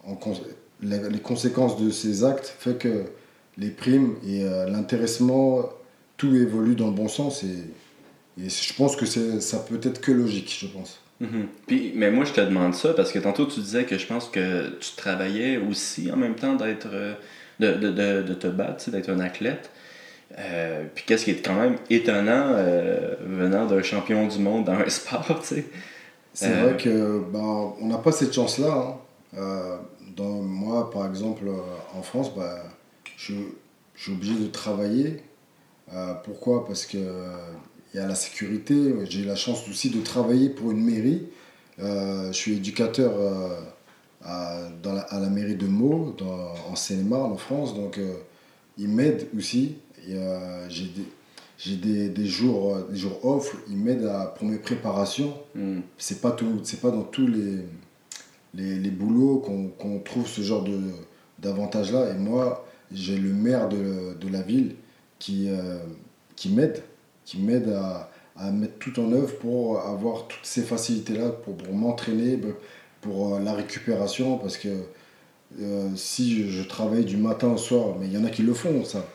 en 0.06 0.16
cons- 0.16 0.40
les, 0.82 1.10
les 1.10 1.20
conséquences 1.20 1.80
de 1.80 1.90
ces 1.92 2.24
actes 2.24 2.54
fait 2.60 2.78
que 2.78 3.06
les 3.58 3.70
primes 3.70 4.16
et 4.26 4.44
euh, 4.44 4.68
l'intéressement, 4.70 5.70
tout 6.18 6.34
évolue 6.36 6.76
dans 6.76 6.88
le 6.88 6.94
bon 6.94 7.08
sens. 7.08 7.44
Et, 7.44 8.44
et 8.44 8.50
je 8.50 8.74
pense 8.74 8.96
que 8.96 9.06
ça 9.06 9.58
peut 9.60 9.80
être 9.84 10.02
que 10.02 10.12
logique, 10.12 10.56
je 10.60 10.68
pense. 10.68 11.00
Mhm. 11.20 11.48
Puis, 11.68 11.92
mais 11.96 12.10
moi, 12.12 12.26
je 12.26 12.34
te 12.34 12.42
demande 12.42 12.74
ça 12.74 12.94
parce 12.94 13.12
que 13.12 13.20
tantôt, 13.20 13.46
tu 13.46 13.60
disais 13.60 13.86
que 13.86 13.98
je 13.98 14.08
pense 14.08 14.30
que 14.30 14.70
tu 14.80 14.96
travaillais 14.96 15.58
aussi 15.58 16.12
en 16.12 16.18
même 16.18 16.36
temps 16.36 16.56
d'être. 16.56 16.88
euh, 16.92 17.14
de, 17.60 17.74
de, 17.74 17.92
de, 17.92 18.24
de 18.24 18.34
te 18.34 18.48
battre, 18.48 18.90
d'être 18.90 19.10
un 19.12 19.20
athlète. 19.20 19.70
Euh, 20.40 20.86
puis 20.94 21.04
qu'est-ce 21.06 21.26
qui 21.26 21.32
est 21.32 21.46
quand 21.46 21.56
même 21.56 21.76
étonnant 21.90 22.54
euh, 22.56 23.16
venant 23.26 23.66
d'un 23.66 23.82
champion 23.82 24.28
du 24.28 24.40
monde 24.40 24.66
dans 24.66 24.74
un 24.74 24.90
sport, 24.90 25.40
tu 25.42 25.56
sais. 25.56 25.66
C'est 26.34 26.52
Euh. 26.52 26.64
vrai 26.64 26.78
que 26.78 27.20
ben, 27.32 27.74
on 27.82 27.88
n'a 27.88 27.98
pas 27.98 28.12
cette 28.12 28.34
chance-là. 28.34 28.72
hein. 28.74 28.96
Euh, 29.38 29.78
dans, 30.16 30.42
moi, 30.42 30.90
par 30.90 31.06
exemple, 31.08 31.44
euh, 31.48 31.98
en 31.98 32.02
France, 32.02 32.34
ben, 32.36 32.56
je, 33.18 33.34
je 33.96 34.04
suis 34.04 34.12
obligé 34.14 34.34
de 34.36 34.48
travailler. 34.48 35.22
Euh, 35.94 36.14
pourquoi? 36.24 36.66
Parce 36.66 36.86
que 36.86 36.98
euh, 36.98 37.36
il 37.94 37.98
y 38.00 38.04
a 38.04 38.08
la 38.08 38.16
sécurité. 38.16 38.94
J'ai 39.10 39.24
la 39.26 39.36
chance 39.36 39.68
aussi 39.70 39.90
de 39.90 40.02
travailler 40.02 40.50
pour 40.50 40.72
une 40.72 40.84
mairie. 40.84 41.28
Euh, 41.80 42.28
je 42.28 42.34
suis 42.38 42.54
éducateur 42.56 43.12
euh, 43.18 43.60
à, 44.24 44.60
dans 44.82 44.94
la, 44.94 45.02
à 45.02 45.20
la 45.20 45.30
mairie 45.30 45.56
de 45.56 45.68
Meaux, 45.68 46.16
dans- 46.18 46.54
en 46.72 46.76
Seine-et-Marne, 46.76 47.34
en 47.34 47.38
France. 47.38 47.74
Donc, 47.76 47.98
euh, 47.98 48.14
ils 48.78 48.88
m'aident 48.88 49.28
aussi. 49.38 49.76
Et, 50.08 50.16
euh, 50.16 50.70
J'ai 50.70 50.86
des, 50.86 51.06
j'ai 51.58 51.76
des, 51.76 52.10
des 52.10 52.26
jours, 52.26 52.76
euh, 52.76 52.88
des 52.90 52.98
jours 52.98 53.24
off. 53.26 53.56
Ils 53.70 53.78
m'aident 53.78 54.06
à- 54.06 54.26
pour 54.38 54.48
mes 54.48 54.58
préparations. 54.58 55.34
Hmm. 55.56 55.82
C'est 55.98 56.22
pas, 56.22 56.32
tout- 56.32 56.62
c'est 56.64 56.82
pas 56.82 56.92
dans 56.92 57.04
tous 57.04 57.28
les, 57.28 57.60
les, 58.54 58.80
les 58.80 58.90
boulots 58.92 59.38
qu'on 59.40 59.68
qu'on 59.70 60.00
trouve 60.00 60.28
ce 60.28 60.42
genre 60.42 60.64
de- 60.64 60.80
d'avantages-là. 61.40 62.12
Et 62.12 62.18
moi, 62.18 62.66
j'ai 62.92 63.18
le 63.18 63.32
maire 63.34 63.70
de, 63.70 64.14
de 64.20 64.28
la 64.30 64.42
ville 64.42 64.76
qui, 65.20 65.48
euh, 65.50 65.78
qui 66.36 66.50
m'aide, 66.50 66.82
qui 67.26 67.40
m'aide 67.40 67.70
à, 67.70 68.10
à 68.36 68.52
mettre 68.52 68.78
tout 68.80 69.00
en 69.00 69.12
œuvre 69.12 69.36
pour 69.38 69.80
avoir 69.82 70.28
toutes 70.28 70.46
ces 70.46 70.64
facilités-là, 70.64 71.30
pour, 71.30 71.56
pour 71.58 71.74
m'entraîner, 71.74 72.40
pour 73.02 73.40
la 73.40 73.54
récupération, 73.54 74.38
parce 74.38 74.58
que 74.58 74.70
euh, 75.62 75.90
si 75.96 76.36
je, 76.36 76.48
je 76.50 76.64
travaille 76.68 77.06
du 77.06 77.18
matin 77.18 77.50
au 77.50 77.58
soir, 77.58 77.96
mais 78.00 78.08
il 78.08 78.14
y 78.14 78.18
en 78.18 78.24
a 78.26 78.30
qui 78.30 78.42
le 78.42 78.54
font, 78.54 78.84
ça. 78.86 79.06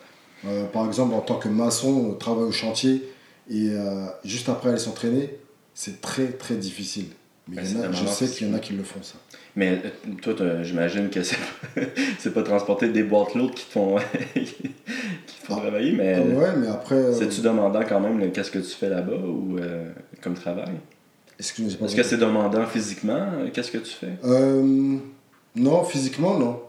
Euh, 0.47 0.65
par 0.67 0.87
exemple, 0.87 1.15
en 1.15 1.21
tant 1.21 1.37
que 1.37 1.49
maçon, 1.49 2.11
on 2.11 2.15
travaille 2.15 2.45
au 2.45 2.53
chantier 2.53 3.03
et 3.51 3.71
euh, 3.71 4.07
juste 4.25 4.49
après 4.49 4.71
aller 4.71 4.79
s'entraîner, 4.79 5.31
c'est 5.75 6.01
très 6.01 6.27
très 6.29 6.55
difficile. 6.55 7.07
Mais 7.49 7.57
Ben, 7.63 7.65
y 7.67 7.87
en 7.87 7.91
a- 7.91 7.93
je 7.93 8.07
sais 8.07 8.27
qu'il 8.29 8.49
y 8.49 8.51
en 8.51 8.55
a 8.55 8.59
qui 8.59 8.73
le 8.73 8.83
font, 8.83 9.03
ça. 9.03 9.15
Mais 9.55 9.81
euh, 9.85 10.11
toi, 10.21 10.63
j'imagine 10.63 11.11
que 11.11 11.23
c'est 11.23 11.37
c'est 12.19 12.35
pas 12.35 12.43
transporter 12.43 12.89
des 12.89 13.03
boîtes 13.05 13.35
lourdes 13.35 13.55
qui 13.55 13.65
te 13.67 13.73
font, 13.73 13.97
qui 14.35 14.45
te 14.45 15.47
font 15.47 15.55
Ah. 15.57 15.61
travailler, 15.61 15.93
mais 15.93 16.19
ouais, 16.19 16.57
mais 16.59 16.67
après. 16.69 17.13
c'est-tu 17.13 17.41
demandant 17.41 17.83
quand 17.89 18.01
même 18.01 18.31
qu'est-ce 18.33 18.51
que 18.51 18.59
tu 18.59 18.71
fais 18.75 18.89
là-bas 18.89 19.17
ou 19.17 19.57
comme 20.23 20.35
travail? 20.35 20.65
Pas 20.67 21.45
Est-ce 21.45 21.95
que 21.97 22.03
c'est 22.03 22.17
demandant 22.19 22.67
physiquement? 22.67 23.29
Qu'est-ce 23.53 23.71
que 23.71 23.79
tu 23.79 23.93
fais? 23.93 24.13
Non, 25.55 25.85
physiquement, 25.85 26.39
non. 26.39 26.61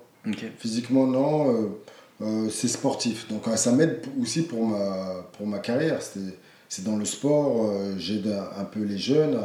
Physiquement, 0.59 1.07
non. 1.07 1.51
euh, 1.53 1.67
euh, 2.21 2.49
c'est 2.49 2.67
sportif. 2.67 3.27
Donc, 3.27 3.47
euh, 3.47 3.56
ça 3.56 3.71
m'aide 3.71 4.01
aussi 4.21 4.43
pour 4.43 4.65
ma, 4.65 5.27
pour 5.38 5.45
ma 5.47 5.60
carrière. 5.60 5.99
C'est 6.69 6.84
dans 6.84 6.95
le 6.97 7.06
sport. 7.06 7.69
euh, 7.71 7.95
J'aide 7.97 8.27
un, 8.58 8.65
peu 8.65 8.82
les 8.82 8.97
jeunes 8.97 9.39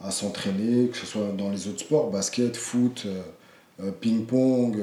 à, 0.00 0.10
s'entraîner, 0.10 0.88
que 0.88 0.96
ce 0.96 1.06
soit 1.06 1.28
dans 1.38 1.50
les 1.50 1.68
autres 1.68 1.80
sports, 1.80 2.10
basket, 2.10 2.56
foot, 2.56 3.06
ping-pong. 4.00 4.76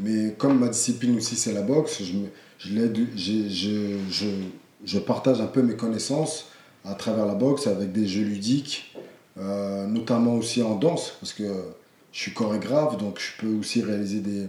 mais 0.00 0.34
comme 0.36 0.58
ma 0.58 0.68
discipline 0.68 1.16
aussi, 1.16 1.36
c'est 1.36 1.52
la 1.52 1.62
boxe, 1.62 2.02
je, 2.02 2.74
je, 4.84 4.98
partage 4.98 5.40
un 5.40 5.46
peu 5.46 5.62
mes 5.62 5.76
connaissances 5.76 6.46
à 6.84 6.94
travers 6.94 7.24
la 7.24 7.34
boxe 7.34 7.68
avec 7.68 7.92
des 7.92 8.08
jeux 8.08 8.24
ludiques, 8.24 8.96
notamment 9.36 10.34
aussi 10.34 10.60
en 10.60 10.74
danse, 10.74 11.14
parce 11.20 11.32
que 11.32 11.44
je 12.10 12.20
suis 12.20 12.34
chorégraphe, 12.34 12.98
donc 12.98 13.20
je 13.20 13.40
peux 13.40 13.54
aussi 13.54 13.80
réaliser 13.80 14.18
des, 14.18 14.48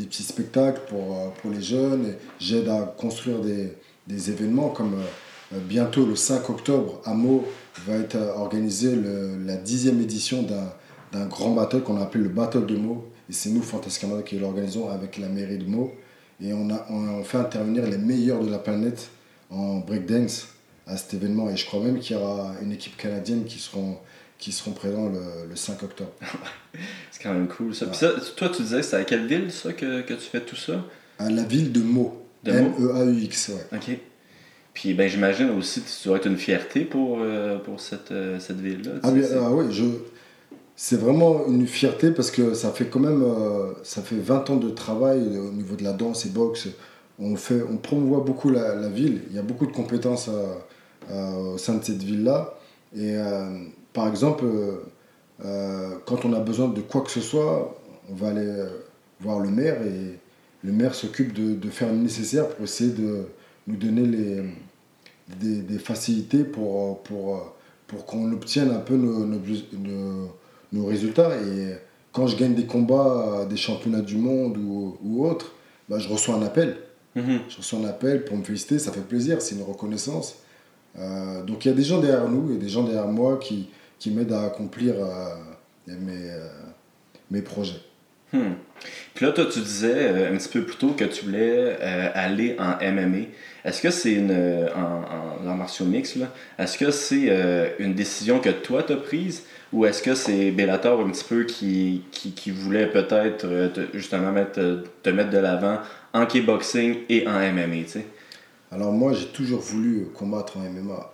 des 0.00 0.06
petits 0.06 0.22
spectacles 0.22 0.80
pour, 0.88 1.14
euh, 1.16 1.28
pour 1.40 1.50
les 1.50 1.62
jeunes. 1.62 2.14
J'aide 2.38 2.68
à 2.68 2.94
construire 2.98 3.40
des, 3.40 3.72
des 4.06 4.30
événements 4.30 4.68
comme 4.70 4.94
euh, 4.94 5.56
euh, 5.56 5.58
bientôt 5.60 6.06
le 6.06 6.16
5 6.16 6.48
octobre 6.50 7.00
à 7.04 7.14
Meaux 7.14 7.44
va 7.86 7.96
être 7.96 8.16
organisé 8.36 8.94
le- 8.94 9.36
la 9.44 9.56
dixième 9.56 10.00
édition 10.00 10.42
d'un 11.12 11.26
grand 11.26 11.50
battle 11.50 11.80
qu'on 11.82 12.00
appelle 12.00 12.22
le 12.22 12.28
Battle 12.28 12.66
de 12.66 12.76
Meaux. 12.76 13.04
Et 13.28 13.32
c'est 13.32 13.50
nous, 13.50 13.62
Fantasy 13.62 14.00
Canada, 14.00 14.22
qui 14.22 14.38
l'organisons 14.38 14.88
avec 14.90 15.18
la 15.18 15.28
mairie 15.28 15.58
de 15.58 15.64
Meaux. 15.66 15.92
Et 16.42 16.52
on, 16.52 16.70
a, 16.70 16.86
on 16.90 17.22
fait 17.22 17.38
intervenir 17.38 17.86
les 17.86 17.98
meilleurs 17.98 18.42
de 18.44 18.50
la 18.50 18.58
planète 18.58 19.08
en 19.50 19.78
breakdance 19.78 20.48
à 20.86 20.96
cet 20.96 21.14
événement. 21.14 21.50
Et 21.50 21.56
je 21.56 21.66
crois 21.66 21.80
même 21.80 21.98
qu'il 21.98 22.16
y 22.16 22.18
aura 22.18 22.54
une 22.62 22.72
équipe 22.72 22.96
canadienne 22.96 23.44
qui 23.44 23.58
seront, 23.58 23.98
qui 24.40 24.52
seront 24.52 24.72
présents 24.72 25.08
le, 25.08 25.48
le 25.48 25.54
5 25.54 25.82
octobre. 25.82 26.12
C'est 27.10 27.22
quand 27.22 27.32
même 27.32 27.46
cool 27.46 27.74
ça. 27.74 27.86
Puis 27.86 27.98
ça, 27.98 28.12
toi, 28.36 28.48
tu 28.48 28.62
disais, 28.62 28.82
c'est 28.82 28.96
à 28.96 29.04
quelle 29.04 29.26
ville 29.26 29.52
ça 29.52 29.72
que, 29.74 30.00
que 30.00 30.14
tu 30.14 30.20
fais 30.20 30.40
tout 30.40 30.56
ça? 30.56 30.82
À 31.18 31.28
la 31.28 31.42
ville 31.44 31.70
de 31.70 31.80
Meaux. 31.80 32.24
De 32.42 32.52
Meaux? 32.52 32.72
M-E-A-U-X, 32.78 33.50
ouais. 33.50 33.76
Ok. 33.76 33.98
Puis 34.72 34.94
ben 34.94 35.08
j'imagine 35.08 35.50
aussi 35.50 35.82
que 35.82 35.88
tu 35.88 36.08
dois 36.08 36.16
être 36.16 36.26
une 36.26 36.38
fierté 36.38 36.84
pour, 36.84 37.18
euh, 37.20 37.58
pour 37.58 37.80
cette, 37.80 38.12
euh, 38.12 38.38
cette 38.38 38.60
ville-là. 38.60 38.92
Ah, 39.02 39.10
bien, 39.10 39.24
ah 39.34 39.50
oui, 39.50 39.66
je... 39.70 39.84
c'est 40.76 40.96
vraiment 40.96 41.46
une 41.48 41.66
fierté 41.66 42.12
parce 42.12 42.30
que 42.30 42.54
ça 42.54 42.70
fait 42.70 42.86
quand 42.86 43.00
même 43.00 43.22
euh, 43.22 43.72
ça 43.82 44.00
fait 44.00 44.16
20 44.16 44.48
ans 44.48 44.56
de 44.56 44.70
travail 44.70 45.20
au 45.38 45.52
niveau 45.52 45.76
de 45.76 45.84
la 45.84 45.92
danse 45.92 46.24
et 46.24 46.30
boxe. 46.30 46.68
On, 47.18 47.36
fait, 47.36 47.62
on 47.68 47.76
promouvoit 47.76 48.20
beaucoup 48.20 48.48
la, 48.48 48.74
la 48.76 48.88
ville. 48.88 49.22
Il 49.28 49.36
y 49.36 49.38
a 49.38 49.42
beaucoup 49.42 49.66
de 49.66 49.72
compétences 49.72 50.30
au 51.10 51.58
sein 51.58 51.74
de 51.74 51.84
cette 51.84 52.02
ville-là. 52.02 52.54
Et 52.96 53.14
par 53.92 54.08
exemple, 54.08 54.44
euh, 54.44 54.82
euh, 55.44 55.94
quand 56.06 56.24
on 56.24 56.32
a 56.32 56.40
besoin 56.40 56.68
de 56.68 56.80
quoi 56.80 57.00
que 57.02 57.10
ce 57.10 57.20
soit, 57.20 57.76
on 58.10 58.14
va 58.14 58.28
aller 58.28 58.46
euh, 58.46 58.68
voir 59.20 59.40
le 59.40 59.50
maire 59.50 59.80
et 59.82 60.18
le 60.62 60.72
maire 60.72 60.94
s'occupe 60.94 61.32
de, 61.32 61.54
de 61.54 61.70
faire 61.70 61.88
le 61.92 61.98
nécessaire 61.98 62.48
pour 62.48 62.64
essayer 62.64 62.92
de 62.92 63.24
nous 63.66 63.76
donner 63.76 64.02
les, 64.06 64.42
des, 65.40 65.62
des 65.62 65.78
facilités 65.78 66.44
pour, 66.44 67.02
pour, 67.02 67.54
pour 67.86 68.04
qu'on 68.06 68.30
obtienne 68.32 68.70
un 68.70 68.80
peu 68.80 68.96
nos, 68.96 69.24
nos, 69.24 69.38
nos- 69.78 70.28
nos 70.72 70.86
résultats. 70.86 71.30
Et 71.36 71.74
quand 72.12 72.26
je 72.26 72.36
gagne 72.36 72.54
des 72.54 72.66
combats, 72.66 73.46
des 73.48 73.56
championnats 73.56 74.00
du 74.02 74.16
monde 74.16 74.56
ou, 74.58 74.96
ou 75.02 75.26
autres, 75.26 75.52
bah, 75.88 75.98
je 75.98 76.08
reçois 76.08 76.34
un 76.36 76.42
appel. 76.42 76.76
Mhm. 77.16 77.40
Je 77.48 77.56
reçois 77.56 77.78
un 77.80 77.84
appel 77.86 78.24
pour 78.24 78.36
me 78.36 78.44
féliciter, 78.44 78.78
ça 78.78 78.92
fait 78.92 79.00
plaisir, 79.00 79.40
c'est 79.42 79.56
une 79.56 79.62
reconnaissance. 79.64 80.36
Euh, 80.98 81.42
donc 81.44 81.64
il 81.64 81.68
y 81.68 81.70
a 81.70 81.74
des 81.74 81.82
gens 81.84 82.00
derrière 82.00 82.28
nous 82.28 82.52
et 82.52 82.56
des 82.56 82.68
gens 82.68 82.82
derrière 82.84 83.06
moi 83.08 83.38
qui, 83.38 83.68
qui 84.00 84.10
m'aident 84.10 84.32
à 84.32 84.46
accomplir 84.46 84.94
euh, 84.98 85.36
mes, 85.86 86.30
euh, 86.30 86.48
mes 87.30 87.42
projets. 87.42 87.80
Hmm. 88.32 88.54
Puis 89.14 89.26
là, 89.26 89.32
toi, 89.32 89.46
tu 89.46 89.60
disais 89.60 89.92
euh, 89.94 90.32
un 90.32 90.36
petit 90.36 90.48
peu 90.48 90.62
plus 90.64 90.76
tôt 90.76 90.90
que 90.96 91.04
tu 91.04 91.24
voulais 91.26 91.76
euh, 91.80 92.08
aller 92.14 92.56
en 92.58 92.76
MMA. 92.80 93.26
Est-ce 93.64 93.82
que 93.82 93.90
c'est 93.90 94.12
une. 94.14 94.30
euh, 94.30 94.68
en, 94.74 95.44
en 95.44 95.48
arts 95.48 95.56
martiaux 95.56 95.84
mixtes, 95.84 96.16
là, 96.16 96.32
est-ce 96.58 96.78
que 96.78 96.90
c'est 96.90 97.74
une 97.78 97.94
décision 97.94 98.38
que 98.40 98.50
toi 98.50 98.82
t'as 98.82 98.96
prise? 98.96 99.44
Ou 99.72 99.84
est-ce 99.86 100.02
que 100.02 100.14
c'est 100.14 100.50
Bellator 100.50 101.00
un 101.00 101.10
petit 101.10 101.24
peu 101.24 101.44
qui, 101.44 102.02
qui, 102.10 102.32
qui 102.32 102.50
voulait 102.50 102.86
peut-être 102.88 103.46
te- 103.72 103.86
justement 103.96 104.32
mettre, 104.32 104.84
te 105.02 105.10
mettre 105.10 105.30
de 105.30 105.38
l'avant 105.38 105.78
en 106.12 106.26
kickboxing 106.26 106.98
et 107.08 107.26
en 107.28 107.38
MMA, 107.52 107.84
tu 107.84 107.88
sais? 107.88 108.06
Alors 108.72 108.92
moi 108.92 109.12
j'ai 109.12 109.26
toujours 109.26 109.60
voulu 109.60 110.06
combattre 110.14 110.56
en 110.56 110.60
MMA, 110.60 111.12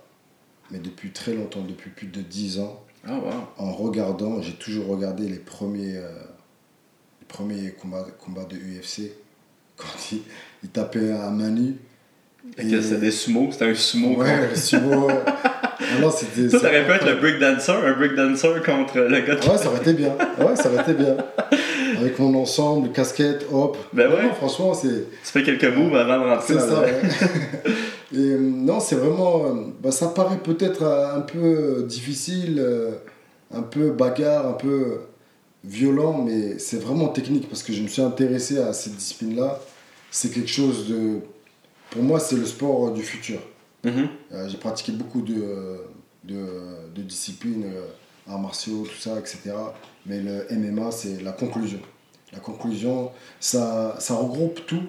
mais 0.70 0.78
depuis 0.78 1.10
très 1.10 1.32
longtemps, 1.34 1.60
depuis 1.66 1.90
plus 1.90 2.06
de 2.08 2.20
10 2.20 2.60
ans, 2.60 2.82
Ah, 3.06 3.12
wow. 3.14 3.30
en 3.58 3.72
regardant, 3.72 4.40
j'ai 4.42 4.52
toujours 4.54 4.86
regardé 4.88 5.28
les 5.28 5.38
premiers, 5.38 5.96
euh, 5.96 6.08
les 7.20 7.26
premiers 7.28 7.70
combats, 7.80 8.06
combats 8.24 8.44
de 8.48 8.56
UFC, 8.56 9.12
quand 9.76 9.86
ils 10.12 10.22
il 10.64 10.68
tapaient 10.70 11.10
à 11.12 11.30
main 11.30 11.50
nue. 11.50 11.76
Que 12.56 12.80
c'était 12.80 13.00
des 13.00 13.10
sumo, 13.10 13.48
c'était 13.50 13.66
un 13.70 13.74
sumo. 13.74 14.16
Ouais, 14.22 14.54
sumo. 14.54 15.08
non, 16.00 16.10
c'était. 16.10 16.48
Ça, 16.48 16.60
ça 16.60 16.68
aurait 16.68 16.84
pu 16.86 16.92
être 16.92 17.06
le 17.06 17.16
breakdancer, 17.16 17.72
un 17.72 17.92
breakdancer 17.94 18.48
contre 18.64 18.98
le 18.98 19.20
gars 19.20 19.34
de 19.34 19.48
ouais, 19.48 19.58
ça 19.58 19.68
aurait 19.68 19.80
été 19.80 19.92
bien. 19.94 20.16
Ouais, 20.38 20.54
ça 20.54 20.70
aurait 20.72 20.82
été 20.82 20.94
bien. 20.94 21.16
Avec 21.98 22.18
mon 22.20 22.34
ensemble, 22.40 22.92
casquette, 22.92 23.46
hop. 23.50 23.76
Ben 23.92 24.08
ouais. 24.12 24.22
Non, 24.22 24.34
franchement, 24.34 24.74
c'est. 24.74 24.88
Tu 25.24 25.32
fais 25.32 25.42
quelques 25.42 25.74
moves 25.76 25.96
avant 25.96 26.24
de 26.24 26.30
rentrer 26.30 26.54
C'est 26.54 26.60
ça, 26.60 26.80
ouais. 26.82 27.00
Et 28.16 28.30
euh, 28.32 28.38
non, 28.38 28.80
c'est 28.80 28.96
vraiment. 28.96 29.46
euh, 29.46 29.54
bah, 29.82 29.92
ça 29.92 30.08
paraît 30.08 30.38
peut-être 30.38 30.82
euh, 30.82 31.16
un 31.16 31.20
peu 31.20 31.84
difficile, 31.86 32.64
un 33.52 33.62
peu 33.62 33.90
bagarre, 33.90 34.46
un 34.46 34.52
peu 34.54 35.00
violent, 35.64 36.22
mais 36.22 36.58
c'est 36.58 36.78
vraiment 36.78 37.08
technique 37.08 37.48
parce 37.48 37.62
que 37.62 37.72
je 37.72 37.82
me 37.82 37.88
suis 37.88 38.02
intéressé 38.02 38.58
à 38.58 38.72
cette 38.72 38.94
discipline-là. 38.94 39.60
C'est 40.10 40.30
quelque 40.32 40.48
chose 40.50 40.88
de. 40.88 41.20
Pour 41.90 42.02
moi, 42.02 42.18
c'est 42.20 42.36
le 42.36 42.46
sport 42.46 42.92
du 42.92 43.02
futur. 43.02 43.40
Mhm. 43.84 44.08
Euh, 44.32 44.48
J'ai 44.48 44.56
pratiqué 44.56 44.92
beaucoup 44.92 45.20
de, 45.20 45.78
de, 46.24 46.46
de 46.94 47.02
disciplines, 47.02 47.64
euh, 47.64 47.86
arts 48.32 48.40
martiaux, 48.40 48.84
tout 48.84 48.98
ça, 49.00 49.18
etc. 49.18 49.52
Mais 50.06 50.20
le 50.20 50.46
MMA, 50.50 50.90
c'est 50.90 51.22
la 51.22 51.32
conclusion. 51.32 51.78
La 52.32 52.40
conclusion, 52.40 53.10
ça, 53.40 53.94
ça 53.98 54.14
regroupe 54.14 54.66
tout. 54.66 54.82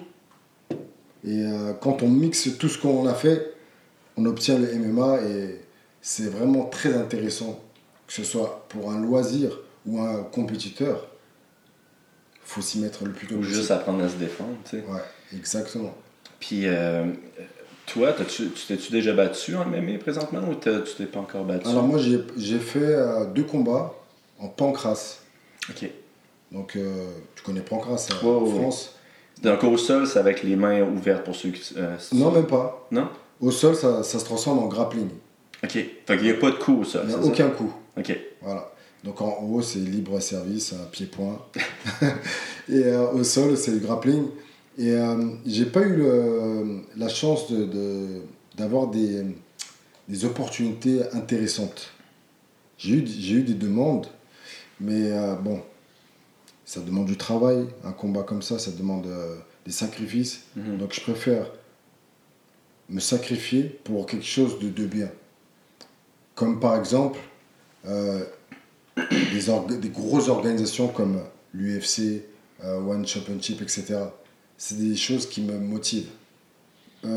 Et 1.28 1.42
euh, 1.44 1.72
quand 1.80 2.02
on 2.02 2.08
mixe 2.08 2.48
tout 2.58 2.68
ce 2.68 2.78
qu'on 2.78 3.06
a 3.06 3.12
fait, 3.14 3.52
on 4.16 4.24
obtient 4.24 4.58
le 4.58 4.72
MMA 4.74 5.20
et 5.22 5.60
c'est 6.00 6.28
vraiment 6.30 6.64
très 6.64 6.94
intéressant, 6.94 7.60
que 8.06 8.12
ce 8.14 8.24
soit 8.24 8.64
pour 8.70 8.90
un 8.90 9.00
loisir 9.00 9.58
ou 9.86 10.00
un 10.00 10.22
compétiteur. 10.24 11.06
Il 12.36 12.40
faut 12.50 12.62
s'y 12.62 12.78
mettre 12.78 13.04
le 13.04 13.12
plus 13.12 13.26
tôt 13.26 13.34
Ou 13.34 13.38
possible. 13.38 13.56
juste 13.56 13.70
apprendre 13.70 14.02
à 14.02 14.08
se 14.08 14.16
défendre, 14.16 14.56
tu 14.64 14.78
sais. 14.78 14.84
Ouais, 14.88 15.02
exactement. 15.36 15.94
Puis, 16.40 16.62
euh, 16.66 17.04
toi, 17.84 18.12
t'as-tu- 18.14 18.48
tu 18.50 18.66
t'es-tu 18.66 18.90
déjà 18.90 19.12
battu 19.12 19.54
en 19.54 19.66
MMA 19.66 19.98
présentement 19.98 20.40
ou 20.48 20.54
tu 20.54 20.70
t'es 20.96 21.04
pas 21.06 21.20
encore 21.20 21.44
battu? 21.44 21.68
Alors 21.68 21.82
moi, 21.84 21.98
j'ai 21.98 22.58
fait 22.58 22.78
euh, 22.78 23.26
deux 23.26 23.44
combats 23.44 23.94
en 24.38 24.48
pancrace. 24.48 25.20
Ok. 25.68 25.90
Donc, 26.52 26.76
euh, 26.76 27.10
tu 27.34 27.42
connais 27.42 27.60
Pancras 27.60 28.08
en 28.22 28.26
ouais. 28.44 28.50
France. 28.62 28.94
Donc 29.42 29.62
au 29.64 29.76
sol, 29.76 30.06
c'est 30.06 30.18
avec 30.18 30.42
les 30.42 30.56
mains 30.56 30.82
ouvertes 30.82 31.24
pour 31.24 31.34
ceux 31.36 31.50
qui. 31.50 31.74
euh, 31.76 31.96
Non, 32.12 32.30
même 32.32 32.46
pas. 32.46 32.86
Non? 32.90 33.08
Au 33.40 33.50
sol, 33.50 33.74
ça, 33.76 34.02
ça 34.02 34.18
se 34.18 34.24
transforme 34.24 34.58
en 34.58 34.66
grappling. 34.66 35.08
Ok. 35.62 35.70
Fait 35.72 35.96
qu'il 36.16 36.22
n'y 36.22 36.30
a 36.30 36.34
pas 36.34 36.50
de 36.50 36.56
coup 36.56 36.80
au 36.80 36.84
sol. 36.84 37.02
Il 37.04 37.08
n'y 37.08 37.14
a 37.14 37.18
c'est 37.18 37.22
ça? 37.24 37.28
aucun 37.30 37.48
coup. 37.50 37.72
Ok. 37.96 38.18
Voilà. 38.42 38.72
Donc 39.04 39.20
en 39.20 39.38
haut, 39.42 39.62
c'est 39.62 39.78
libre 39.78 40.18
service, 40.20 40.72
à 40.72 40.86
pied-point. 40.90 41.38
et 42.68 42.84
euh, 42.84 43.10
au 43.12 43.22
sol, 43.24 43.56
c'est 43.56 43.70
le 43.70 43.78
grappling. 43.78 44.24
Et 44.76 44.92
euh, 44.92 45.16
j'ai 45.46 45.66
pas 45.66 45.80
eu 45.82 45.96
le- 45.96 46.80
la 46.96 47.08
chance 47.08 47.50
de, 47.50 47.64
de- 47.64 48.22
d'avoir 48.56 48.88
des, 48.88 49.22
des 50.08 50.24
opportunités 50.24 51.00
intéressantes. 51.12 51.90
J'ai 52.76 52.94
eu, 52.94 52.98
eu 53.38 53.42
des 53.42 53.54
demandes, 53.54 54.06
mais 54.80 55.10
euh, 55.12 55.34
bon, 55.34 55.60
ça 56.68 56.80
demande 56.80 57.06
du 57.06 57.16
travail. 57.16 57.66
Un 57.82 57.92
combat 57.92 58.22
comme 58.22 58.42
ça, 58.42 58.58
ça 58.58 58.70
demande 58.70 59.06
euh, 59.06 59.36
des 59.64 59.72
sacrifices. 59.72 60.42
Mhm. 60.54 60.76
Donc 60.76 60.92
je 60.92 61.00
préfère 61.00 61.46
me 62.90 63.00
sacrifier 63.00 63.62
pour 63.84 64.04
quelque 64.04 64.26
chose 64.26 64.58
de, 64.58 64.68
de 64.68 64.84
bien. 64.86 65.10
Comme 66.34 66.60
par 66.60 66.76
exemple 66.76 67.18
euh, 67.86 68.22
des, 69.32 69.48
orga- 69.48 69.80
des 69.80 69.88
grosses 69.88 70.28
organisations 70.28 70.88
comme 70.88 71.22
l'UFC, 71.54 72.22
euh, 72.62 72.78
One 72.80 73.06
Championship, 73.06 73.62
etc. 73.62 74.00
C'est 74.58 74.76
des 74.78 74.94
choses 74.96 75.26
qui 75.26 75.40
me 75.40 75.58
motivent. 75.58 76.10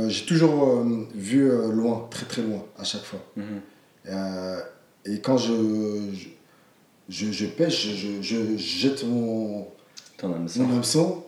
J'ai 0.08 0.26
toujours 0.28 0.86
vu 1.16 1.50
loin, 1.74 2.08
très 2.12 2.28
très 2.28 2.44
loin, 2.44 2.64
à 2.78 2.84
chaque 2.84 3.04
fois. 3.04 3.20
Mhm. 3.36 3.62
Et 5.06 5.20
quand 5.22 5.38
je, 5.38 5.54
je, 6.14 6.28
je, 7.12 7.32
je 7.32 7.46
pêche, 7.46 7.88
je, 7.96 8.22
je 8.22 8.58
jette 8.58 9.04
mon, 9.04 9.68
Ton 10.18 10.34
hameçon. 10.34 10.64
mon 10.64 10.76
hameçon, 10.76 11.24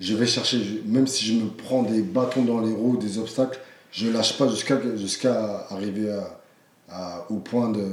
je 0.00 0.14
vais 0.14 0.26
chercher, 0.26 0.82
même 0.84 1.06
si 1.06 1.24
je 1.24 1.32
me 1.34 1.48
prends 1.48 1.82
des 1.84 2.02
bâtons 2.02 2.44
dans 2.44 2.60
les 2.60 2.72
roues, 2.72 2.96
des 2.98 3.18
obstacles, 3.18 3.58
je 3.92 4.08
lâche 4.08 4.36
pas 4.36 4.48
jusqu'à 4.48 4.78
jusqu'à 4.96 5.66
arriver 5.70 6.10
à, 6.10 6.40
à- 6.90 7.26
au 7.30 7.36
point 7.38 7.70
de 7.70 7.86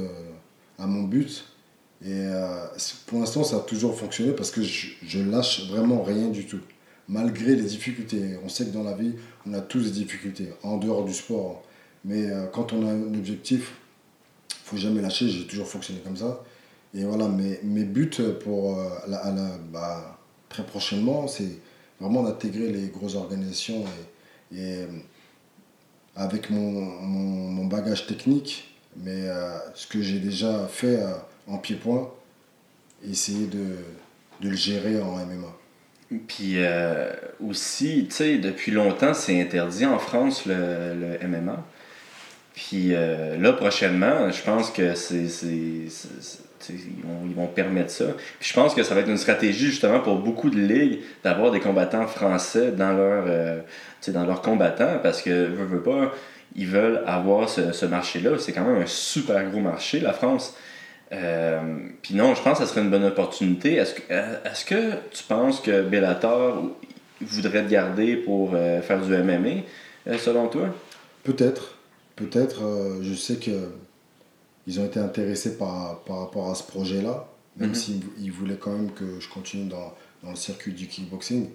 à 0.78 0.86
mon 0.86 1.04
but. 1.04 1.44
Et 2.04 2.08
euh, 2.12 2.66
pour 3.06 3.20
l'instant, 3.20 3.42
ça 3.42 3.56
a 3.56 3.60
toujours 3.60 3.98
fonctionné 3.98 4.32
parce 4.32 4.50
que 4.50 4.62
je, 4.62 4.88
je 5.02 5.18
lâche 5.18 5.68
vraiment 5.70 6.02
rien 6.02 6.28
du 6.28 6.44
tout. 6.46 6.60
Malgré 7.08 7.54
les 7.56 7.62
difficultés. 7.62 8.36
On 8.44 8.48
sait 8.50 8.66
que 8.66 8.70
dans 8.72 8.82
la 8.82 8.92
vie, 8.94 9.12
on 9.46 9.54
a 9.54 9.60
tous 9.60 9.84
des 9.84 9.90
difficultés, 10.02 10.48
en 10.62 10.76
dehors 10.76 11.04
du 11.04 11.14
sport. 11.14 11.62
Mais 12.04 12.26
euh, 12.30 12.46
quand 12.52 12.72
on 12.74 12.86
a 12.86 12.90
un 12.90 13.14
objectif, 13.14 13.72
faut 14.64 14.76
jamais 14.76 15.00
lâcher. 15.00 15.28
J'ai 15.28 15.46
toujours 15.46 15.68
fonctionné 15.68 16.00
comme 16.04 16.16
ça. 16.16 16.42
Et 16.94 17.04
voilà, 17.04 17.28
mes, 17.28 17.60
mes 17.62 17.84
buts 17.84 18.10
pour 18.42 18.78
euh, 18.78 18.88
la- 19.08 19.32
bah, 19.72 20.18
très 20.48 20.62
prochainement, 20.64 21.26
c'est 21.28 21.58
vraiment 22.00 22.22
d'intégrer 22.22 22.72
les 22.72 22.88
grosses 22.88 23.16
organisations 23.16 23.84
et, 24.54 24.58
euh, 24.58 24.86
avec 26.14 26.50
mon, 26.50 26.70
mon, 26.70 27.66
bagage 27.66 28.06
technique, 28.06 28.76
mais 28.96 29.28
euh, 29.28 29.58
ce 29.74 29.86
que 29.86 30.00
j'ai 30.00 30.18
déjà 30.20 30.66
fait 30.68 30.98
en 31.46 31.58
pied-point, 31.58 32.10
essayer 33.06 33.46
de, 33.46 33.76
de 34.40 34.48
le 34.48 34.56
gérer 34.56 35.00
en 35.02 35.16
MMA. 35.16 35.52
Puis 36.28 36.56
aussi, 37.44 38.06
tu 38.08 38.14
sais, 38.14 38.38
depuis 38.38 38.70
longtemps, 38.70 39.12
c'est 39.12 39.38
interdit 39.40 39.84
en 39.84 39.98
France 39.98 40.46
le, 40.46 40.94
le 40.94 41.28
MMA. 41.28 41.66
Puis 42.54 42.90
là, 42.90 43.52
prochainement, 43.52 44.30
je 44.30 44.42
pense 44.42 44.70
que 44.70 44.94
c'est. 44.94 45.26
Ils, 46.70 47.34
vont, 47.34 47.46
permettre 47.46 47.90
ça. 47.90 48.06
Puis 48.38 48.48
je 48.48 48.54
pense 48.54 48.74
que 48.74 48.82
ça 48.82 48.94
va 48.94 49.00
être 49.00 49.08
une 49.08 49.18
stratégie 49.18 49.66
justement 49.66 50.00
pour 50.00 50.16
beaucoup 50.16 50.50
de 50.50 50.58
ligues 50.58 51.00
d'avoir 51.24 51.50
des 51.50 51.60
combattants 51.60 52.06
français 52.06 52.72
dans 52.72 52.92
leur, 52.92 53.24
euh, 53.26 53.60
leurs 54.06 54.42
combattants 54.42 54.98
parce 55.02 55.22
que, 55.22 55.46
veux, 55.46 55.82
pas, 55.82 56.12
ils 56.54 56.66
veulent 56.66 57.02
avoir 57.06 57.48
ce, 57.48 57.72
ce 57.72 57.86
marché-là. 57.86 58.38
C'est 58.38 58.52
quand 58.52 58.64
même 58.64 58.82
un 58.82 58.86
super 58.86 59.48
gros 59.50 59.60
marché, 59.60 60.00
la 60.00 60.12
France. 60.12 60.54
Euh, 61.12 61.60
Puis 62.02 62.14
non, 62.14 62.34
je 62.34 62.42
pense 62.42 62.58
que 62.58 62.64
ça 62.64 62.70
serait 62.70 62.82
une 62.82 62.90
bonne 62.90 63.04
opportunité. 63.04 63.74
Est-ce 63.74 63.94
que, 63.94 64.02
euh, 64.10 64.36
est-ce 64.44 64.64
que 64.64 64.92
tu 65.10 65.22
penses 65.24 65.60
que 65.60 65.82
Bellator 65.82 66.70
voudrait 67.20 67.64
te 67.64 67.70
garder 67.70 68.16
pour 68.16 68.52
euh, 68.54 68.80
faire 68.82 69.00
du 69.00 69.12
MMA, 69.12 69.62
selon 70.18 70.48
toi? 70.48 70.74
Peut-être, 71.22 71.76
peut-être, 72.16 72.62
je 73.02 73.14
sais 73.14 73.36
que 73.36 73.50
ils 74.66 74.80
ont 74.80 74.84
été 74.84 74.98
intéressés 75.00 75.56
par, 75.58 76.00
par 76.00 76.18
rapport 76.20 76.50
à 76.50 76.54
ce 76.54 76.62
projet-là, 76.64 77.28
même 77.56 77.70
Mhm. 77.70 77.74
s'ils 77.74 78.00
ils 78.20 78.32
voulaient 78.32 78.56
quand 78.58 78.72
même 78.72 78.90
que 78.92 79.20
je 79.20 79.28
continue 79.28 79.68
dans, 79.68 79.92
dans 80.22 80.30
le 80.30 80.36
circuit 80.36 80.72
du 80.72 80.86
kickboxing. 80.88 81.48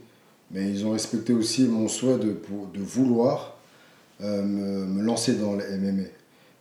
Mais 0.51 0.69
ils 0.69 0.85
ont 0.85 0.91
respecté 0.91 1.33
aussi 1.33 1.63
mon 1.63 1.87
souhait 1.87 2.17
de, 2.17 2.31
pour- 2.33 2.67
de 2.67 2.79
vouloir 2.81 3.57
euh, 4.21 4.43
me, 4.43 4.85
me 4.85 5.01
lancer 5.01 5.35
dans 5.35 5.53
le 5.55 5.63
MMA. 5.77 6.03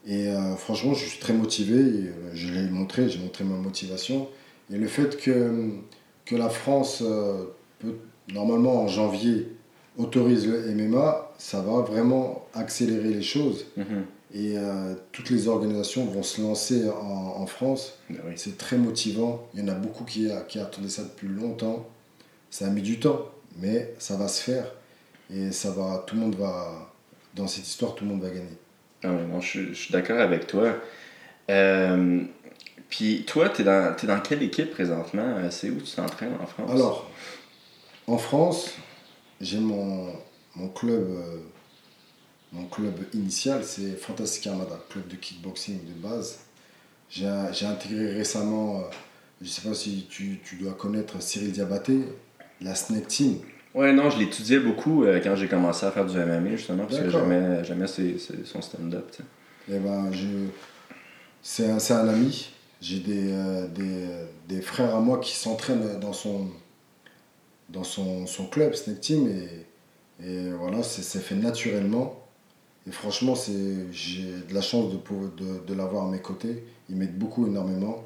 Et 0.07 0.29
euh, 0.29 0.57
franchement, 0.57 0.95
je 0.95 1.05
suis 1.05 1.19
très 1.21 1.35
motivé, 1.35 1.77
et, 1.79 2.09
euh, 2.09 2.31
je 2.35 2.49
l'ai 2.53 2.63
montré, 2.71 3.09
j'ai 3.11 3.19
montré 3.19 3.45
ma 3.45 3.57
motivation. 3.57 4.29
Et 4.73 4.77
le 4.79 4.87
fait 4.87 5.17
que, 5.19 5.71
que 6.25 6.37
la 6.37 6.49
France, 6.49 7.03
euh, 7.05 7.45
peut, 7.81 7.97
normalement 8.33 8.83
en 8.83 8.89
janvier, 8.89 9.49
autorise 9.99 10.47
le 10.47 10.73
MMA, 10.75 11.33
ça 11.39 11.61
va 11.61 11.81
vraiment 11.83 12.47
accélérer 12.55 13.11
les 13.13 13.23
choses. 13.23 13.67
Mhm. 13.77 14.05
Et 14.33 14.57
euh, 14.57 14.95
toutes 15.13 15.31
les 15.31 15.49
organisations 15.49 16.05
vont 16.07 16.23
se 16.23 16.41
lancer 16.41 16.89
en, 16.89 17.35
en 17.43 17.47
France. 17.47 17.99
Oui. 18.11 18.17
C'est 18.37 18.57
très 18.57 18.77
motivant. 18.79 19.47
Il 19.55 19.61
y 19.61 19.63
en 19.63 19.69
a 19.69 19.75
beaucoup 19.75 20.05
qui, 20.05 20.29
qui 20.49 20.59
attendaient 20.59 20.89
ça 20.89 21.03
depuis 21.03 21.29
longtemps. 21.29 21.87
Ça 22.51 22.67
a 22.67 22.71
mis 22.71 22.83
du 22.83 23.01
temps, 23.01 23.27
mais 23.59 23.93
ça 23.99 24.17
va 24.17 24.29
se 24.29 24.43
faire. 24.43 24.65
Et 25.33 25.53
ça 25.53 25.71
va, 25.71 26.05
tout 26.07 26.15
le 26.17 26.21
monde 26.23 26.35
va, 26.37 26.93
dans 27.35 27.47
cette 27.47 27.67
histoire, 27.67 27.95
tout 27.95 28.05
le 28.05 28.11
monde 28.11 28.23
va 28.23 28.29
gagner. 28.31 28.57
Ah 29.03 29.09
ouais, 29.13 29.25
non, 29.25 29.41
je, 29.41 29.49
suis- 29.49 29.69
je 29.69 29.81
suis 29.83 29.93
d'accord 29.93 30.21
avec 30.21 30.47
toi. 30.47 30.75
Euh, 31.51 32.21
Puis 32.89 33.25
toi, 33.27 33.49
tu 33.49 33.63
es 33.63 33.65
dans, 33.65 34.21
quelle 34.23 34.43
équipe 34.43 34.73
présentement? 34.73 35.23
Euh, 35.39 35.49
C'est 35.51 35.71
où 35.71 35.81
tu 35.81 35.95
t'entraînes 35.95 36.35
en 36.41 36.47
France? 36.47 36.71
Alors, 36.71 37.11
en 38.07 38.19
France, 38.19 38.73
j'ai 39.41 39.59
mon, 39.59 40.13
mon 40.57 40.69
club, 40.69 41.09
euh, 41.09 41.39
mon 42.53 42.65
club 42.67 42.95
initial, 43.15 43.63
c'est 43.65 43.97
Fantastic 43.97 44.47
Armada, 44.49 44.79
club 44.89 45.07
de 45.09 45.17
kickboxing 45.17 45.79
de 45.85 45.93
base. 45.93 46.41
J'ai 47.09 47.27
intégré 47.27 48.13
récemment, 48.13 48.81
euh, 48.81 48.83
je 49.41 49.47
ne 49.47 49.51
sais 49.51 49.69
pas 49.69 49.75
si 49.75 50.07
tu, 50.09 50.41
tu 50.45 50.57
dois 50.57 50.73
connaître 50.75 51.21
Cyril 51.21 51.53
Diabaté, 51.53 51.99
la 52.61 52.75
Snake 52.75 53.09
Team. 53.09 53.39
Ouais, 53.75 53.93
non, 53.93 54.11
je 54.11 54.19
l'étudiais 54.19 54.59
beaucoup 54.59 55.05
euh, 55.05 55.21
quand 55.23 55.37
j'ai 55.37 55.47
commencé 55.47 55.87
à 55.87 55.93
faire 55.93 56.07
du 56.07 56.17
MMA, 56.17 56.57
justement, 56.57 56.87
parce 56.87 57.01
que 57.01 57.11
j'aimais, 57.11 57.63
son 58.45 58.63
stand-up. 58.63 59.13
Eh 59.69 59.79
ben, 59.79 60.11
je, 60.13 60.27
c'est 61.43 61.71
un, 61.71 61.79
c'est 61.79 61.95
un 61.95 62.09
ami. 62.09 62.51
J'ai 62.81 62.99
des, 62.99 63.33
euh, 63.33 63.69
des, 63.69 64.07
des 64.49 64.63
frères 64.63 64.95
à 64.95 65.01
moi 65.01 65.19
qui 65.19 65.37
s'entraînent 65.37 66.01
dans 66.01 66.13
son, 66.13 66.49
dans 67.69 67.85
son, 67.85 68.27
son 68.27 68.47
club, 68.47 68.75
Snake 68.75 69.01
Team. 69.01 69.29
Et, 69.29 70.27
et 70.27 70.51
voilà, 70.51 70.83
c'est 70.83 71.21
fait 71.21 71.37
naturellement. 71.37 72.20
Et 72.89 72.93
franchement, 72.93 73.35
j'ai 73.93 74.23
de 74.49 74.55
la 74.55 74.63
chance 74.63 74.91
de, 74.93 74.97
de, 74.97 75.67
de 75.67 75.75
l'avoir 75.75 76.07
à 76.07 76.11
mes 76.11 76.21
côtés. 76.21 76.65
Ils 76.89 76.97
m'aident 76.97 77.19
beaucoup, 77.19 77.47
énormément. 77.47 78.05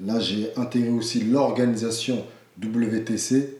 Là, 0.00 0.20
j'ai 0.20 0.56
intégré 0.56 0.90
aussi 0.90 1.22
l'organisation 1.22 2.24
WTC. 2.62 3.58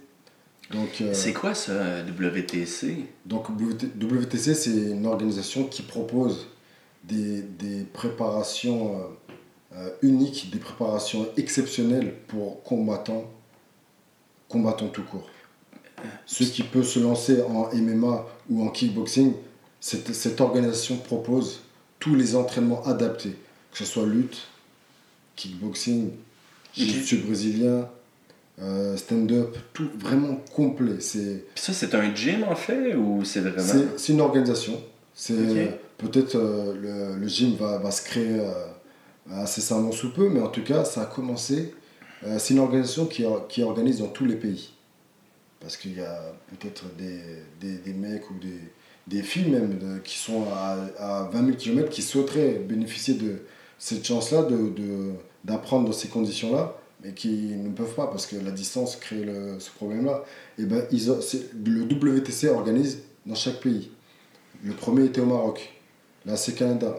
Donc, 0.70 1.00
euh, 1.00 1.12
C'est 1.12 1.32
quoi 1.32 1.54
ça, 1.54 1.72
euh, 1.72 2.04
WTC? 2.06 3.04
donc 3.26 3.48
WT 3.50 3.86
WTC, 4.00 4.54
c'est 4.54 4.70
une 4.70 5.06
organisation 5.06 5.64
qui 5.64 5.82
propose 5.82 6.46
des, 7.04 7.42
des 7.42 7.84
préparations 7.92 8.96
euh, 8.96 9.02
euh, 9.76 9.90
uniques, 10.02 10.50
des 10.52 10.58
préparations 10.58 11.26
exceptionnelles 11.36 12.14
pour 12.28 12.62
combattants, 12.62 13.24
combattants 14.48 14.88
tout 14.88 15.02
court. 15.02 15.28
Ceux 16.24 16.44
qui 16.46 16.62
peuvent 16.62 16.86
se 16.86 17.00
lancer 17.00 17.42
en 17.42 17.68
MMA 17.74 18.26
ou 18.48 18.64
en 18.64 18.68
kickboxing, 18.68 19.32
cette, 19.80 20.14
cette 20.14 20.40
organisation 20.40 20.96
propose 20.96 21.62
tous 21.98 22.14
les 22.14 22.36
entraînements 22.36 22.84
adaptés, 22.84 23.36
que 23.72 23.78
ce 23.78 23.84
soit 23.84 24.06
lutte, 24.06 24.48
kickboxing, 25.36 26.10
jiu-jitsu 26.74 27.18
brésilien, 27.18 27.88
euh, 28.60 28.96
stand-up, 28.96 29.56
tout 29.72 29.88
vraiment 29.98 30.36
complet. 30.54 31.00
C'est 31.00 31.44
ça, 31.54 31.72
c'est 31.72 31.94
un 31.94 32.14
gym 32.14 32.44
en 32.44 32.56
fait, 32.56 32.94
ou 32.94 33.24
c'est 33.24 33.40
vraiment. 33.40 33.62
c'est 33.62 33.98
c'est 33.98 34.12
une 34.12 34.20
organisation. 34.20 34.80
C'est 35.14 35.78
peut-être 35.98 36.36
euh, 36.36 36.74
le, 37.14 37.20
le 37.20 37.28
gym 37.28 37.54
va, 37.56 37.78
va 37.78 37.90
se 37.90 38.02
créer 38.02 38.40
euh, 38.40 38.52
incessamment 39.30 39.92
sous 39.92 40.12
peu, 40.12 40.28
mais 40.28 40.40
en 40.40 40.48
tout 40.48 40.62
cas, 40.62 40.84
ça 40.84 41.02
a 41.02 41.06
commencé. 41.06 41.74
Euh, 42.24 42.38
c'est 42.38 42.54
une 42.54 42.60
organisation 42.60 43.06
qui, 43.06 43.24
qui 43.48 43.62
organise 43.62 43.98
dans 43.98 44.08
tous 44.08 44.24
les 44.26 44.36
pays. 44.36 44.72
Parce 45.58 45.76
qu'il 45.76 45.96
y 45.96 46.00
a 46.00 46.32
peut-être 46.48 46.84
des, 46.96 47.20
des, 47.60 47.78
des 47.78 47.92
mecs 47.92 48.30
ou 48.30 48.34
des, 48.34 48.60
des 49.06 49.22
filles 49.22 49.50
même 49.50 49.78
de- 49.78 49.98
qui 50.04 50.18
sont 50.18 50.44
à, 50.52 50.76
à 50.98 51.30
20 51.32 51.44
000 51.46 51.56
km 51.56 51.88
qui 51.90 52.02
souhaiteraient 52.02 52.60
bénéficier 52.68 53.14
de 53.14 53.42
cette 53.78 54.06
chance-là 54.06 54.42
de, 54.42 54.56
de- 54.56 55.12
d'apprendre 55.44 55.86
dans 55.86 55.92
ces 55.92 56.08
conditions-là. 56.08 56.74
mais 57.02 57.12
qui 57.14 57.28
ne 57.56 57.70
peuvent 57.70 57.94
pas 57.94 58.08
parce 58.08 58.26
que 58.26 58.36
la 58.36 58.50
distance 58.50 58.96
crée 58.96 59.24
le- 59.24 59.58
ce 59.58 59.70
problème-là. 59.70 60.22
Et 60.58 60.64
ben, 60.64 60.82
ils 60.92 61.10
ont- 61.10 61.18
le 61.64 61.82
WTC 61.84 62.48
organise 62.48 62.98
dans 63.24 63.34
chaque 63.34 63.60
pays. 63.60 63.90
Le 64.62 64.74
premier 64.74 65.06
était 65.06 65.22
au 65.22 65.26
Maroc. 65.26 65.70
Là, 66.26 66.36
c'est 66.36 66.52
Canada. 66.54 66.94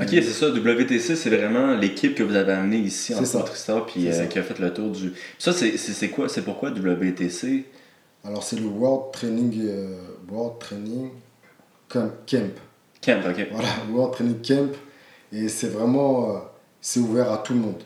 Ok, 0.00 0.08
c'est 0.10 0.22
ça, 0.22 0.48
WTC, 0.50 1.14
c'est 1.14 1.30
vraiment 1.30 1.76
l'équipe 1.76 2.14
que 2.16 2.24
vous 2.24 2.34
avez 2.34 2.52
amenée 2.52 2.78
ici 2.78 3.14
en. 3.14 3.18
Tristar, 3.44 3.86
puis 3.86 4.08
euh, 4.08 4.26
qui 4.26 4.38
a 4.40 4.42
fait 4.42 4.58
le 4.58 4.72
tour 4.74 4.90
du. 4.90 5.12
Ça, 5.38 5.52
c'est 5.52 6.08
quoi 6.08 6.28
C'est 6.28 6.42
pourquoi 6.42 6.70
WTC 6.70 7.64
Alors, 8.24 8.42
c'est 8.42 8.56
le 8.56 8.66
World 8.66 9.12
Training, 9.12 9.52
euh, 9.64 9.96
World 10.30 10.58
Training 10.60 11.10
Camp. 11.88 12.10
Camp. 12.26 12.50
Camp, 13.00 13.20
ok. 13.28 13.46
Voilà, 13.52 13.68
World 13.92 14.14
Training 14.14 14.40
Camp. 14.42 14.72
Et 15.32 15.48
c'est 15.48 15.68
vraiment. 15.68 16.30
euh, 16.36 16.38
c'est 16.80 17.00
ouvert 17.00 17.30
à 17.32 17.38
tout 17.38 17.54
le 17.54 17.60
monde. 17.60 17.82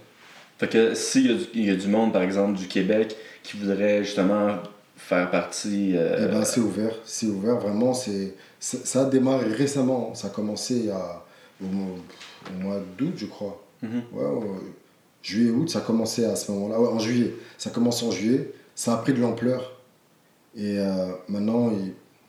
Fait 0.59 0.69
que 0.69 0.95
s'il 0.95 1.27
y, 1.27 1.31
a 1.31 1.35
du- 1.37 1.45
il 1.55 1.65
y 1.67 1.71
a 1.71 1.77
du 1.77 1.87
monde, 1.89 2.13
par 2.13 2.23
exemple, 2.23 2.59
du 2.59 2.67
Québec, 2.67 3.15
qui 3.43 3.59
voudrait 3.59 4.03
justement 4.05 4.57
faire 4.97 5.31
partie. 5.31 5.97
euh, 5.97 6.17
Eh 6.29 6.33
ben, 6.33 6.45
c'est 6.45 6.61
ouvert, 6.61 6.95
c'est 7.05 7.27
ouvert, 7.27 7.57
vraiment. 7.59 7.93
c'est 7.95 8.35
Ça 8.59 9.03
a 9.03 9.05
démarré 9.05 9.47
récemment, 9.53 10.15
ça 10.15 10.29
a 10.29 10.31
commencé 10.31 10.91
à, 10.91 11.23
au, 11.63 11.67
mois- 11.67 11.99
au 12.51 12.63
mois 12.63 12.81
d'août, 12.99 13.13
je 13.17 13.27
crois. 13.27 13.63
Mhm. 13.83 14.03
Ouais, 14.13 14.25
ouais, 14.25 14.47
juillet, 15.23 15.51
août, 15.51 15.69
ça 15.69 15.81
a 15.81 15.83
commencé 15.83 16.25
à 16.25 16.35
ce 16.37 16.51
moment-là. 16.53 16.81
Ouais, 16.81 16.89
en 16.89 16.99
juillet, 16.99 17.35
ça 17.59 17.69
a 17.69 17.73
commencé 17.73 18.07
en 18.07 18.11
juillet, 18.11 18.51
ça 18.75 18.95
a 18.95 18.97
pris 18.97 19.13
de 19.13 19.21
l'ampleur. 19.21 19.76
Et 20.57 20.79
euh, 20.79 21.13
maintenant, 21.29 21.71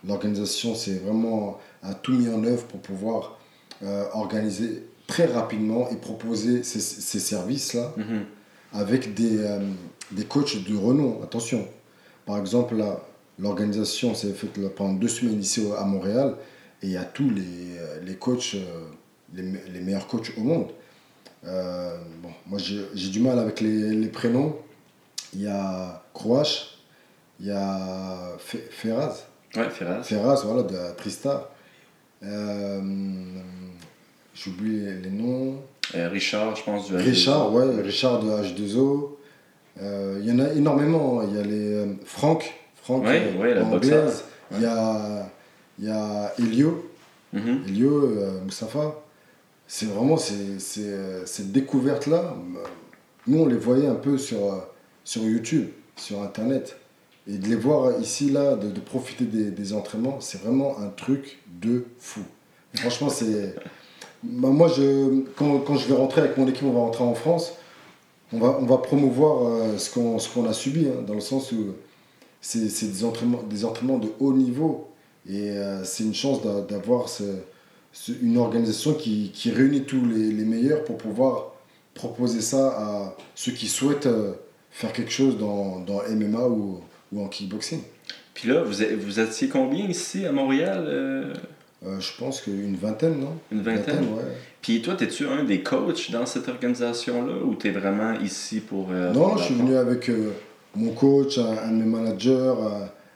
l'organisation 0.06 0.76
s'est 0.76 0.96
vraiment 1.00 1.58
a 1.82 1.94
tout 1.94 2.13
mis 2.13 2.28
en 2.30 2.44
œuvre 2.44 2.63
pour 2.66 2.80
pouvoir 2.82 3.40
euh, 3.84 4.06
organiser 4.13 4.84
très 5.08 5.26
rapidement 5.26 5.90
et 5.90 5.96
proposer 5.96 6.63
ces, 6.63 6.82
ces 6.82 7.20
services-là 7.20 7.94
Mhm. 7.98 8.26
avec 8.74 9.13
des, 9.13 9.38
euh, 9.40 9.60
des 10.12 10.26
coachs 10.26 10.58
de 10.68 10.76
renom. 10.76 11.22
Attention. 11.24 11.66
Par 12.26 12.38
exemple, 12.38 12.76
là, 12.76 13.00
l'organisation 13.40 14.13
s'est 14.13 14.34
faite 14.34 14.60
pendant 14.76 14.94
deux 14.94 15.08
semaines 15.08 15.40
ici 15.40 15.63
à 15.78 15.86
Montréal 15.86 16.36
et 16.82 16.88
il 16.88 16.92
y 16.92 16.98
a 16.98 17.06
tous 17.06 17.30
les, 17.30 17.78
les 18.06 18.16
coachs, 18.16 18.58
les, 19.34 19.44
les 19.74 19.80
meilleurs 19.80 20.08
coachs 20.08 20.34
au 20.38 20.42
monde. 20.42 20.68
Euh, 21.46 21.96
bon, 22.22 22.30
moi, 22.48 22.60
j'ai 22.60 22.82
j'ai 22.94 23.10
du 23.10 23.22
mal 23.22 23.40
avec 23.40 23.62
les, 23.62 23.92
les 23.92 24.08
prénoms. 24.10 24.58
Il 25.34 25.44
y 25.44 25.48
a 25.48 26.04
Croache, 26.13 26.77
il 27.39 27.47
y 27.47 27.52
a 27.52 28.36
Fe- 28.39 28.69
Ferraz. 28.71 29.26
Ouais, 29.56 29.69
Ferraz. 29.69 30.04
Ferraz, 30.04 30.41
voilà, 30.45 30.63
de 30.63 30.95
Tristar. 30.97 31.50
Euh, 32.23 32.82
J'oublie 34.36 34.82
les 35.04 35.10
noms. 35.10 35.56
Euh, 35.95 36.10
Richard, 36.10 36.56
je 36.56 36.63
pense, 36.63 36.88
du 36.88 36.95
Richard, 36.95 37.54
ouais, 37.54 37.82
Richard 37.82 38.19
de 38.21 38.30
H2O. 38.30 39.17
Euh, 39.82 40.19
Il 40.21 40.28
y 40.28 40.32
en 40.32 40.39
a 40.39 40.52
énormément. 40.54 41.21
Il 41.23 41.36
y 41.36 41.39
a 41.39 41.43
les 41.43 41.73
euh, 41.73 41.86
Franck, 42.06 42.54
Franck 42.84 43.04
Ouais, 43.04 43.34
ouais, 43.39 43.54
le 43.56 43.62
anglaise. 43.63 43.89
boxeur. 43.91 44.13
Il 44.52 44.62
y 44.62 44.65
a, 44.65 45.30
il 45.80 45.86
y 45.86 45.89
a 45.89 46.34
Elio, 46.39 46.89
Mhm. 47.34 47.63
Elio 47.67 48.10
Moustapha. 48.45 48.95
C'est 49.67 49.88
vraiment 49.88 50.15
cette 50.17 51.52
découverte-là. 51.52 52.36
Nous, 53.28 53.39
on 53.41 53.45
les 53.47 53.58
voyait 53.58 53.88
un 53.88 53.95
peu 53.95 54.17
sur, 54.17 54.63
sur 55.04 55.23
YouTube, 55.23 55.67
sur 55.97 56.21
Internet. 56.21 56.78
Et 57.30 57.38
de 57.38 57.48
les 57.48 57.56
voir 57.56 58.00
ici, 58.00 58.30
là, 58.30 58.56
de, 58.56 58.70
de 58.70 58.80
profiter 58.80 59.26
des, 59.26 59.52
des 59.52 59.74
entraînements, 59.74 60.20
c'est 60.22 60.42
vraiment 60.42 60.80
un 60.80 60.88
truc 60.90 61.40
de 61.62 61.86
fou. 62.00 62.22
Franchement, 62.76 63.10
c'est. 63.10 63.56
Bah, 64.24 64.50
moi, 64.50 64.68
je, 64.70 65.24
quand, 65.36 65.60
quand 65.60 65.76
je 65.76 65.88
vais 65.88 65.96
rentrer 65.96 66.22
avec 66.22 66.38
mon 66.38 66.48
équipe, 66.48 66.63
on 66.63 66.72
va 66.72 66.80
rentrer 66.80 67.04
en 67.04 67.13
France, 67.16 67.54
on 68.34 68.40
va, 68.40 68.58
on 68.62 68.66
va 68.66 68.78
promouvoir 68.78 69.46
euh, 69.46 69.78
ce 69.78 69.90
qu'on 69.94 70.46
a 70.50 70.54
subi, 70.54 70.88
hein, 70.88 71.02
dans 71.06 71.13
le 71.16 71.20
sens 71.22 71.52
où 71.52 71.68
c'est 72.42 72.60
des 72.60 73.04
entraînements, 73.04 73.44
des 73.44 73.66
entraînements 73.66 73.98
de 74.00 74.10
haut 74.20 74.34
niveau. 74.34 74.88
Et 75.30 75.52
euh, 75.52 75.84
c'est 75.84 76.04
une 76.04 76.13
chance 76.13 76.42
d'a- 76.42 76.62
d'avoir 76.62 77.10
ce- 77.10 77.24
une 78.22 78.38
organisation 78.38 78.94
qui, 78.94 79.32
qui 79.34 79.50
réunit 79.52 79.84
tous 79.84 80.06
les, 80.06 80.32
les 80.32 80.46
meilleurs 80.46 80.84
pour 80.86 80.98
pouvoir 80.98 81.54
proposer 81.94 82.42
ça 82.42 82.68
à 82.70 83.16
ceux 83.36 83.52
qui 83.52 83.68
souhaitent 83.68 84.06
euh, 84.06 84.34
faire 84.72 84.94
quelque 84.94 85.12
chose 85.12 85.38
dans, 85.38 85.80
dans 85.80 86.02
MMA 86.10 86.48
ou, 86.48 86.80
ou 87.12 87.24
en 87.24 87.28
kickboxing. 87.28 87.82
Puis 88.34 88.50
là, 88.50 88.63
vous, 88.63 88.84
êtes- 88.84 88.93
vous 89.00 89.20
étiez 89.20 89.48
combien 89.48 89.88
ici 89.88 90.26
à 90.26 90.32
Montréal 90.32 90.84
euh, 90.88 91.34
Euh, 91.86 92.00
je 92.00 92.10
pense 92.17 92.41
qu'une 92.41 92.76
vingtaine, 92.76 93.20
non? 93.20 93.38
Une 93.52 93.62
vingtaine? 93.62 94.00
Ouais. 94.15 94.24
Puis 94.63 94.82
toi, 94.82 94.96
es-tu 95.00 95.28
un 95.28 95.43
des 95.43 95.62
coachs 95.62 96.10
dans 96.10 96.26
cette 96.26 96.48
organisation-là 96.50 97.36
ou 97.46 97.54
t'es 97.54 97.70
vraiment 97.70 98.13
ici 98.20 98.62
pour. 98.62 98.88
euh, 98.91 99.13
Non, 99.13 99.30
pour 99.30 99.38
je 99.38 99.43
suis 99.43 99.54
venu 99.56 99.76
avec 99.76 100.10
mon 100.76 100.91
coach, 100.93 101.38
un, 101.38 101.56
un 101.56 101.72
de 101.72 101.84
mes 101.84 101.86
managers, 101.86 102.54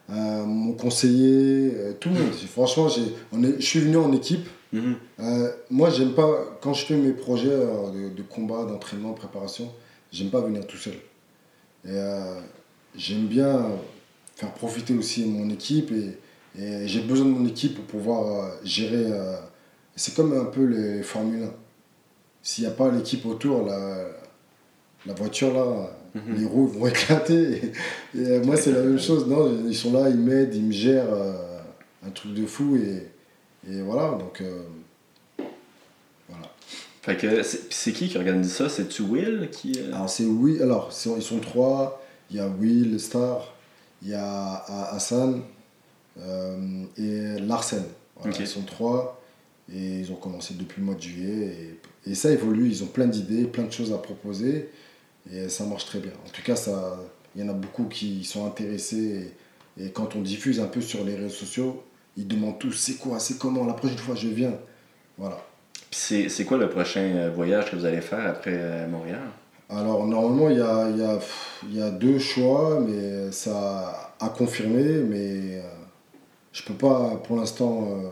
un- 0.09 0.13
un- 0.15 0.45
mon 0.45 0.73
conseiller, 0.73 1.71
tout 1.99 2.09
le 2.09 2.15
monde. 2.19 2.33
Franchement, 2.51 2.87
on 3.31 3.43
est, 3.43 3.55
je 3.59 3.65
suis 3.65 3.79
venu 3.79 3.97
en 3.97 4.11
équipe. 4.13 4.47
Euh, 4.75 5.49
moi, 5.71 5.89
j'aime 5.89 6.13
pas, 6.13 6.57
quand 6.61 6.73
je 6.73 6.85
fais 6.85 6.95
mes 6.95 7.13
projets 7.13 7.49
de, 7.49 8.09
de 8.15 8.21
combat, 8.21 8.63
d'entraînement, 8.65 9.13
préparation, 9.13 9.69
j'aime 10.11 10.29
pas 10.29 10.41
venir 10.41 10.65
tout 10.67 10.77
seul. 10.77 10.93
Et 11.85 11.89
j'aime 12.95 13.27
bien 13.27 13.65
faire 14.35 14.51
profiter 14.53 14.93
aussi 14.95 15.25
mon 15.25 15.49
équipe 15.49 15.91
et, 15.91 16.17
et 16.61 16.87
j'ai 16.87 17.01
besoin 17.01 17.25
de 17.27 17.31
mon 17.31 17.45
équipe 17.47 17.75
pour 17.75 17.85
pouvoir 17.85 18.45
euh, 18.45 18.49
gérer. 18.63 19.05
euh, 19.11 19.35
c'est 19.95 20.15
comme 20.15 20.33
un 20.37 20.45
peu 20.45 20.63
les 20.65 21.03
Formule 21.03 21.43
1. 21.43 21.51
S'il 22.43 22.63
n'y 22.63 22.69
a 22.69 22.73
pas 22.73 22.89
l'équipe 22.91 23.25
autour, 23.25 23.65
la, 23.65 24.05
la 25.05 25.13
voiture 25.13 25.53
là, 25.53 25.91
Mhm. 26.13 26.35
les 26.39 26.45
roues 26.45 26.67
vont 26.67 26.87
éclater. 26.93 27.71
Et, 28.13 28.19
et, 28.21 28.39
moi, 28.41 28.57
c'est 28.57 28.73
la 28.73 28.81
même 28.81 28.99
chose. 28.99 29.25
Non, 29.27 29.49
ils 29.65 29.73
sont 29.75 29.93
là, 29.93 30.09
ils 30.09 30.17
m'aident, 30.17 30.53
ils 30.55 30.63
me 30.65 30.71
gèrent. 30.73 31.13
euh, 31.13 31.33
un 32.05 32.09
truc 32.09 32.33
de 32.33 32.45
fou 32.45 32.75
et, 32.75 33.07
et 33.71 33.81
voilà. 33.81 34.17
Donc, 34.17 34.41
euh, 34.41 34.63
voilà. 36.27 36.51
Fait 37.01 37.15
que 37.15 37.41
c'est 37.43 37.93
qui 37.93 38.09
qui 38.09 38.17
organise 38.17 38.51
ça? 38.51 38.67
C'est-tu 38.69 39.03
Will 39.03 39.49
qui. 39.51 39.79
Alors, 39.93 40.09
c'est 40.09 40.25
oui. 40.25 40.61
Alors, 40.61 40.91
ils 41.15 41.21
sont 41.21 41.39
trois. 41.39 42.00
Il 42.31 42.37
y 42.37 42.39
a 42.39 42.47
Will, 42.47 42.99
Star, 42.99 43.53
il 44.01 44.09
y 44.09 44.13
a 44.13 44.23
Ha- 44.23 44.95
Hassan 44.95 45.41
euh, 46.19 46.83
et 46.97 47.39
Larsen. 47.39 47.83
Voilà. 48.15 48.37
Ils 48.39 48.47
sont 48.47 48.61
trois 48.63 49.21
et 49.71 49.99
ils 49.99 50.11
ont 50.11 50.15
commencé 50.15 50.53
depuis 50.53 50.79
le 50.79 50.85
mois 50.85 50.95
de 50.95 51.01
juillet. 51.01 51.77
Et, 52.05 52.11
et 52.11 52.15
ça 52.15 52.31
évolue. 52.31 52.69
Ils 52.69 52.83
ont 52.83 52.87
plein 52.87 53.07
d'idées, 53.07 53.43
plein 53.45 53.63
de 53.65 53.71
choses 53.71 53.91
à 53.91 53.97
proposer 53.97 54.69
et 55.31 55.49
ça 55.49 55.65
marche 55.65 55.85
très 55.85 55.99
bien. 55.99 56.13
En 56.25 56.29
tout 56.29 56.41
cas, 56.41 56.55
il 57.35 57.41
y 57.41 57.43
en 57.43 57.49
a 57.49 57.53
beaucoup 57.53 57.85
qui 57.85 58.23
sont 58.23 58.45
intéressés. 58.45 59.33
Et, 59.77 59.85
et 59.85 59.91
quand 59.91 60.15
on 60.15 60.21
diffuse 60.21 60.59
un 60.59 60.67
peu 60.67 60.81
sur 60.81 61.03
les 61.03 61.15
réseaux 61.15 61.29
sociaux, 61.29 61.83
ils 62.17 62.27
demandent 62.27 62.59
tous 62.59 62.73
c'est 62.73 62.95
quoi, 62.95 63.19
c'est 63.19 63.37
comment, 63.37 63.65
la 63.65 63.73
prochaine 63.73 63.97
fois 63.97 64.15
je 64.15 64.27
viens. 64.27 64.53
Voilà. 65.17 65.37
C'est 65.91 66.45
quoi 66.45 66.57
le 66.57 66.69
prochain 66.69 67.01
euh, 67.01 67.29
voyage 67.29 67.69
que 67.69 67.75
vous 67.75 67.85
allez 67.85 68.01
faire 68.01 68.25
après 68.27 68.53
euh, 68.53 68.87
Montréal? 68.87 69.21
Alors 69.71 70.05
normalement 70.05 70.49
il 70.49 70.57
y 70.57 70.61
a, 70.61 70.89
il 70.89 70.97
y, 70.97 71.03
a, 71.03 71.15
pff, 71.15 71.63
il 71.69 71.77
y 71.77 71.81
a 71.81 71.89
deux 71.89 72.19
choix, 72.19 72.79
mais 72.85 73.31
ça 73.31 74.13
a 74.19 74.29
confirmé, 74.29 74.83
mais 74.83 75.57
euh, 75.57 75.61
je 76.51 76.63
peux 76.63 76.73
pas 76.73 77.21
pour 77.23 77.37
l'instant 77.37 77.87
euh, 77.89 78.09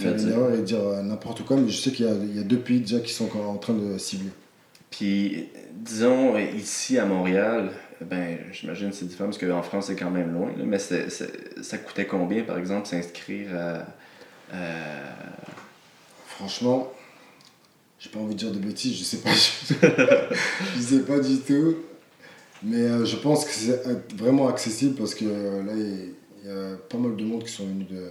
faire 0.00 0.14
une 0.16 0.28
erreur 0.30 0.54
et 0.54 0.62
dire 0.62 0.80
euh, 0.80 1.02
n'importe 1.02 1.44
quoi, 1.44 1.56
mais 1.56 1.68
je 1.68 1.80
sais 1.80 1.90
qu'il 1.90 2.06
y 2.06 2.36
y 2.36 2.40
a 2.40 2.44
deux 2.44 2.58
pays 2.58 2.80
déjà 2.80 3.00
qui 3.00 3.12
sont 3.12 3.24
encore 3.24 3.50
en 3.50 3.56
train 3.56 3.74
de 3.74 3.98
cibler. 3.98 4.30
Puis, 4.90 5.48
disons, 5.72 6.36
ici 6.38 6.98
à 6.98 7.06
Montréal, 7.06 7.70
ben, 8.02 8.38
j'imagine 8.52 8.90
que 8.90 8.96
c'est 8.96 9.06
différent 9.06 9.30
parce 9.30 9.38
qu'en 9.38 9.62
France, 9.62 9.86
c'est 9.86 9.96
quand 9.96 10.10
même 10.10 10.32
loin. 10.34 10.48
là, 10.48 10.64
mais 10.66 10.78
ça 10.78 11.78
coûtait 11.78 12.06
combien, 12.06 12.42
par 12.42 12.58
exemple, 12.58 12.86
s'inscrire 12.86 13.48
à. 13.56 14.54
à- 14.54 14.56
Franchement, 16.26 16.92
j'ai 18.02 18.10
pas 18.10 18.18
envie 18.18 18.34
de 18.34 18.38
dire 18.40 18.50
de 18.50 18.58
bêtises, 18.58 18.96
je 18.98 19.04
sais 19.04 19.18
pas 19.18 19.30
du 19.30 19.38
tout. 19.68 20.34
je 20.76 20.80
sais 20.82 21.00
pas 21.02 21.20
du 21.20 21.38
tout. 21.38 21.76
Mais 22.64 22.78
euh, 22.82 23.04
je 23.04 23.16
pense 23.16 23.44
que 23.44 23.52
c'est 23.52 23.86
euh, 23.86 23.94
vraiment 24.16 24.48
accessible 24.48 24.94
parce 24.96 25.14
que 25.14 25.24
euh, 25.24 25.62
là, 25.62 25.72
il 25.76 26.48
y 26.48 26.50
a 26.50 26.76
pas 26.88 26.98
mal 26.98 27.14
de 27.16 27.24
monde 27.24 27.44
qui 27.44 27.52
sont 27.52 27.66
venus 27.66 27.86
de, 27.88 28.08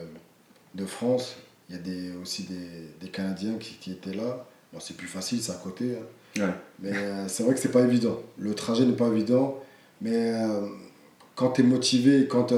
de 0.76 0.86
France. 0.86 1.36
Il 1.70 1.76
y 1.76 1.78
a 1.78 1.82
des, 1.82 2.12
aussi 2.22 2.44
des, 2.44 2.88
des 3.02 3.10
Canadiens 3.10 3.56
qui, 3.60 3.76
qui 3.76 3.92
étaient 3.92 4.14
là. 4.14 4.46
Bon, 4.72 4.80
c'est 4.80 4.96
plus 4.96 5.08
facile, 5.08 5.42
c'est 5.42 5.52
à 5.52 5.56
côté. 5.56 5.98
hein. 5.98 6.42
Ouais. 6.42 6.54
Mais 6.80 6.92
euh, 6.96 7.28
c'est 7.28 7.44
vrai 7.44 7.54
que 7.54 7.60
c'est 7.60 7.72
pas 7.72 7.82
évident. 7.82 8.18
Le 8.38 8.54
trajet 8.56 8.86
n'est 8.86 8.96
pas 8.96 9.08
évident. 9.08 9.58
Mais 10.02 10.34
quand 11.36 11.52
tu 11.52 11.62
es 11.62 11.64
motivé, 11.64 12.28
quand 12.28 12.54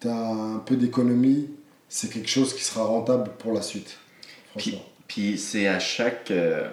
tu 0.00 0.08
as 0.08 0.30
un 0.30 0.58
peu 0.58 0.76
d'économie, 0.76 1.48
c'est 1.88 2.08
quelque 2.08 2.28
chose 2.28 2.54
qui 2.54 2.62
sera 2.62 2.84
rentable 2.84 3.30
pour 3.38 3.52
la 3.52 3.62
suite. 3.62 3.96
Franchement. 4.50 4.78
Puis 4.78 4.87
c'est 5.36 5.66
à 5.66 5.78
chaque. 5.78 6.30
euh, 6.30 6.68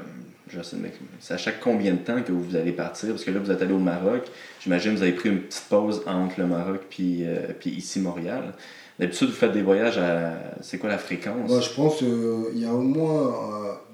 je 0.48 0.62
sais, 0.62 0.78
c'est 1.20 1.34
à 1.34 1.38
chaque 1.38 1.60
combien 1.60 1.94
de 1.94 2.00
temps 2.00 2.22
que 2.22 2.32
vous 2.32 2.56
allez 2.56 2.72
partir? 2.72 3.10
Parce 3.10 3.24
que 3.24 3.32
là, 3.32 3.40
vous 3.40 3.50
êtes 3.52 3.62
allé 3.62 3.74
au 3.74 3.80
Maroc. 3.80 4.24
J'imagine 4.62 4.92
que 4.94 4.98
vous 4.98 5.04
avez 5.04 5.14
pris 5.14 5.30
une 5.30 5.42
petite 5.42 5.66
pause 5.70 6.04
entre 6.06 6.40
le 6.40 6.46
Maroc 6.48 6.82
puis, 6.90 7.26
euh, 7.26 7.48
puis 7.60 7.72
ici, 7.72 8.00
Montréal. 8.00 8.54
D'habitude, 9.00 9.28
vous 9.28 9.34
faites 9.34 9.52
des 9.52 9.62
voyages 9.64 9.98
à. 9.98 10.34
C'est 10.62 10.78
quoi 10.78 10.90
la 10.90 10.98
fréquence? 10.98 11.50
Moi, 11.50 11.60
je 11.62 11.70
pense 11.70 11.98
qu'il 11.98 12.60
y 12.60 12.66
a 12.66 12.74
au 12.74 12.82
moins 12.82 13.36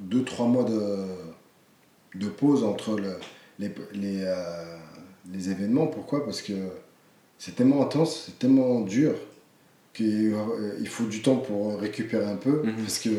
2-3 0.10 0.48
mois 0.48 0.64
de, 0.64 2.20
de 2.20 2.28
pause 2.28 2.64
entre 2.64 2.98
le- 3.00 3.16
les, 3.60 3.72
les, 3.94 4.24
euh, 4.26 4.36
les 5.32 5.50
événements. 5.50 5.88
Pourquoi? 5.88 6.24
Parce 6.26 6.42
que 6.42 6.54
c'est 7.38 7.56
tellement 7.56 7.82
intense, 7.84 8.24
c'est 8.28 8.38
tellement 8.38 8.82
dur 8.82 9.14
qu'il 9.94 10.34
euh, 10.34 10.76
il 10.80 10.88
faut 10.88 11.06
du 11.06 11.22
temps 11.22 11.38
pour 11.38 11.80
récupérer 11.80 12.26
un 12.26 12.36
peu. 12.36 12.62
Mhm. 12.64 12.76
Parce 12.84 13.00
que 13.00 13.10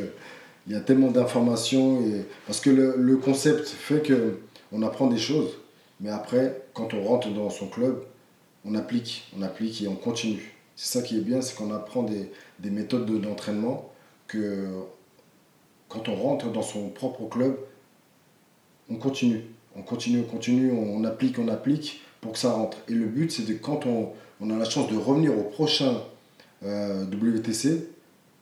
il 0.66 0.72
y 0.72 0.76
a 0.76 0.80
tellement 0.80 1.10
d'informations. 1.10 2.00
Et... 2.02 2.26
Parce 2.46 2.60
que 2.60 2.70
le, 2.70 2.94
le 2.96 3.16
concept 3.16 3.68
fait 3.68 4.02
que 4.02 4.38
on 4.72 4.82
apprend 4.82 5.06
des 5.06 5.18
choses. 5.18 5.50
Mais 6.00 6.10
après, 6.10 6.62
quand 6.74 6.94
on 6.94 7.04
rentre 7.04 7.28
dans 7.32 7.50
son 7.50 7.68
club, 7.68 8.02
on 8.64 8.74
applique, 8.74 9.24
on 9.38 9.42
applique 9.42 9.82
et 9.82 9.88
on 9.88 9.96
continue. 9.96 10.54
C'est 10.76 10.98
ça 10.98 11.04
qui 11.04 11.16
est 11.16 11.20
bien, 11.20 11.40
c'est 11.42 11.54
qu'on 11.56 11.72
apprend 11.72 12.02
des, 12.02 12.30
des 12.58 12.70
méthodes 12.70 13.06
de- 13.06 13.18
d'entraînement 13.18 13.92
que 14.26 14.66
quand 15.88 16.08
on 16.08 16.14
rentre 16.14 16.50
dans 16.50 16.62
son 16.62 16.88
propre 16.88 17.28
club, 17.28 17.56
on 18.90 18.96
continue. 18.96 19.42
On 19.76 19.82
continue, 19.82 20.20
on 20.20 20.30
continue, 20.30 20.72
on, 20.72 20.96
on 20.96 21.04
applique, 21.04 21.38
on 21.38 21.48
applique 21.48 22.00
pour 22.20 22.32
que 22.32 22.38
ça 22.38 22.52
rentre. 22.52 22.78
Et 22.88 22.92
le 22.94 23.06
but, 23.06 23.30
c'est 23.30 23.46
de 23.46 23.54
quand 23.54 23.86
on, 23.86 24.10
on 24.40 24.50
a 24.50 24.56
la 24.56 24.64
chance 24.64 24.90
de 24.90 24.96
revenir 24.96 25.36
au 25.38 25.42
prochain 25.44 26.02
euh, 26.64 27.04
WTC, 27.04 27.88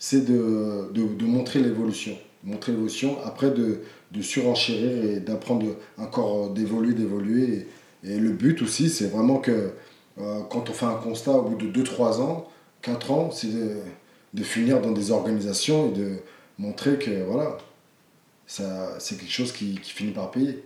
c'est 0.00 0.24
de, 0.24 0.90
de, 0.92 1.24
montrer 1.26 1.60
l'évolution. 1.60 2.16
Montrer 2.42 2.72
l'évolution, 2.72 3.18
après 3.22 3.50
de, 3.50 3.82
de 4.10 4.22
surenchérir 4.22 5.04
et 5.04 5.20
d'apprendre 5.20 5.76
encore 5.98 6.46
euh, 6.46 6.54
d'évoluer, 6.54 6.94
d'évoluer. 6.94 7.68
Et, 8.02 8.18
le 8.18 8.30
but 8.30 8.62
aussi, 8.62 8.88
c'est 8.88 9.08
vraiment 9.08 9.36
que 9.36 9.72
euh, 10.18 10.40
quand 10.48 10.70
on 10.70 10.72
fait 10.72 10.86
un 10.86 10.94
constat 10.94 11.32
au 11.32 11.42
bout 11.42 11.66
de 11.66 11.82
2-3 11.82 12.22
ans, 12.22 12.48
4 12.80 13.10
ans, 13.10 13.30
c'est 13.30 13.52
de, 13.52 14.42
finir 14.42 14.80
dans 14.80 14.92
des 14.92 15.10
organisations 15.10 15.90
et 15.90 15.98
de 15.98 16.16
montrer 16.58 16.96
que 16.96 17.22
voilà, 17.24 17.58
ça, 18.46 18.98
c'est 18.98 19.18
quelque 19.18 19.30
chose 19.32 19.52
qui, 19.52 19.78
finit 19.82 20.12
par 20.12 20.30
payer. 20.30 20.64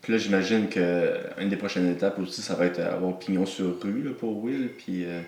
Puis 0.00 0.12
là, 0.14 0.18
j'imagine 0.18 0.68
qu'une 0.68 1.50
des 1.50 1.56
prochaines 1.56 1.90
étapes 1.90 2.18
aussi, 2.18 2.40
ça 2.40 2.54
va 2.54 2.64
être 2.64 2.80
avoir 2.80 3.18
pignon 3.18 3.44
sur 3.44 3.78
rue 3.82 4.14
pour 4.18 4.42
Will, 4.42 4.70
puis 4.78 5.04
euh, 5.04 5.20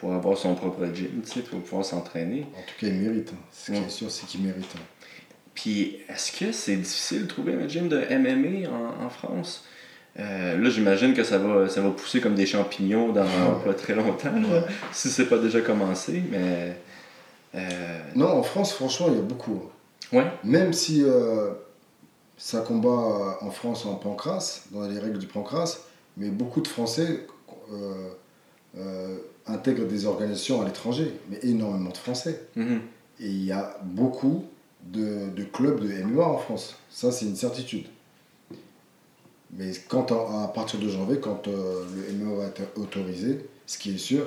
pour 0.00 0.12
avoir 0.12 0.36
son 0.36 0.54
propre 0.54 0.84
gym, 0.94 1.22
tu 1.24 1.30
sais, 1.30 1.40
pour 1.40 1.60
pouvoir 1.60 1.84
s'entraîner. 1.84 2.46
En 2.54 2.60
tout 2.62 2.74
cas, 2.80 2.86
il 2.88 2.94
mérite. 2.94 3.30
hein. 3.32 3.38
Ce 3.52 3.72
qui 3.72 3.78
Ouais. 3.78 3.86
est 3.86 3.90
sûr, 3.90 4.10
c'est 4.10 4.26
qu'il 4.26 4.42
mérite. 4.42 4.66
hein. 4.76 4.80
Puis, 5.54 5.98
est-ce 6.08 6.32
que 6.32 6.52
c'est 6.52 6.76
difficile 6.76 7.22
de 7.22 7.26
trouver 7.26 7.54
un 7.54 7.66
gym 7.66 7.88
de 7.88 7.98
MMA 8.10 8.68
en, 8.70 9.06
en 9.06 9.08
France? 9.08 9.64
Euh, 10.18 10.56
là, 10.58 10.70
j'imagine 10.70 11.12
que 11.14 11.24
ça 11.24 11.38
va, 11.38 11.68
ça 11.68 11.80
va 11.80 11.90
pousser 11.90 12.20
comme 12.20 12.34
des 12.34 12.46
champignons 12.46 13.12
dans 13.12 13.26
pas 13.64 13.74
très 13.74 13.94
longtemps, 13.94 14.32
là, 14.32 14.64
si 14.92 15.08
c'est 15.10 15.26
pas 15.26 15.38
déjà 15.38 15.60
commencé, 15.60 16.22
mais... 16.30 16.76
euh, 17.54 18.00
Non, 18.14 18.28
en 18.28 18.42
France, 18.42 18.72
franchement, 18.72 19.06
il 19.10 19.16
y 19.16 19.18
a 19.18 19.22
beaucoup. 19.22 19.62
hein. 20.12 20.16
ouais, 20.18 20.26
Même 20.44 20.72
si 20.72 21.02
euh, 21.04 21.52
ça 22.38 22.60
combat 22.60 23.38
en 23.40 23.50
France 23.50 23.84
en 23.86 23.94
pancras, 23.94 24.62
dans 24.70 24.86
les 24.88 24.98
règles 24.98 25.18
du 25.18 25.26
pancras, 25.26 25.78
mais 26.18 26.28
beaucoup 26.30 26.60
de 26.62 26.68
Français 26.68 27.26
euh, 28.78 29.16
intègrent 29.46 29.86
des 29.86 30.06
organisations 30.06 30.60
à 30.62 30.64
l'étranger, 30.64 31.12
mais 31.30 31.38
énormément 31.42 31.90
de 31.90 31.96
Français. 31.96 32.46
mhm. 32.56 32.80
Et 33.18 33.28
il 33.28 33.44
y 33.44 33.52
a 33.52 33.78
beaucoup 33.82 34.44
de, 34.84 35.30
de 35.34 35.44
clubs 35.44 35.80
de 35.80 35.88
MMA 36.04 36.22
en 36.22 36.36
France. 36.36 36.76
Ça, 36.90 37.10
c'est 37.10 37.24
une 37.24 37.36
certitude. 37.36 37.86
Mais 39.52 39.72
quand, 39.88 40.12
à 40.12 40.48
partir 40.48 40.78
de 40.80 40.88
janvier, 40.88 41.18
quand 41.20 41.48
euh, 41.48 41.84
le 41.94 42.12
MMA 42.14 42.34
va 42.36 42.44
être 42.46 42.62
autorisé, 42.76 43.46
ce 43.64 43.78
qui 43.78 43.94
est 43.94 43.98
sûr, 43.98 44.26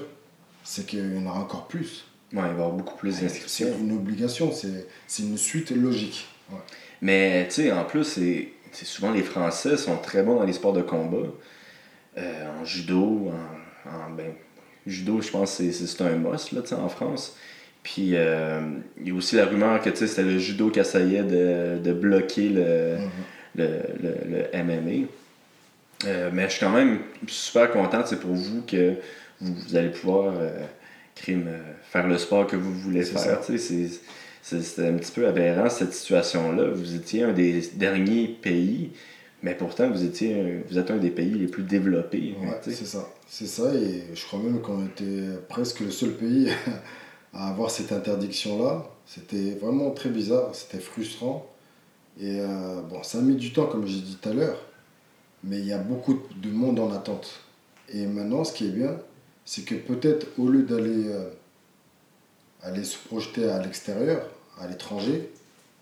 c'est 0.64 0.86
qu'il 0.88 1.14
y 1.16 1.18
en 1.20 1.26
aura 1.28 1.42
encore 1.42 1.68
plus. 1.68 2.06
Ouais, 2.34 2.40
il 2.40 2.42
va 2.42 2.48
y 2.48 2.52
avoir 2.52 2.72
beaucoup 2.72 2.96
plus 2.98 3.12
C'est 3.12 3.24
d'inscriptions. 3.24 3.68
une 3.80 3.92
obligation, 3.92 4.52
c'est 4.52 4.88
c'est 5.08 5.24
une 5.24 5.38
suite 5.38 5.72
logique. 5.72 6.28
Ouais. 6.52 6.58
Mais, 7.02 7.48
tu 7.48 7.56
sais, 7.56 7.72
en 7.72 7.86
plus, 7.86 8.04
c'est 8.04 8.50
c'est 8.72 8.86
souvent 8.86 9.12
les 9.12 9.24
Français 9.24 9.78
sont 9.78 9.98
très 9.98 10.24
bons 10.24 10.36
dans 10.36 10.44
les 10.46 10.54
sports 10.54 10.74
de 10.74 10.82
combat. 10.82 11.28
Euh, 12.18 12.62
en 12.62 12.66
judo, 12.66 13.30
en, 13.30 13.59
en- 13.86 14.12
ben, 14.12 14.32
judo, 14.88 15.22
je 15.22 15.30
pense 15.30 15.58
que 15.58 15.72
c'est- 15.72 15.86
un 16.04 16.16
must, 16.18 16.52
là, 16.52 16.62
en 16.78 16.90
France. 16.90 17.36
Puis, 17.84 18.12
euh, 18.14 18.62
il 19.02 19.08
y 19.08 19.12
a 19.12 19.14
aussi 19.16 19.36
la 19.36 19.46
rumeur 19.46 19.82
que, 19.82 19.94
c'était 19.94 20.24
le 20.24 20.38
judo 20.38 20.70
qui 20.70 20.80
essayait 20.80 21.24
de, 21.24 21.80
de 21.80 21.94
bloquer 21.94 22.50
le, 22.50 22.98
Mhm. 22.98 23.10
le, 23.56 23.68
le, 24.04 24.38
le 24.38 24.64
MMA. 24.64 25.08
Euh, 26.06 26.30
mais 26.32 26.44
je 26.46 26.52
suis 26.52 26.60
quand 26.62 26.70
même 26.72 27.00
super 27.28 27.70
content 27.72 28.02
c'est 28.06 28.20
pour 28.22 28.32
vous 28.34 28.62
que 28.62 28.94
vous, 29.42 29.54
vous 29.54 29.76
allez 29.76 29.90
pouvoir 29.90 30.34
euh, 30.40 30.50
crime, 31.16 31.50
faire 31.92 32.08
le 32.08 32.18
sport 32.18 32.48
que 32.48 32.56
vous 32.56 32.74
voulez 32.74 33.04
faire. 33.04 33.42
c'est 34.42 34.88
un 34.88 34.94
petit 34.94 35.12
peu 35.12 35.28
aberrant 35.28 35.70
cette 35.70 35.94
situation-là. 35.94 36.70
Vous 36.74 36.96
étiez 36.96 37.24
un 37.24 37.34
des 37.34 37.62
derniers 37.76 38.28
pays, 38.42 38.92
mais 39.44 39.56
pourtant 39.56 39.90
vous 39.90 40.04
étiez 40.04 40.64
vous 40.70 40.78
êtes 40.78 40.92
un 40.92 40.98
des 40.98 41.12
pays 41.12 41.32
les 41.34 41.48
plus 41.48 41.64
développés. 41.64 42.36
Ouais, 42.42 42.60
sais. 42.62 42.72
c'est 42.72 42.86
ça. 42.86 43.08
C'est 43.28 43.48
ça, 43.48 43.74
et 43.76 44.04
je 44.14 44.26
crois 44.26 44.40
même 44.40 44.62
qu'on 44.62 44.86
était 44.86 45.24
presque 45.48 45.82
le 45.82 45.92
seul 45.92 46.14
pays 46.14 46.50
à 47.34 47.50
avoir 47.50 47.70
cette 47.72 47.92
interdiction-là. 47.92 48.90
C'était 49.06 49.52
vraiment 49.62 49.92
très 49.92 50.10
bizarre, 50.10 50.54
c'était 50.54 50.80
frustrant. 50.80 51.48
Et 52.20 52.40
euh, 52.42 52.82
bon, 52.82 53.02
ça 53.04 53.20
a 53.20 53.22
mis 53.22 53.36
du 53.36 53.54
temps, 53.54 53.68
comme 53.68 53.86
j'ai 53.88 54.02
dit 54.02 54.18
tout 54.22 54.30
à 54.30 54.34
l'heure, 54.34 54.60
mais 55.44 55.60
il 55.60 55.66
y 55.66 55.72
a 55.74 55.78
beaucoup 55.78 56.20
de 56.36 56.50
monde 56.50 56.80
en 56.80 56.92
attente. 56.92 57.40
Et 57.94 58.06
maintenant, 58.06 58.44
ce 58.44 58.54
qui 58.54 58.66
est 58.68 58.72
bien, 58.72 58.98
c'est 59.46 59.64
que 59.64 59.76
peut-être 59.76 60.28
au 60.38 60.48
lieu 60.48 60.64
d'aller 60.64 61.08
euh, 61.08 61.30
aller 62.62 62.84
se 62.84 62.98
projeter 62.98 63.50
à 63.50 63.62
l'extérieur, 63.64 64.28
à 64.60 64.68
l'étranger, 64.68 65.30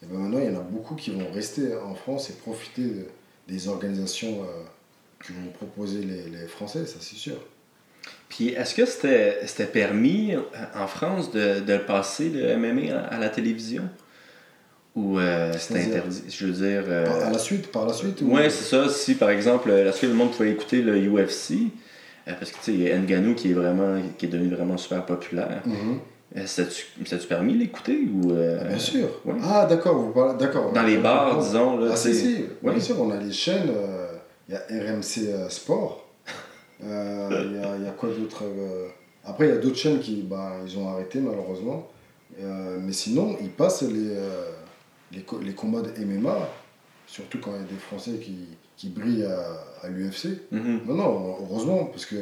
et 0.04 0.06
ben 0.06 0.20
maintenant, 0.20 0.40
il 0.40 0.52
y 0.54 0.56
en 0.56 0.60
a 0.60 0.64
beaucoup 0.64 0.96
qui 0.96 1.10
vont 1.12 1.32
rester 1.34 1.76
en 1.76 1.96
France 1.96 2.30
et 2.30 2.34
profiter 2.34 2.84
de- 2.84 3.06
des 3.48 3.68
organisations 3.68 4.44
euh, 4.44 4.64
que 5.20 5.34
vont 5.34 5.52
proposer 5.54 6.00
les, 6.02 6.24
les 6.30 6.48
Français, 6.48 6.86
ça 6.86 6.98
c'est 7.00 7.16
sûr. 7.16 7.38
Puis 8.30 8.50
est-ce 8.50 8.76
que 8.76 8.86
c'était 8.86 9.66
permis 9.72 10.34
euh, 10.36 10.40
en 10.76 10.88
France 10.88 11.32
de, 11.32 11.60
de 11.62 11.78
passer 11.78 12.30
le 12.30 12.56
MMA 12.58 12.94
à, 12.96 13.16
à 13.16 13.20
la 13.20 13.30
télévision? 13.30 13.84
Ou 14.96 15.20
euh, 15.20 15.54
c'était 15.58 15.84
interdit? 15.86 16.24
Je 16.30 16.46
veux 16.48 16.52
dire. 16.54 16.84
euh, 16.88 17.06
Par, 17.06 17.28
à 17.28 17.30
la 17.32 17.38
suite, 17.40 17.72
par 17.72 17.86
la 17.86 17.94
suite 17.94 18.22
ou- 18.22 18.32
Ouais, 18.34 18.50
c'est 18.50 18.64
ça. 18.64 18.90
Si 18.90 19.16
par 19.16 19.30
exemple, 19.30 19.70
est-ce 19.70 20.02
que 20.02 20.08
le 20.08 20.14
monde 20.14 20.32
pouvait 20.32 20.52
écouter 20.52 20.82
le 20.82 20.98
UFC 20.98 21.52
euh, 22.28 22.34
Parce 22.40 22.52
que 22.52 22.58
tu 22.58 22.64
sais, 22.64 22.74
il 22.74 22.82
y 22.82 22.92
a 22.92 22.98
Ngannou 22.98 23.36
qui 23.36 23.52
est 23.52 23.54
vraiment, 23.54 24.02
qui 24.18 24.26
est 24.26 24.30
devenu 24.30 24.50
vraiment 24.54 24.78
super 24.78 25.06
populaire. 25.06 25.62
Mhm. 25.66 25.74
Euh, 25.76 25.96
C'était-tu 26.46 26.86
c'était-tu 27.06 27.28
permis 27.28 27.54
de 27.54 27.60
l'écouter 27.60 28.00
ou 28.14 28.32
euh, 28.32 28.64
bien 28.68 28.78
sûr. 28.80 29.08
ouais. 29.26 29.34
Ah 29.44 29.66
d'accord, 29.66 29.96
vous 29.98 30.12
parlez, 30.12 30.38
d'accord. 30.38 30.72
Dans 30.72 30.84
les 30.84 30.98
bars, 30.98 31.40
disons 31.40 31.78
là. 31.80 31.92
Ah 31.94 31.96
tu 32.00 32.14
si, 32.14 32.20
si, 32.20 32.36
Ouais. 32.64 32.72
bien 32.74 32.80
sûr, 32.82 33.02
on 33.02 33.10
a 33.12 33.18
les 33.18 33.32
chaînes, 33.32 33.70
euh, 33.70 34.12
il 34.48 34.54
y 34.54 34.58
a 34.58 34.94
RMC 34.94 35.28
euh, 35.30 35.50
Sport, 35.50 36.04
Euh, 36.84 37.44
il 37.46 37.54
y, 37.60 37.64
a, 37.64 37.78
y 37.86 37.88
a 37.88 37.92
quoi 37.92 38.10
d'autre 38.10 38.44
euh, 38.44 38.88
Après, 39.26 39.48
il 39.48 39.50
y 39.50 39.58
a 39.58 39.58
d'autres 39.58 39.78
chaînes 39.78 40.00
qui, 40.00 40.22
bah, 40.22 40.54
ils 40.66 40.78
ont 40.78 40.90
arrêté 40.90 41.20
malheureusement, 41.20 41.88
Euh, 42.40 42.78
mais 42.80 42.94
sinon, 42.94 43.36
ils 43.42 43.50
passent 43.50 43.82
les, 43.82 44.12
euh, 44.12 44.52
les, 45.12 45.22
co- 45.22 45.40
les 45.42 45.54
combats 45.54 45.82
de 45.82 45.90
MMA, 46.06 46.38
surtout 47.08 47.40
quand 47.42 47.52
il 47.56 47.62
y 47.62 47.64
a 47.64 47.68
des 47.68 47.80
Français 47.80 48.12
qui, 48.22 48.50
qui 48.76 48.90
brillent 48.90 49.24
à, 49.26 49.86
à 49.86 49.90
l'UFC. 49.90 50.26
Mhm. 50.52 50.82
Non, 50.88 50.94
non, 50.96 51.38
heureusement, 51.42 51.86
parce 51.86 52.06
que 52.06 52.18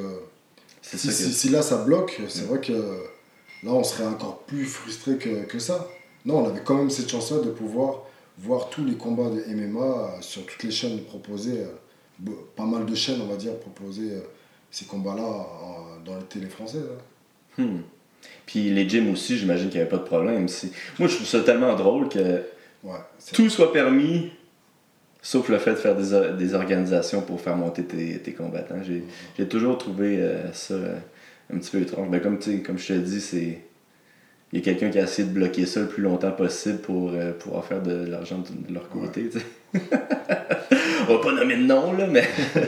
si, 0.82 0.98
ça 0.98 1.12
si- 1.12 1.24
que. 1.26 1.32
si 1.32 1.50
là 1.50 1.62
ça 1.62 1.78
bloque, 1.84 2.22
c'est 2.30 2.46
vrai 2.48 2.62
que 2.62 2.74
là 3.66 3.72
on 3.72 3.84
serait 3.84 4.06
encore 4.06 4.40
plus 4.44 4.66
frustré 4.66 5.18
que, 5.18 5.44
que 5.46 5.60
ça. 5.60 5.88
Non, 6.26 6.40
on 6.44 6.48
avait 6.48 6.62
quand 6.64 6.76
même 6.76 6.90
cette 6.90 7.10
chance-là 7.10 7.40
de 7.40 7.50
pouvoir 7.52 8.04
voir 8.38 8.70
tous 8.70 8.84
les 8.86 8.96
combats 8.96 9.30
de 9.30 9.44
MMA 9.54 9.82
euh, 9.82 10.22
sur 10.22 10.46
toutes 10.46 10.64
les 10.64 10.72
chaînes 10.72 11.00
proposées. 11.02 11.62
euh, 11.62 12.32
pas 12.56 12.66
mal 12.66 12.86
de 12.86 12.96
chaînes, 12.96 13.20
on 13.22 13.28
va 13.28 13.36
dire, 13.36 13.58
proposer 13.60 14.12
euh, 14.14 14.22
ces 14.72 14.86
combats-là 14.86 15.48
dans 16.06 16.18
les 16.18 16.24
télé 16.26 16.48
françaises. 16.48 16.84
hein. 17.58 17.64
Hmm. 17.64 17.82
Puis 18.46 18.70
les 18.72 18.88
gyms 18.90 19.12
aussi, 19.12 19.38
j'imagine 19.38 19.68
qu'il 19.70 19.78
n'y 19.78 19.82
avait 19.82 19.90
pas 19.90 19.98
de 19.98 20.04
problème. 20.04 20.48
Moi, 21.00 21.08
je 21.10 21.16
trouve 21.16 21.28
ça 21.28 21.42
tellement 21.42 21.76
drôle 21.76 22.10
que 22.10 22.44
Ouais, 22.84 23.00
tout 23.34 23.50
soit 23.50 23.74
permis, 23.74 24.30
sauf 25.22 25.50
le 25.50 25.58
fait 25.58 25.72
de 25.72 25.76
faire 25.78 25.96
des, 25.96 26.38
des 26.38 26.54
organisations 26.54 27.22
pour 27.22 27.42
faire 27.42 27.56
monter 27.56 27.84
tes, 27.84 28.20
tes 28.20 28.34
combattants. 28.34 28.84
J'ai 28.84 29.04
j'ai 29.38 29.48
toujours 29.48 29.78
trouvé 29.80 30.18
euh, 30.20 30.54
ça 30.54 30.76
un 31.54 31.58
petit 31.58 31.72
peu 31.72 31.82
étrange. 31.82 32.10
Ben, 32.10 32.22
comme, 32.22 32.40
comme 32.66 32.78
je 32.78 32.88
te 32.88 32.94
dis, 32.94 33.22
c'est. 33.22 33.60
Il 34.52 34.60
y 34.60 34.62
a 34.62 34.64
quelqu'un 34.64 34.90
qui 34.90 35.00
a 35.00 35.04
essayé 35.04 35.28
de 35.28 35.34
bloquer 35.34 35.66
ça 35.66 35.82
le 35.82 35.88
plus 35.88 36.04
longtemps 36.04 36.32
possible 36.32 36.78
pour 36.78 37.12
euh, 37.14 37.34
pouvoir 37.34 37.66
faire 37.66 37.82
de 37.82 38.06
l'argent 38.06 38.38
de, 38.38 38.70
de 38.70 38.74
leur 38.74 38.88
côté. 38.90 39.30
tu 39.30 39.40
sais. 39.40 39.46
On 41.10 41.18
va 41.18 41.20
pas 41.20 41.34
nommer 41.34 41.58
de 41.58 41.64
nom, 41.64 41.94
là, 41.94 42.08
mais. 42.08 42.28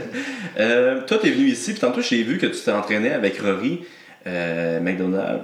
Euh, 0.60 1.06
toi, 1.06 1.20
tu 1.22 1.28
es 1.28 1.32
venu 1.32 1.46
ici, 1.46 1.72
puis 1.72 1.82
tantôt, 1.82 2.02
j'ai 2.02 2.24
vu 2.24 2.40
que 2.40 2.48
tu 2.48 2.60
t'es 2.60 2.72
entraîné 2.72 3.12
avec 3.12 3.38
Rory 3.38 3.84
euh, 4.26 4.80
McDonald 4.80 5.44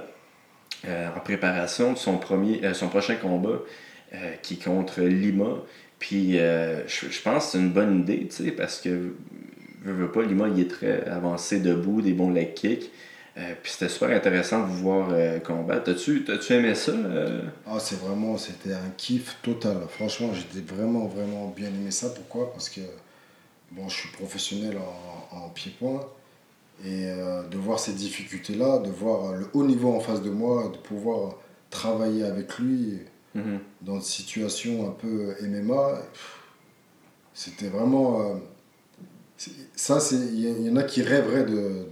euh, 0.88 1.08
en 1.16 1.20
préparation 1.20 1.92
de 1.92 1.98
son, 1.98 2.18
premier, 2.18 2.60
son 2.74 2.88
prochain 2.88 3.14
combat 3.14 3.60
qui 4.42 4.54
est 4.54 4.64
contre 4.64 5.02
Lima. 5.02 5.62
Puis 6.00 6.32
je, 6.32 6.82
je 6.88 7.22
pense 7.22 7.46
que 7.46 7.52
c'est 7.52 7.58
une 7.58 7.70
bonne 7.70 8.00
idée, 8.00 8.26
tu 8.26 8.44
sais, 8.44 8.50
parce 8.50 8.80
que, 8.80 9.12
veux, 9.84 9.92
veux 9.92 10.10
pas, 10.10 10.22
Lima, 10.22 10.48
il 10.48 10.60
est 10.62 10.70
très 10.70 11.04
avancé 11.04 11.60
debout, 11.60 12.02
des 12.02 12.12
bons 12.12 12.30
leg 12.30 12.54
kicks. 12.54 12.90
Euh, 13.36 13.54
puis 13.62 13.72
c'était 13.72 13.88
super 13.88 14.10
intéressant 14.16 14.60
de 14.60 14.66
vous 14.66 14.76
voir 14.78 15.08
euh, 15.10 15.40
combattre. 15.40 15.84
T'as-tu, 15.84 16.24
t'as-tu 16.24 16.52
aimé 16.52 16.74
ça? 16.76 16.92
euh? 16.92 17.42
Ah, 17.66 17.78
c'est 17.80 17.98
vraiment, 17.98 18.38
c'était 18.38 18.72
un 18.74 18.90
kiff 18.96 19.36
total. 19.42 19.78
Franchement, 19.88 20.30
j'ai 20.32 20.60
vraiment, 20.60 21.06
vraiment 21.06 21.48
bien 21.48 21.66
aimé 21.68 21.90
ça. 21.90 22.10
Pourquoi? 22.10 22.52
Parce 22.52 22.68
que 22.68 22.80
bon, 23.72 23.88
je 23.88 23.96
suis 23.96 24.08
professionnel 24.10 24.76
en, 25.32 25.36
en 25.36 25.48
pied-point. 25.48 26.00
Et 26.84 27.06
euh, 27.08 27.42
de 27.48 27.56
voir 27.56 27.78
ces 27.80 27.92
difficultés-là, 27.92 28.78
de 28.78 28.90
voir 28.90 29.32
le 29.32 29.48
haut 29.52 29.64
niveau 29.64 29.94
en 29.94 30.00
face 30.00 30.22
de 30.22 30.30
moi, 30.30 30.70
de 30.72 30.78
pouvoir 30.78 31.36
travailler 31.70 32.24
avec 32.24 32.58
lui 32.58 33.00
Mhm. 33.36 33.58
dans 33.82 33.96
une 33.96 34.00
situation 34.02 34.86
un 34.88 34.92
peu 34.92 35.34
MMA, 35.42 36.02
c'était 37.32 37.66
vraiment. 37.66 38.20
euh, 38.22 38.34
ça, 39.74 39.98
c'est- 40.00 40.14
il 40.32 40.38
y, 40.38 40.66
y 40.66 40.70
en 40.70 40.76
a 40.76 40.84
qui 40.84 41.02
rêveraient 41.02 41.44
de- 41.44 41.86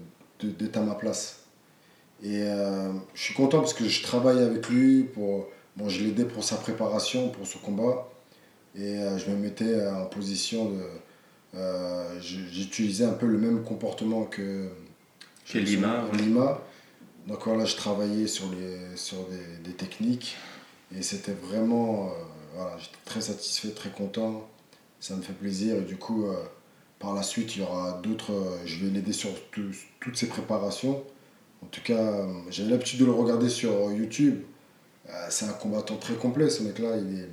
d'être 0.48 0.76
à 0.76 0.82
ma 0.82 0.94
place. 0.94 1.38
Et 2.22 2.42
euh, 2.42 2.92
je 3.14 3.22
suis 3.22 3.34
content 3.34 3.58
parce 3.60 3.74
que 3.74 3.88
je 3.88 4.02
travaille 4.02 4.38
avec 4.42 4.68
lui. 4.68 5.02
Pour, 5.04 5.48
bon, 5.76 5.88
je 5.88 6.04
l'aidais 6.04 6.24
pour 6.24 6.44
sa 6.44 6.56
préparation, 6.56 7.30
pour 7.30 7.46
ce 7.46 7.58
combat. 7.58 8.08
Et 8.76 8.96
euh, 8.98 9.18
je 9.18 9.30
me 9.30 9.36
mettais 9.36 9.86
en 9.88 10.06
position 10.06 10.70
de. 10.70 10.82
euh, 11.56 12.20
J'utilisais 12.20 13.04
un 13.04 13.12
peu 13.12 13.26
le 13.26 13.38
même 13.38 13.62
comportement 13.64 14.24
que. 14.24 14.68
Que 15.46 15.58
Lima. 15.58 16.04
Lima. 16.12 16.62
Donc 17.26 17.44
voilà, 17.44 17.64
je 17.64 17.76
travaillais 17.76 18.26
sur, 18.26 18.46
les, 18.52 18.96
sur 18.96 19.18
des, 19.28 19.68
des 19.70 19.76
techniques. 19.76 20.36
Et 20.96 21.02
c'était 21.02 21.32
vraiment. 21.32 22.12
voilà, 22.54 22.76
j'étais 22.78 22.98
très 23.04 23.20
satisfait, 23.20 23.70
très 23.70 23.90
content. 23.90 24.48
Ça 25.00 25.16
me 25.16 25.22
fait 25.22 25.32
plaisir. 25.32 25.76
Et 25.76 25.82
du 25.82 25.96
coup, 25.96 26.26
par 27.02 27.12
la 27.14 27.22
suite, 27.22 27.56
il 27.56 27.60
y 27.62 27.64
aura 27.64 28.00
d'autres. 28.02 28.32
euh, 28.32 28.56
je 28.64 28.84
vais 28.84 28.90
l'aider 28.90 29.12
sur 29.12 29.30
tout- 29.50 29.74
toutes 30.00 30.16
ses 30.16 30.28
préparations. 30.28 31.02
En 31.62 31.66
tout 31.66 31.80
cas, 31.82 31.94
euh, 31.98 32.26
j'avais 32.50 32.70
l'habitude 32.70 33.00
de 33.00 33.04
le 33.04 33.12
regarder 33.12 33.48
sur 33.48 33.92
YouTube. 33.92 34.40
Euh, 35.08 35.12
c'est 35.28 35.46
un 35.46 35.52
combattant 35.52 35.96
très 35.96 36.14
complet, 36.14 36.48
ce 36.48 36.62
mec-là. 36.62 36.96
Il 36.96 37.18
est, 37.20 37.28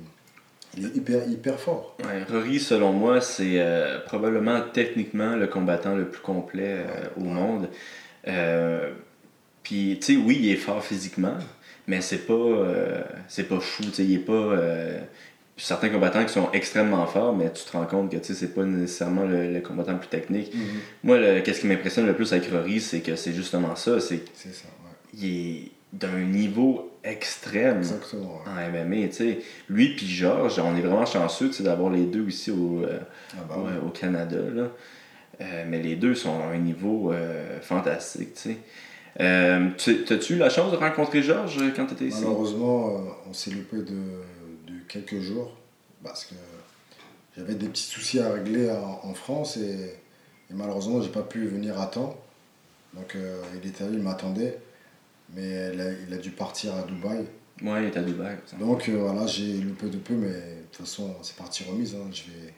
il 0.76 0.86
est 0.86 0.96
hyper, 0.96 1.28
hyper 1.28 1.58
fort. 1.58 1.96
Ouais, 2.04 2.24
Rory, 2.24 2.60
selon 2.60 2.92
moi, 2.92 3.20
c'est 3.20 3.54
euh, 3.60 4.00
probablement 4.00 4.60
techniquement 4.72 5.34
le 5.36 5.46
combattant 5.46 5.94
le 5.96 6.08
plus 6.08 6.20
complet 6.20 6.84
euh, 6.86 7.08
au 7.16 7.24
monde. 7.24 7.68
Euh, 8.28 8.92
Puis, 9.62 9.98
tu 10.00 10.14
sais, 10.14 10.20
oui, 10.20 10.38
il 10.42 10.50
est 10.52 10.56
fort 10.56 10.82
physiquement, 10.82 11.36
mais 11.86 12.00
c'est 12.00 12.26
pas, 12.26 12.34
c'est 13.28 13.44
pas 13.48 13.60
fou. 13.60 13.84
Tu 13.84 13.92
sais, 13.92 14.04
il 14.04 14.14
est 14.14 14.18
pas. 14.18 14.54
Certains 15.64 15.88
combattants 15.88 16.24
qui 16.24 16.32
sont 16.32 16.48
extrêmement 16.52 17.06
forts, 17.06 17.36
mais 17.36 17.52
tu 17.52 17.64
te 17.64 17.72
rends 17.72 17.86
compte 17.86 18.10
que 18.10 18.16
tu 18.16 18.24
sais, 18.24 18.34
c'est 18.34 18.54
pas 18.54 18.64
nécessairement 18.64 19.24
le, 19.24 19.52
le 19.52 19.60
combattant 19.60 19.92
le 19.92 19.98
plus 19.98 20.08
technique. 20.08 20.52
Moi, 21.04 21.18
le- 21.18 21.40
qu'est-ce 21.40 21.60
qui 21.60 21.66
m'impressionne 21.66 22.06
le 22.06 22.14
plus 22.14 22.32
avec 22.32 22.50
Rory, 22.50 22.80
c'est 22.80 23.00
que 23.00 23.16
c'est 23.16 23.32
justement 23.32 23.76
ça. 23.76 24.00
C'est 24.00 24.22
ça, 24.34 24.48
ouais. 24.48 25.18
qu'il 25.18 25.28
est 25.56 25.70
d'un 25.92 26.18
niveau 26.20 26.90
extrême 27.02 27.78
Exactement. 27.78 28.40
ouais. 28.46 28.52
en 28.52 28.84
MMA. 28.84 29.08
Lui 29.68 29.88
puis 29.96 30.06
Georges, 30.06 30.58
on 30.60 30.76
est 30.76 30.80
vraiment 30.80 31.06
chanceux 31.06 31.50
d'avoir 31.60 31.90
les 31.90 32.04
deux 32.04 32.26
ici 32.28 32.50
au, 32.50 32.82
euh, 32.84 32.98
Ah 33.32 33.36
bah 33.48 33.56
au- 33.58 33.62
ouais. 33.66 33.72
au 33.86 33.90
Canada. 33.90 34.36
Là. 34.54 34.68
Euh, 35.40 35.64
mais 35.66 35.80
les 35.82 35.96
deux 35.96 36.14
sont 36.14 36.38
à 36.42 36.54
un 36.54 36.58
niveau 36.58 37.12
euh, 37.12 37.58
fantastique. 37.60 38.34
tu 38.34 38.40
sais. 38.50 38.56
Euh, 39.20 39.68
tu- 39.76 40.04
T'as-tu 40.04 40.34
eu 40.34 40.36
la 40.38 40.50
chance 40.50 40.70
de 40.70 40.76
rencontrer 40.76 41.22
Georges 41.22 41.58
quand 41.74 41.86
tu 41.86 41.94
étais 41.94 42.04
ici? 42.06 42.20
Malheureusement, 42.22 42.92
on 43.28 43.32
s'est 43.32 43.50
loupé 43.50 43.78
de 43.78 43.96
quelques 44.92 45.20
jours 45.20 45.56
parce 46.02 46.24
que 46.24 46.34
j'avais 47.36 47.54
des 47.54 47.68
petits 47.68 47.82
soucis 47.84 48.18
à 48.20 48.32
régler 48.32 48.70
en, 48.70 49.00
en 49.04 49.14
France 49.14 49.56
et, 49.56 49.96
et 50.50 50.54
malheureusement, 50.54 51.00
j'ai 51.00 51.10
pas 51.10 51.22
pu 51.22 51.46
venir 51.46 51.80
à 51.80 51.86
temps. 51.86 52.16
Donc, 52.94 53.14
euh, 53.14 53.40
il 53.62 53.68
était 53.68 53.84
là, 53.84 53.90
il 53.92 54.00
m'attendait, 54.02 54.58
mais 55.34 55.70
il 55.72 55.80
a, 55.80 55.92
il 55.92 56.12
a 56.12 56.16
dû 56.16 56.30
partir 56.30 56.74
à 56.74 56.82
Dubaï. 56.82 57.24
Ouais, 57.62 57.84
il 57.84 57.88
était 57.88 58.00
à 58.00 58.02
Dubaï. 58.02 58.36
ça. 58.46 58.56
Donc, 58.56 58.88
euh, 58.88 58.96
voilà, 58.96 59.26
j'ai 59.26 59.58
loupé 59.58 59.86
de 59.88 59.98
peu, 59.98 60.14
mais 60.14 60.28
de 60.28 60.62
toute 60.72 60.84
façon, 60.86 61.14
c'est 61.22 61.36
parti 61.36 61.62
remise. 61.64 61.94
hein. 61.94 62.08
Je 62.12 62.22
vais... 62.24 62.52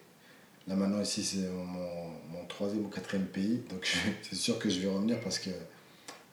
Là, 0.69 0.75
maintenant, 0.77 1.03
ici, 1.03 1.23
c'est 1.25 1.49
mon, 1.51 2.09
mon 2.39 2.47
troisième 2.49 2.87
ou 2.87 2.89
quatrième 2.89 3.27
pays. 3.27 3.63
Donc, 3.69 3.85
je- 3.85 3.99
c'est 4.31 4.37
sûr 4.37 4.59
que 4.59 4.71
je 4.71 4.81
vais 4.81 4.89
revenir 4.89 5.21
parce 5.21 5.39
que 5.39 5.51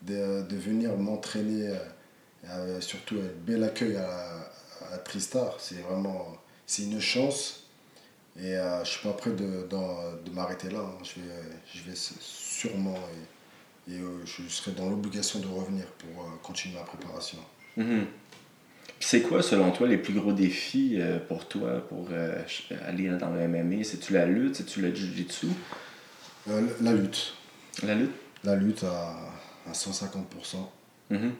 de, 0.03 0.43
de 0.43 0.55
venir 0.55 0.95
m'entraîner, 0.95 1.73
euh, 2.47 2.79
surtout 2.79 3.15
avec 3.17 3.43
bel 3.43 3.63
accueil 3.65 3.97
à, 3.97 4.49
à 4.93 4.97
Tristar, 4.97 5.55
c'est 5.59 5.81
vraiment 5.81 6.35
c'est 6.65 6.83
une 6.83 6.99
chance. 6.99 7.63
Et 8.41 8.55
euh, 8.55 8.83
je 8.85 8.89
suis 8.91 9.07
pas 9.07 9.13
prêt 9.13 9.31
de, 9.31 9.67
de 9.67 10.31
m'arrêter 10.31 10.69
là. 10.69 10.79
hein. 10.79 10.97
Je, 11.03 11.19
vais, 11.21 11.35
je 11.73 11.89
vais 11.89 11.95
sûrement 11.95 12.95
et, 13.89 13.95
et, 13.95 13.99
euh, 13.99 14.25
je 14.25 14.47
serai 14.47 14.71
dans 14.71 14.89
l'obligation 14.89 15.39
de 15.39 15.47
revenir 15.47 15.85
pour 15.97 16.23
euh, 16.23 16.27
continuer 16.43 16.75
ma 16.75 16.83
préparation. 16.83 17.39
Puis 17.75 17.85
C'est 18.99 19.21
quoi, 19.21 19.41
selon 19.41 19.71
toi, 19.71 19.87
les 19.87 19.97
plus 19.97 20.13
gros 20.13 20.31
défis 20.31 20.97
euh, 20.99 21.19
pour 21.19 21.47
toi 21.47 21.81
pour 21.89 22.07
aller 22.87 23.09
dans 23.09 23.29
le 23.31 23.47
MMA? 23.47 23.83
C'est-tu 23.83 24.13
la 24.13 24.25
lutte? 24.25 24.55
C'est-tu 24.55 24.81
le 24.81 24.93
jiu-jitsu? 24.93 25.47
Euh, 26.49 26.61
la 26.81 26.93
lutte. 26.93 27.33
La 27.83 27.95
lutte? 27.95 28.11
La 28.43 28.55
lutte 28.55 28.83
à, 28.83 29.15
à 29.67 29.71
150%. 29.73 30.15
Mhm. 31.09 31.33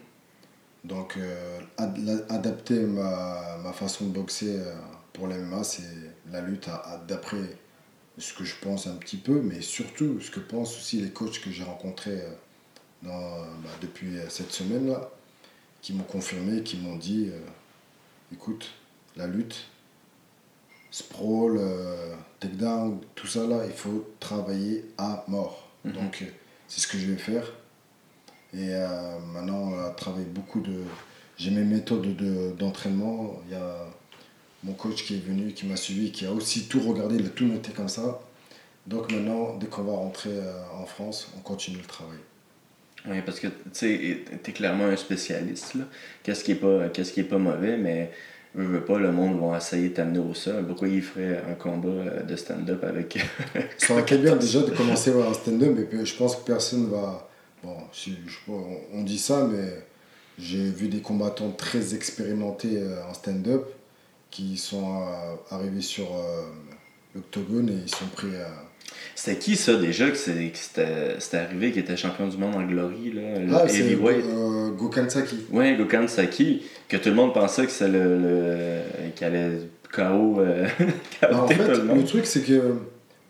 Donc, 0.84 1.16
euh, 1.16 1.60
ad- 1.76 2.24
adapter 2.30 2.80
ma, 2.80 3.58
ma 3.62 3.72
façon 3.72 4.06
de 4.06 4.12
boxer 4.12 4.56
euh, 4.58 4.74
pour 5.12 5.26
l'MMA, 5.26 5.62
c'est 5.62 5.82
la 6.30 6.40
lutte 6.40 6.68
d'après 7.06 7.56
ce 8.18 8.32
que 8.34 8.44
je 8.44 8.54
pense 8.62 8.86
un 8.86 8.96
petit 8.96 9.16
peu, 9.18 9.40
mais 9.42 9.60
surtout 9.60 10.20
ce 10.20 10.30
que 10.30 10.40
pensent 10.40 10.76
aussi 10.76 11.00
les 11.00 11.10
coachs 11.10 11.40
que 11.40 11.50
j'ai 11.50 11.64
rencontrés 11.64 12.20
euh, 12.22 12.30
dans, 13.02 13.40
bah, 13.62 13.70
depuis 13.82 14.16
cette 14.28 14.52
semaine-là, 14.52 15.10
qui 15.82 15.92
m'ont 15.92 16.04
confirmé, 16.04 16.62
qui 16.62 16.76
m'ont 16.78 16.96
dit 16.96 17.30
euh, 17.32 17.38
écoute, 18.32 18.70
la 19.16 19.26
lutte, 19.26 19.66
sprawl, 20.90 21.56
euh, 21.58 22.14
takedown, 22.40 23.00
tout 23.14 23.26
ça 23.26 23.46
là, 23.46 23.64
il 23.66 23.72
faut 23.72 24.08
travailler 24.18 24.84
à 24.98 25.24
mort. 25.28 25.68
Mhm. 25.84 25.92
Donc, 25.92 26.24
c'est 26.68 26.80
ce 26.80 26.86
que 26.88 26.98
je 26.98 27.06
vais 27.10 27.18
faire. 27.18 27.44
Et 28.54 28.68
euh, 28.74 29.18
maintenant, 29.32 29.70
on 29.72 29.78
a 29.86 29.90
travaillé 29.90 30.26
beaucoup 30.26 30.60
de. 30.60 30.82
J'ai 31.36 31.50
mes 31.50 31.64
méthodes 31.64 32.16
de- 32.16 32.52
d'entraînement. 32.58 33.40
Il 33.46 33.52
y 33.52 33.56
a 33.56 33.86
mon 34.64 34.72
coach 34.72 35.04
qui 35.04 35.14
est 35.14 35.24
venu, 35.26 35.52
qui 35.52 35.66
m'a 35.66 35.76
suivi, 35.76 36.10
qui 36.12 36.26
a 36.26 36.32
aussi 36.32 36.64
tout 36.68 36.80
regardé, 36.80 37.16
il 37.16 37.26
a 37.26 37.30
tout 37.30 37.46
noté 37.46 37.72
comme 37.72 37.88
ça. 37.88 38.20
Donc 38.86 39.12
maintenant, 39.12 39.56
dès 39.58 39.66
qu'on 39.66 39.82
va 39.82 39.92
rentrer 39.92 40.30
euh, 40.32 40.52
en 40.78 40.84
France, 40.86 41.32
on 41.36 41.40
continue 41.40 41.78
le 41.78 41.84
travail. 41.84 42.18
Oui, 43.08 43.22
parce 43.24 43.40
que 43.40 43.46
tu 43.46 43.54
sais, 43.72 44.24
t'es 44.42 44.52
clairement 44.52 44.84
un 44.84 44.96
spécialiste. 44.96 45.76
Qu'est-ce 46.22 46.44
qui 46.44 46.52
est 46.52 46.56
pas 46.56 46.88
qu'est-ce 46.90 47.12
qui 47.12 47.20
est 47.20 47.24
pas 47.24 47.38
mauvais, 47.38 47.78
mais 47.78 48.10
veux, 48.54 48.66
veux 48.66 48.84
pas, 48.84 48.98
le 48.98 49.10
monde 49.12 49.40
va 49.40 49.56
essayer 49.56 49.88
de 49.88 49.94
t'amener 49.94 50.18
au 50.18 50.34
sol. 50.34 50.66
Pourquoi 50.66 50.88
il 50.88 51.00
ferait 51.00 51.42
un 51.48 51.54
combat 51.54 51.88
euh, 51.88 52.22
de 52.22 52.36
stand-up 52.36 52.84
avec. 52.84 53.18
Ça 53.78 53.94
aurait 53.94 54.02
été 54.02 54.18
bien 54.18 54.36
déjà 54.36 54.60
de 54.60 54.70
commencer 54.72 55.12
ouais, 55.12 55.26
un 55.26 55.32
stand-up, 55.32 55.88
mais 55.90 56.04
je 56.04 56.14
pense 56.16 56.36
que 56.36 56.44
personne 56.44 56.90
va. 56.90 57.29
Bon, 57.62 57.76
je, 57.92 58.10
je 58.26 58.38
on, 58.94 59.02
dit 59.02 59.18
ça, 59.18 59.46
mais 59.50 59.84
j'ai 60.38 60.70
vu 60.70 60.88
des 60.88 61.00
combattants 61.00 61.50
très 61.50 61.94
expérimentés 61.94 62.78
euh, 62.78 63.04
en 63.08 63.14
stand-up 63.14 63.66
qui 64.30 64.56
sont 64.56 65.02
euh, 65.02 65.34
arrivés 65.50 65.82
sur 65.82 66.06
euh, 66.14 66.42
l'octogone 67.14 67.68
et 67.68 67.82
ils 67.84 67.88
sont 67.94 68.06
pris 68.14 68.34
à. 68.36 68.48
C'était 69.14 69.38
qui 69.38 69.56
ça 69.56 69.76
déjà 69.76 70.10
que 70.10 70.16
c'était 70.16 71.36
arrivé, 71.36 71.70
qui 71.72 71.78
était 71.80 71.96
champion 71.96 72.26
du 72.28 72.36
monde 72.38 72.54
en 72.54 72.62
glory, 72.66 73.12
là, 73.12 73.38
le 73.38 73.54
Ah, 73.54 73.68
c'est 73.68 73.80
heavyweight? 73.80 74.24
euh, 74.24 74.70
Gokansaki. 74.70 75.46
Ouais, 75.52 75.76
Gokhan 75.76 76.08
Saki, 76.08 76.62
que 76.88 76.96
tout 76.96 77.10
le 77.10 77.14
monde 77.14 77.34
pensait 77.34 77.66
que 77.66 77.72
c'est 77.72 77.88
le, 77.88 78.18
le 78.18 78.80
qu'il 79.14 79.26
allait 79.26 79.50
KO, 79.92 80.40
euh, 80.40 80.66
Bah, 81.22 81.42
en 81.44 81.48
fait, 81.48 81.68
le 81.68 81.94
le 81.94 82.04
truc, 82.04 82.24
c'est 82.26 82.42
que 82.42 82.76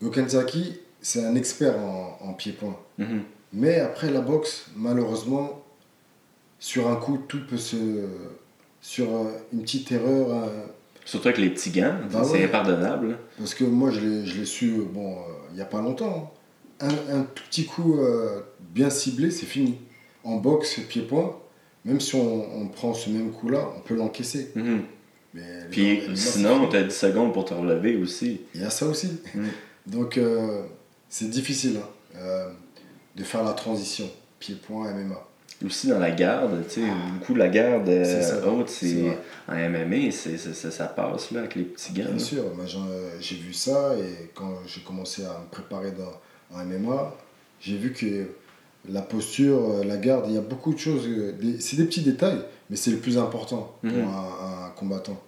Gokansaki, 0.01 0.79
c'est 1.01 1.23
un 1.25 1.35
expert 1.35 1.77
en, 1.77 2.17
en 2.21 2.33
pied-point. 2.33 2.77
Mhm. 2.97 3.21
Mais 3.53 3.79
après 3.79 4.09
la 4.11 4.21
boxe, 4.21 4.67
malheureusement, 4.75 5.63
sur 6.59 6.89
un 6.89 6.95
coup, 6.95 7.17
tout 7.27 7.45
peut 7.47 7.57
se. 7.57 7.77
Sur 8.83 9.15
euh, 9.15 9.23
une 9.53 9.61
petite 9.61 9.91
erreur, 9.91 10.31
euh, 10.31 10.47
Surtout 11.05 11.27
avec 11.27 11.37
les 11.39 11.51
petits 11.51 11.69
gants, 11.69 11.97
Bah 12.11 12.23
c'est 12.23 12.31
ouais. 12.39 12.43
impardonnable. 12.45 13.17
parce 13.37 13.53
que 13.53 13.63
moi 13.63 13.91
je 13.91 13.99
l'ai 13.99 14.45
su, 14.45 14.71
euh, 14.79 14.83
bon, 14.91 15.11
euh, 15.13 15.21
il 15.51 15.55
n'y 15.55 15.61
a 15.61 15.65
pas 15.65 15.81
longtemps. 15.81 16.33
hein. 16.81 16.87
Un, 17.09 17.19
un 17.19 17.21
tout 17.23 17.43
petit 17.47 17.65
coup 17.65 17.99
euh, 17.99 18.41
bien 18.73 18.89
ciblé, 18.89 19.29
c'est 19.29 19.45
fini. 19.45 19.77
En 20.23 20.37
boxe, 20.37 20.79
pied-point, 20.89 21.35
même 21.85 21.99
si 21.99 22.15
on, 22.15 22.59
on 22.61 22.67
prend 22.69 22.95
ce 22.95 23.11
même 23.11 23.31
coup-là, 23.31 23.69
on 23.77 23.81
peut 23.81 23.93
l'encaisser. 23.95 24.51
Mhm. 24.55 24.81
Mais 25.35 25.41
Puis 25.69 26.01
gens- 26.01 26.15
sinon, 26.15 26.61
c'est- 26.71 26.77
t'as 26.79 26.83
10 26.83 26.95
secondes 26.95 27.33
pour 27.33 27.45
te 27.45 27.53
relever 27.53 27.97
aussi. 27.97 28.41
Il 28.55 28.61
y 28.61 28.63
a 28.63 28.71
ça 28.71 28.87
aussi. 28.87 29.09
Mm. 29.35 29.45
Donc, 29.87 30.17
euh, 30.17 30.63
c'est 31.07 31.29
difficile 31.29 31.77
hein, 32.15 32.47
de 33.15 33.23
faire 33.23 33.43
la 33.43 33.53
transition 33.53 34.09
pied-point 34.39 34.91
MMA. 34.93 35.27
Aussi 35.65 35.87
dans 35.89 35.99
la 35.99 36.09
garde, 36.09 36.63
tu 36.67 36.81
sais, 36.81 36.87
beaucoup 37.13 37.33
de 37.35 37.39
la 37.39 37.49
garde 37.49 37.87
euh, 37.87 38.45
haute, 38.49 38.69
C'est 38.69 38.87
c'est 38.95 39.17
en 39.47 39.55
MMA, 39.55 40.09
c'est, 40.11 40.35
ça, 40.37 40.85
passe 40.85 41.29
là 41.31 41.41
avec 41.41 41.53
les 41.55 41.63
petits 41.65 41.93
gants. 41.93 42.03
Bien 42.05 42.13
là. 42.13 42.19
sûr, 42.19 42.43
moi, 42.55 42.65
j'en- 42.65 42.87
j'ai 43.19 43.35
vu 43.35 43.53
ça 43.53 43.93
et 43.95 44.31
quand 44.33 44.53
j'ai 44.65 44.81
commencé 44.81 45.23
à 45.23 45.39
me 45.39 45.49
préparer 45.51 45.91
dans, 45.91 46.57
en 46.57 46.65
MMA, 46.65 47.13
j'ai 47.59 47.77
vu 47.77 47.93
que 47.93 48.25
la 48.89 49.03
posture, 49.03 49.59
euh, 49.71 49.83
la 49.83 49.97
garde, 49.97 50.25
il 50.29 50.33
y 50.33 50.37
a 50.37 50.41
beaucoup 50.41 50.73
de 50.73 50.79
choses. 50.79 51.05
euh, 51.07 51.33
C'est 51.59 51.75
des 51.77 51.85
petits 51.85 52.01
détails, 52.01 52.41
mais 52.71 52.75
c'est 52.75 52.89
le 52.89 52.97
plus 52.97 53.19
important 53.19 53.75
pour 53.81 53.91
Mhm. 53.91 54.01
un, 54.07 54.65
un 54.65 54.69
combattant. 54.71 55.21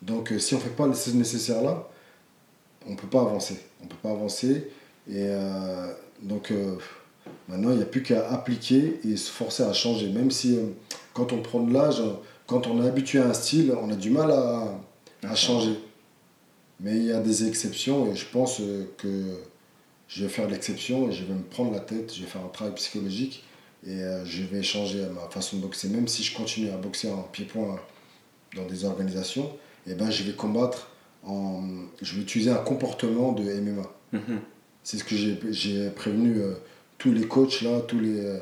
Donc, 0.00 0.30
euh, 0.30 0.38
si 0.38 0.54
on 0.54 0.58
ne 0.58 0.62
fait 0.62 0.70
pas 0.70 0.86
le 0.86 0.92
nécessaire 1.14 1.60
là, 1.60 1.88
on 2.86 2.92
ne 2.92 2.96
peut 2.96 3.08
pas 3.08 3.22
avancer. 3.22 3.56
On 3.82 3.86
peut 3.88 3.96
pas 4.00 4.10
avancer. 4.10 4.70
Et 5.08 5.14
euh, 5.26 5.92
donc 6.22 6.52
euh, 6.52 6.76
maintenant, 7.48 7.70
il 7.70 7.76
n'y 7.76 7.82
a 7.82 7.86
plus 7.86 8.02
qu'à 8.02 8.30
appliquer 8.30 9.00
et 9.04 9.16
se 9.16 9.30
forcer 9.30 9.62
à 9.62 9.72
changer. 9.72 10.08
Même 10.08 10.30
si 10.30 10.56
euh, 10.56 10.66
quand 11.14 11.32
on 11.32 11.42
prend 11.42 11.60
de 11.60 11.72
l'âge, 11.72 12.00
euh, 12.00 12.12
quand 12.46 12.66
on 12.66 12.82
est 12.82 12.86
habitué 12.86 13.18
à 13.18 13.26
un 13.26 13.34
style, 13.34 13.72
on 13.80 13.90
a 13.90 13.96
du 13.96 14.10
mal 14.10 14.30
à, 14.30 14.80
à 15.22 15.34
changer. 15.34 15.78
Mais 16.80 16.96
il 16.96 17.04
y 17.04 17.12
a 17.12 17.20
des 17.20 17.46
exceptions 17.46 18.10
et 18.10 18.16
je 18.16 18.26
pense 18.26 18.60
euh, 18.60 18.84
que 18.98 19.38
je 20.08 20.24
vais 20.24 20.30
faire 20.30 20.48
l'exception 20.48 21.08
et 21.08 21.12
je 21.12 21.24
vais 21.24 21.34
me 21.34 21.42
prendre 21.42 21.72
la 21.72 21.80
tête, 21.80 22.12
je 22.14 22.20
vais 22.20 22.26
faire 22.26 22.44
un 22.44 22.48
travail 22.48 22.74
psychologique 22.74 23.44
et 23.86 23.98
je 24.24 24.42
vais 24.44 24.62
changer 24.62 25.04
ma 25.12 25.28
façon 25.28 25.56
de 25.56 25.62
boxer. 25.62 25.88
Même 25.88 26.06
si 26.06 26.22
je 26.22 26.36
continue 26.36 26.70
à 26.70 26.76
boxer 26.76 27.10
en 27.10 27.22
pied-point 27.22 27.80
dans 28.54 28.64
des 28.66 28.84
organisations, 28.84 29.50
et 29.88 29.94
ben 29.94 30.08
je 30.08 30.22
vais 30.22 30.34
combattre 30.34 30.88
en. 31.24 31.62
Je 32.00 32.14
vais 32.14 32.22
utiliser 32.22 32.50
un 32.50 32.62
comportement 32.62 33.32
de 33.32 33.42
MMA. 33.42 33.82
Mhm. 34.12 34.40
C'est 34.84 34.98
ce 34.98 35.04
que 35.04 35.16
j'ai 35.16 35.40
j'ai 35.50 35.90
prévenu 35.90 36.42
tous 37.02 37.10
les 37.12 37.26
coachs 37.26 37.62
là, 37.62 37.80
tous, 37.80 37.98
les, 37.98 38.20
euh, 38.24 38.38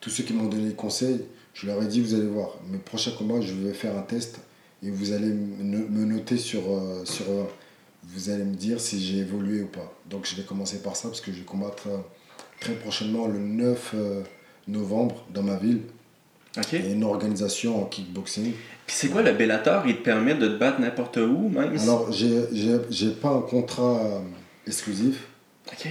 tous 0.00 0.10
ceux 0.10 0.24
qui 0.24 0.34
m'ont 0.34 0.46
donné 0.48 0.68
des 0.68 0.74
conseils. 0.74 1.22
Je 1.54 1.66
leur 1.66 1.82
ai 1.82 1.86
dit, 1.86 2.00
vous 2.02 2.12
allez 2.14 2.26
voir, 2.26 2.58
mes 2.70 2.76
prochains 2.78 3.12
combats, 3.12 3.40
je 3.40 3.54
vais 3.54 3.72
faire 3.72 3.96
un 3.96 4.02
test 4.02 4.40
et 4.82 4.90
vous 4.90 5.12
allez 5.12 5.28
me 5.28 5.62
no- 5.62 5.88
me 5.88 6.04
noter 6.04 6.36
sur, 6.36 6.60
euh, 6.70 7.04
sur 7.04 7.24
vous 8.02 8.28
allez 8.28 8.44
me 8.44 8.54
dire 8.54 8.78
si 8.80 9.02
j'ai 9.02 9.18
évolué 9.20 9.62
ou 9.62 9.68
pas. 9.68 9.90
Donc 10.10 10.26
je 10.26 10.36
vais 10.36 10.42
commencer 10.42 10.82
par 10.82 10.96
ça 10.96 11.08
parce 11.08 11.22
que 11.22 11.32
je 11.32 11.38
vais 11.38 11.44
combattre 11.44 11.84
euh, 11.88 11.96
très 12.60 12.74
prochainement 12.74 13.26
le 13.26 13.38
9 13.38 13.92
euh, 13.94 14.20
novembre 14.68 15.24
dans 15.32 15.42
ma 15.42 15.56
ville. 15.56 15.80
Il 16.72 16.84
y 16.84 16.88
a 16.88 16.92
une 16.92 17.04
organisation 17.04 17.82
en 17.82 17.86
kickboxing. 17.86 18.52
Puis 18.86 18.96
c'est 18.96 19.08
quoi 19.08 19.22
le 19.22 19.32
Bellator? 19.32 19.84
Il 19.86 19.96
te 19.96 20.02
permet 20.02 20.34
de 20.34 20.46
te 20.48 20.58
battre 20.58 20.78
n'importe 20.80 21.16
où, 21.16 21.48
même? 21.48 21.76
Alors 21.78 22.12
j'ai- 22.12 22.44
j'ai 22.52 22.76
j'ai 22.90 23.10
pas 23.12 23.30
un 23.30 23.40
contrat 23.40 24.20
exclusif. 24.66 25.26
OK. 25.72 25.88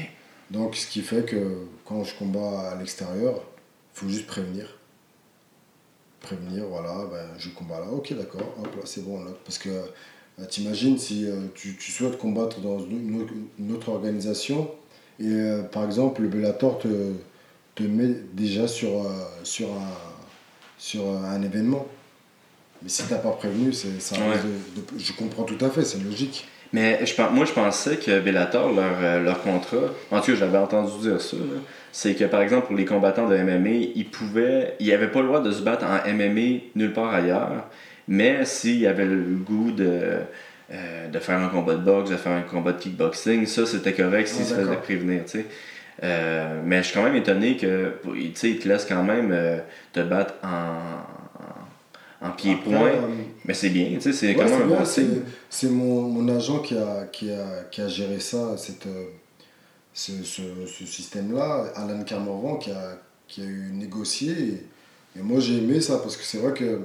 Donc, 0.52 0.76
ce 0.76 0.86
qui 0.88 1.02
fait 1.02 1.26
que 1.26 1.66
quand 1.86 2.04
je 2.04 2.16
combats 2.16 2.72
à 2.72 2.76
l'extérieur, 2.76 3.36
il 3.96 4.00
faut 4.00 4.08
juste 4.10 4.28
prévenir. 4.28 4.68
Prévenir, 6.22 6.66
voilà, 6.68 7.06
ben, 7.12 7.28
je 7.38 7.50
combats 7.50 7.80
là, 7.80 7.88
ok, 7.92 8.14
d'accord, 8.14 8.56
hop 8.60 8.74
là, 8.76 8.82
c'est 8.86 9.04
bon, 9.04 9.18
on 9.20 9.24
note. 9.26 9.40
Parce 9.44 9.58
que 9.58 9.70
euh, 9.70 10.46
t'imagines 10.50 10.98
si 10.98 11.26
euh, 11.26 11.48
tu, 11.54 11.76
tu 11.76 11.92
souhaites 11.92 12.18
combattre 12.18 12.62
dans 12.62 12.80
une 12.80 13.22
autre, 13.22 13.34
une 13.60 13.72
autre 13.74 13.90
organisation 13.90 14.72
et 15.20 15.28
euh, 15.28 15.64
par 15.64 15.84
exemple 15.84 16.22
le 16.22 16.30
Bellator 16.30 16.80
te, 16.80 16.88
te 17.76 17.84
met 17.84 18.16
déjà 18.34 18.68
sur, 18.70 19.06
euh, 19.06 19.10
sur, 19.44 19.68
un, 19.74 19.92
sur 20.78 21.08
un 21.10 21.42
événement. 21.42 21.86
Mais 22.82 22.90
si 22.90 23.04
t'as 23.04 23.18
pas 23.18 23.32
prévenu, 23.32 23.74
c'est, 23.74 24.00
ça 24.02 24.18
Ouais. 24.18 24.32
risque 24.32 24.46
de- 24.46 24.82
de- 24.82 25.00
je 25.00 25.14
comprends 25.14 25.44
tout 25.44 25.64
à 25.64 25.70
fait, 25.70 25.84
c'est 25.84 26.00
logique. 26.00 26.48
Mais 26.74 27.06
je, 27.06 27.14
moi, 27.32 27.46
je 27.46 27.54
pensais 27.54 27.98
que 27.98 28.20
Bellator, 28.20 28.74
leur, 28.74 28.98
euh, 29.02 29.24
leur 29.24 29.42
contrat, 29.42 29.78
en 30.12 30.20
tout 30.20 30.32
cas, 30.32 30.38
j'avais 30.40 30.58
entendu 30.58 30.92
dire 31.02 31.22
ça, 31.22 31.38
c'est 31.92 32.16
que 32.16 32.26
par 32.26 32.42
exemple, 32.42 32.66
pour 32.66 32.76
les 32.76 32.86
combattants 32.86 33.28
de 33.28 33.38
MMA, 33.38 33.92
ils 33.96 34.08
pouvaient, 34.10 34.76
ils 34.80 34.90
n'avaient 34.90 35.12
pas 35.12 35.22
le 35.22 35.28
droit 35.28 35.42
de 35.42 35.52
se 35.52 35.62
battre 35.62 35.86
en 35.86 36.12
MMA 36.12 36.62
nulle 36.76 36.92
part 36.92 37.14
ailleurs, 37.14 37.70
mais 38.08 38.44
s'ils 38.46 38.88
avaient 38.88 39.06
le 39.06 39.22
goût 39.22 39.72
de, 39.72 40.18
euh, 40.72 41.08
de 41.08 41.20
faire 41.20 41.38
un 41.38 41.50
combat 41.50 41.76
de 41.76 41.84
boxe, 41.84 42.10
de 42.10 42.18
faire 42.18 42.32
un 42.32 42.42
combat 42.42 42.72
de 42.72 42.80
kickboxing, 42.80 43.46
ça 43.46 43.68
c'était 43.68 43.94
correct 43.94 44.28
s'ils 44.28 44.46
se 44.46 44.56
faisaient 44.56 44.76
prévenir, 44.78 45.26
tu 45.26 45.40
sais. 45.40 45.46
Euh, 46.02 46.62
mais 46.66 46.78
je 46.78 46.88
suis 46.88 46.96
quand 46.96 47.04
même 47.04 47.16
étonné 47.16 47.56
que, 47.56 47.94
tu 48.04 48.32
sais, 48.34 48.50
ils 48.50 48.60
te 48.60 48.68
laissent 48.68 48.86
quand 48.86 49.04
même 49.04 49.30
euh, 49.32 49.60
te 49.94 50.00
battre 50.00 50.34
en, 50.44 50.80
en 52.24 52.32
pied-point. 52.32 52.88
Euh, 52.88 53.08
Mais 53.46 53.54
c'est 53.54 53.70
bien, 53.70 53.90
tu 53.94 54.02
sais, 54.02 54.14
c'est 54.14 54.28
Ouais, 54.30 54.36
quand 54.36 54.44
même 54.46 54.54
c'est 54.58 54.64
un 54.64 54.68
bon 54.68 55.26
c'est- 55.50 55.70
mon, 55.70 56.02
mon 56.04 56.28
agent 56.36 56.60
qui 56.60 56.76
a, 56.78 57.06
qui, 57.12 57.30
a, 57.32 57.64
qui 57.72 57.82
a 57.82 57.88
géré 57.88 58.20
ça, 58.20 58.56
cette, 58.58 58.88
euh, 58.88 59.06
ce, 59.94 60.12
ce, 60.24 60.42
ce 60.68 60.86
système-là, 60.86 61.66
Alan 61.76 62.04
Carmorvan, 62.04 62.56
qui 62.58 62.72
a, 62.72 62.98
qui 63.28 63.42
a 63.42 63.46
eu 63.46 63.72
négocié. 63.74 64.32
Et, 64.32 65.20
et 65.20 65.22
moi, 65.22 65.40
j'ai 65.40 65.58
aimé 65.58 65.82
ça 65.82 65.98
parce 65.98 66.18
que 66.18 66.24
c'est 66.24 66.38
vrai 66.40 66.54
que 66.54 66.80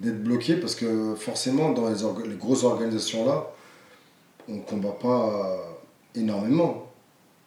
d'être 0.00 0.22
bloqué, 0.22 0.56
parce 0.56 0.74
que 0.74 1.14
forcément, 1.16 1.72
dans 1.72 1.88
les, 1.88 2.02
orga- 2.02 2.26
les 2.26 2.36
grosses 2.36 2.64
organisations-là, 2.64 3.46
on 4.48 4.54
ne 4.56 4.60
combat 4.60 4.96
pas 5.00 5.28
euh, 6.14 6.20
énormément. 6.20 6.86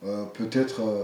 Euh, 0.06 0.26
peut-être, 0.34 0.82
euh, 0.82 1.04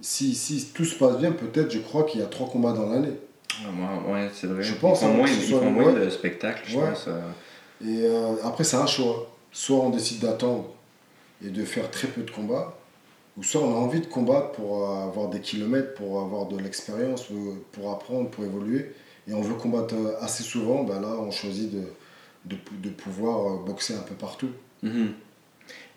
si, 0.00 0.34
si 0.34 0.66
tout 0.74 0.84
se 0.84 0.96
passe 0.96 1.18
bien, 1.18 1.32
peut-être, 1.32 1.70
je 1.70 1.78
crois 1.78 2.04
qu'il 2.04 2.20
y 2.20 2.22
a 2.22 2.26
trois 2.26 2.48
combats 2.48 2.72
dans 2.72 2.88
l'année. 2.90 3.16
Ouais, 3.64 4.12
ouais, 4.12 4.30
c'est 4.34 4.46
vrai. 4.46 4.62
Je 4.62 4.74
pense, 4.74 5.00
ils 5.02 5.06
font 5.06 5.12
hein, 5.12 5.16
moins, 5.16 5.28
ils 5.28 5.50
font 5.54 5.70
moins 5.70 5.92
de 5.92 6.08
spectacles, 6.10 6.62
je 6.66 6.78
Ouais. 6.78 6.88
pense. 6.90 7.06
euh. 7.08 7.20
Et 7.84 8.04
euh, 8.06 8.34
après, 8.44 8.64
c'est 8.64 8.76
un 8.76 8.86
choix. 8.86 9.28
Soit 9.50 9.76
on 9.78 9.90
décide 9.90 10.20
d'attendre 10.20 10.66
et 11.44 11.48
de 11.50 11.64
faire 11.64 11.90
très 11.90 12.08
peu 12.08 12.22
de 12.22 12.30
combats, 12.30 12.74
ou 13.36 13.42
soit 13.42 13.60
on 13.62 13.74
a 13.74 13.78
envie 13.78 14.00
de 14.00 14.06
combattre 14.06 14.52
pour 14.52 14.88
euh, 14.90 15.04
avoir 15.04 15.28
des 15.28 15.40
kilomètres, 15.40 15.94
pour 15.94 16.20
avoir 16.20 16.46
de 16.46 16.56
l'expérience, 16.58 17.28
ou 17.30 17.56
pour 17.72 17.90
apprendre, 17.92 18.28
pour 18.30 18.44
évoluer. 18.44 18.92
Et 19.28 19.34
on 19.34 19.40
veut 19.40 19.54
combattre 19.54 19.94
assez 20.20 20.42
souvent, 20.42 20.82
ben 20.84 21.00
là, 21.00 21.08
on 21.08 21.30
choisit 21.30 21.70
de, 21.72 21.82
de, 22.44 22.56
de 22.82 22.88
pouvoir 22.90 23.58
boxer 23.58 23.94
un 23.94 24.02
peu 24.02 24.14
partout. 24.14 24.50
Mhm. 24.82 25.12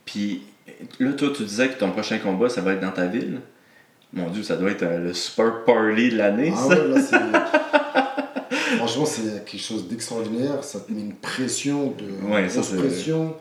Puis 0.06 0.44
là, 1.00 1.14
toi, 1.14 1.30
tu 1.36 1.44
disais 1.44 1.70
que 1.70 1.80
ton 1.80 1.92
prochain 1.92 2.20
combat, 2.20 2.50
ça 2.50 2.62
va 2.62 2.74
être 2.74 2.82
dans 2.82 2.92
ta 2.92 3.08
ville. 3.08 3.42
Mon 4.16 4.30
Dieu, 4.30 4.44
ça 4.44 4.56
doit 4.56 4.72
être 4.72 4.84
euh, 4.84 5.00
le 5.00 5.14
super 5.14 5.64
party 5.66 6.10
de 6.12 6.18
l'année, 6.18 6.52
Ah 6.56 6.62
ça. 6.62 6.68
ouais, 6.70 6.88
là, 6.88 7.02
c'est. 7.02 8.78
Franchement, 8.78 9.06
c'est 9.06 9.46
quelque 9.46 9.62
chose 9.62 9.88
d'extraordinaire. 9.88 10.64
Ça 10.64 10.80
te 10.80 10.92
met 10.92 11.02
une 11.02 11.16
pression, 11.16 11.94
de 11.98 12.32
Ouais, 12.32 12.48
ça, 12.50 12.64
c'est- 12.64 12.78
pression. 12.78 13.36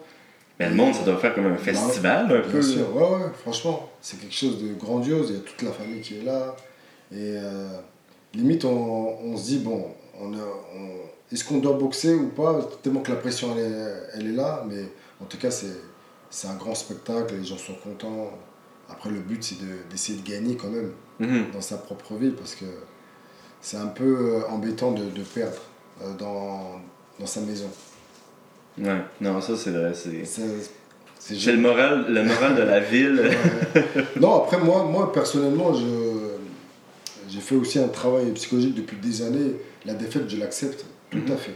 Mais 0.58 0.68
le 0.68 0.76
monde, 0.76 0.94
ça 0.94 1.02
doit 1.02 1.16
faire 1.16 1.34
comme 1.34 1.46
un 1.46 1.56
festival, 1.56 2.26
un 2.26 2.40
Bien 2.40 2.50
peu. 2.50 2.62
sûr, 2.62 2.94
ouais, 2.94 3.02
ouais, 3.02 3.30
franchement, 3.42 3.88
c'est 4.00 4.20
quelque 4.20 4.34
chose 4.34 4.62
de 4.62 4.72
grandiose. 4.74 5.26
Il 5.30 5.34
y 5.36 5.38
a 5.38 5.42
toute 5.42 5.62
la 5.62 5.72
famille 5.72 6.00
qui 6.00 6.18
est 6.18 6.22
là. 6.24 6.54
Et 7.12 7.16
euh, 7.36 7.68
limite, 8.34 8.64
on, 8.64 9.16
on 9.24 9.36
se 9.36 9.46
dit, 9.46 9.58
bon, 9.58 9.86
on 10.20 10.32
a, 10.32 10.36
on- 10.76 11.32
est-ce 11.32 11.44
qu'on 11.44 11.58
doit 11.58 11.72
boxer 11.72 12.14
ou 12.14 12.28
pas? 12.28 12.68
Tellement 12.82 13.00
que 13.00 13.10
la 13.10 13.16
pression, 13.18 13.48
elle 13.56 13.64
est, 13.64 13.92
elle 14.14 14.26
est 14.28 14.36
là. 14.36 14.64
Mais 14.68 14.84
en 15.20 15.24
tout 15.24 15.38
cas, 15.38 15.50
c'est, 15.50 15.66
c'est 16.30 16.46
un 16.46 16.54
grand 16.54 16.74
spectacle. 16.76 17.34
Les 17.36 17.44
gens 17.44 17.58
sont 17.58 17.74
contents. 17.82 18.30
Après, 18.90 19.10
le 19.10 19.20
but, 19.20 19.42
c'est 19.42 19.58
de- 19.60 19.82
d'essayer 19.90 20.18
de 20.20 20.28
gagner 20.28 20.56
quand 20.56 20.68
même 20.68 20.92
Mhm. 21.20 21.50
dans 21.52 21.60
sa 21.60 21.76
propre 21.78 22.14
ville 22.14 22.34
parce 22.34 22.54
que 22.54 22.64
c'est 23.60 23.76
un 23.78 23.86
peu 23.86 24.04
euh, 24.44 24.48
embêtant 24.48 24.92
de, 24.92 25.04
de 25.04 25.22
perdre 25.22 25.56
euh, 26.02 26.12
dans, 26.14 26.80
dans 27.18 27.26
sa 27.26 27.40
maison. 27.40 27.70
Ouais, 28.78 29.00
non, 29.20 29.40
ça, 29.40 29.56
c'est 29.56 29.70
vrai. 29.70 29.92
C'est 29.94 31.52
le 31.52 31.56
moral, 31.58 32.06
le 32.12 32.22
moral 32.24 32.56
de 32.56 32.62
la 32.62 32.80
ville. 32.92 33.20
Ouais. 33.20 33.84
non, 34.20 34.42
après, 34.42 34.58
moi, 34.58 34.84
moi 34.84 35.12
personnellement, 35.12 35.72
j'ai 37.28 37.40
fait 37.40 37.54
aussi 37.54 37.78
un 37.78 37.88
travail 37.88 38.30
psychologique 38.32 38.74
depuis 38.74 38.96
des 38.98 39.22
années. 39.22 39.52
La 39.86 39.94
défaite, 39.94 40.28
je 40.28 40.36
l'accepte 40.36 40.84
tout 41.10 41.18
Mhm. 41.18 41.32
à 41.32 41.36
fait. 41.36 41.54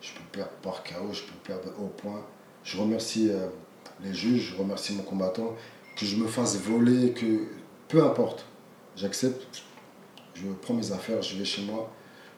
Je 0.00 0.12
peux 0.12 0.22
perdre 0.32 0.52
par 0.62 0.82
KO, 0.84 1.12
je 1.12 1.22
peux 1.22 1.34
perdre 1.44 1.68
au 1.78 1.86
point. 1.88 2.24
Je 2.64 2.78
remercie 2.78 3.28
euh, 3.30 3.48
les 4.02 4.14
juges, 4.14 4.52
je 4.54 4.56
remercie 4.62 4.94
mon 4.94 5.02
combattant. 5.02 5.54
Que 6.00 6.06
je 6.06 6.16
me 6.16 6.26
fasse 6.26 6.56
voler, 6.56 7.12
que 7.12 7.26
peu 7.86 8.02
importe, 8.02 8.46
j'accepte. 8.96 9.62
Je 10.34 10.44
prends 10.62 10.72
mes 10.72 10.92
affaires, 10.92 11.20
je 11.20 11.36
vais 11.36 11.44
chez 11.44 11.60
moi. 11.60 11.92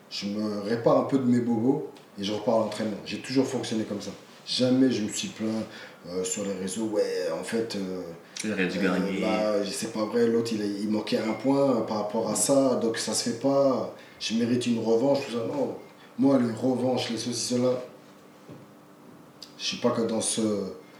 Je 0.09 0.25
me 0.25 0.59
répare 0.63 0.97
un 0.97 1.03
peu 1.05 1.17
de 1.17 1.23
mes 1.23 1.39
bobos 1.39 1.89
et 2.19 2.25
je 2.25 2.33
repars 2.33 2.55
à 2.55 2.59
l'entraînement. 2.59 2.97
J'ai 3.05 3.19
toujours 3.19 3.47
fonctionné 3.47 3.85
comme 3.85 4.01
ça. 4.01 4.11
Jamais 4.45 4.91
je 4.91 5.03
me 5.03 5.07
suis 5.07 5.29
plaint 5.29 5.63
euh, 6.09 6.25
sur 6.25 6.43
les 6.43 6.51
réseaux. 6.55 6.87
Ouais, 6.87 7.29
en 7.39 7.43
fait. 7.45 7.77
euh, 7.77 8.01
euh, 8.45 9.21
bah, 9.21 9.65
c'est 9.65 9.93
pas 9.93 10.03
vrai, 10.03 10.27
l'autre 10.27 10.51
il, 10.51 10.89
manquait 10.89 11.19
un 11.19 11.31
point 11.31 11.85
par 11.87 11.99
rapport 11.99 12.29
à 12.29 12.35
ça, 12.35 12.75
donc 12.75 12.97
ça 12.97 13.13
se 13.13 13.29
fait 13.29 13.39
pas. 13.39 13.95
Je 14.19 14.33
mérite 14.33 14.67
une 14.67 14.79
revanche, 14.79 15.19
tout 15.25 15.31
ça. 15.31 15.45
Non, 15.47 15.77
moi 16.19 16.37
les 16.37 16.51
revanches, 16.51 17.11
les 17.11 17.17
ceci, 17.17 17.55
cela, 17.55 17.81
je 19.57 19.63
suis 19.63 19.77
pas 19.77 19.91
que 19.91 20.01
dans 20.01 20.19
ce, 20.19 20.41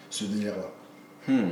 ce 0.09 0.23
délire-là. 0.23 0.71
Hmm. 1.27 1.51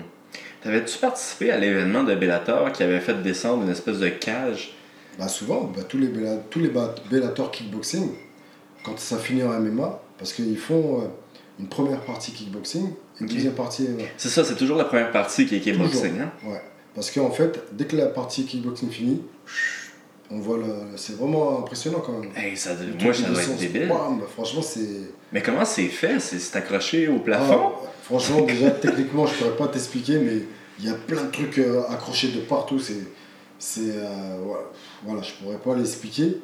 T'avais-tu 0.64 0.98
participé 1.00 1.52
à 1.52 1.58
l'événement 1.58 2.04
de 2.04 2.14
Bellator 2.16 2.72
qui 2.72 2.84
avait 2.84 3.00
fait 3.00 3.22
descendre 3.22 3.64
une 3.64 3.70
espèce 3.70 3.98
de 4.00 4.10
cage? 4.10 4.74
Bah 5.18 5.28
souvent, 5.28 5.64
bah, 5.76 5.82
tous 5.88 5.98
les, 5.98 6.08
Bella- 6.08 6.38
tous 6.50 6.60
les 6.60 6.72
Bellator 7.10 7.52
kickboxing, 7.52 8.10
quand 8.84 8.98
ça 9.00 9.18
finit 9.18 9.44
en 9.44 9.60
MMA, 9.60 10.02
parce 10.18 10.34
qu'ils 10.34 10.58
font 10.58 11.02
euh, 11.02 11.06
une 11.60 11.68
première 11.68 12.02
partie 12.02 12.32
kickboxing, 12.32 12.90
une 13.20 13.28
deuxième 13.28 13.54
partie 13.54 13.84
MMA. 13.84 14.04
C'est 14.18 14.30
ça, 14.30 14.44
c'est 14.44 14.56
toujours 14.56 14.78
la 14.78 14.86
première 14.86 15.12
partie 15.12 15.46
qui 15.46 15.56
est 15.56 15.60
kickboxing, 15.60 16.20
hein? 16.20 16.32
Ouais. 16.46 16.62
Parce 16.96 17.10
qu'en 17.12 17.32
fait, 17.32 17.64
dès 17.74 17.86
que 17.86 17.96
la 17.96 18.08
partie 18.08 18.46
kickboxing 18.46 18.90
finit, 18.90 19.22
on 20.32 20.40
voit 20.40 20.58
le. 20.58 20.66
C'est 20.96 21.18
vraiment 21.18 21.60
impressionnant 21.60 22.00
quand 22.06 22.14
même. 22.14 22.30
Hey, 22.36 22.56
ça, 22.56 22.72
moi, 23.04 23.14
ça 23.14 23.30
doit 23.30 23.42
être 23.42 23.58
débile. 23.58 23.88
bam, 23.88 24.22
franchement, 24.34 24.62
c'est. 24.62 25.12
Mais 25.34 25.42
comment 25.42 25.66
c'est 25.66 25.88
fait? 25.88 26.20
C'est 26.20 26.56
accroché 26.58 27.08
au 27.08 27.20
plafond? 27.20 27.72
Ah, 27.84 27.88
franchement, 28.04 28.42
déjà, 28.42 28.72
techniquement, 28.82 29.26
je 29.26 29.34
pourrais 29.36 29.56
pas 29.58 29.68
t'expliquer, 29.68 30.20
mais 30.20 30.44
il 30.80 30.86
y 30.86 30.90
a 30.90 30.94
plein 30.94 31.24
de 31.26 31.32
trucs 31.32 31.58
euh, 31.58 31.82
accrochés 31.90 32.30
de 32.30 32.40
partout. 32.42 32.80
C'est. 32.80 32.96
c'est 33.60 33.92
euh, 33.92 34.38
voilà. 35.04 35.22
je 35.22 35.32
pourrais 35.42 35.58
pas 35.58 35.76
l'expliquer. 35.76 36.38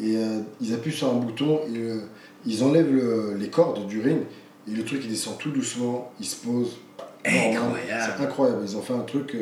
Et 0.00 0.16
euh, 0.16 0.40
ils 0.60 0.72
appuient 0.74 0.92
sur 0.92 1.08
un 1.10 1.14
bouton, 1.14 1.60
et, 1.74 1.76
euh, 1.78 2.00
ils 2.46 2.62
enlèvent 2.62 2.92
le- 2.94 3.34
les 3.36 3.48
cordes 3.48 3.84
du 3.88 4.00
ring, 4.00 4.20
et 4.68 4.70
le 4.70 4.84
truc 4.84 5.00
il 5.02 5.10
descend 5.10 5.36
tout 5.38 5.50
doucement, 5.50 6.12
il 6.20 6.26
se 6.26 6.36
pose. 6.36 6.76
Incroyable. 7.24 8.12
C'est 8.16 8.22
incroyable. 8.24 8.60
Ils 8.64 8.76
ont 8.76 8.82
fait 8.82 8.92
un 8.94 9.00
truc 9.00 9.34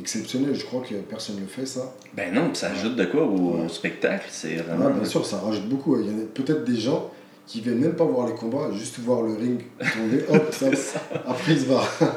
exceptionnel. 0.00 0.54
Je 0.54 0.64
crois 0.64 0.82
que 0.82 0.94
personne 0.94 1.36
ne 1.36 1.40
le 1.42 1.46
fait, 1.46 1.66
ça. 1.66 1.94
Ben 2.14 2.32
non, 2.32 2.54
ça 2.54 2.70
ajoute 2.70 2.96
de 2.96 3.04
quoi 3.04 3.24
au, 3.24 3.64
au 3.64 3.68
spectacle, 3.68 4.26
c'est 4.30 4.56
vraiment. 4.56 4.86
Ouais, 4.86 4.92
bien 4.94 5.04
sûr, 5.04 5.24
ça 5.26 5.38
rajoute 5.38 5.68
beaucoup. 5.68 5.98
Il 6.00 6.06
y 6.06 6.10
a 6.10 6.24
peut-être 6.34 6.64
des 6.64 6.76
gens 6.76 7.10
qui 7.46 7.60
viennent 7.62 7.78
même 7.80 7.94
pas 7.94 8.04
voir 8.04 8.26
les 8.26 8.34
combats, 8.34 8.70
juste 8.74 8.98
voir 8.98 9.22
le 9.22 9.34
ring 9.34 9.60
tomber, 9.80 10.24
hop, 10.28 10.52
ça, 10.74 11.00
après 11.26 11.52
ils 11.52 11.60
se 11.60 11.66
barrent. 11.66 11.98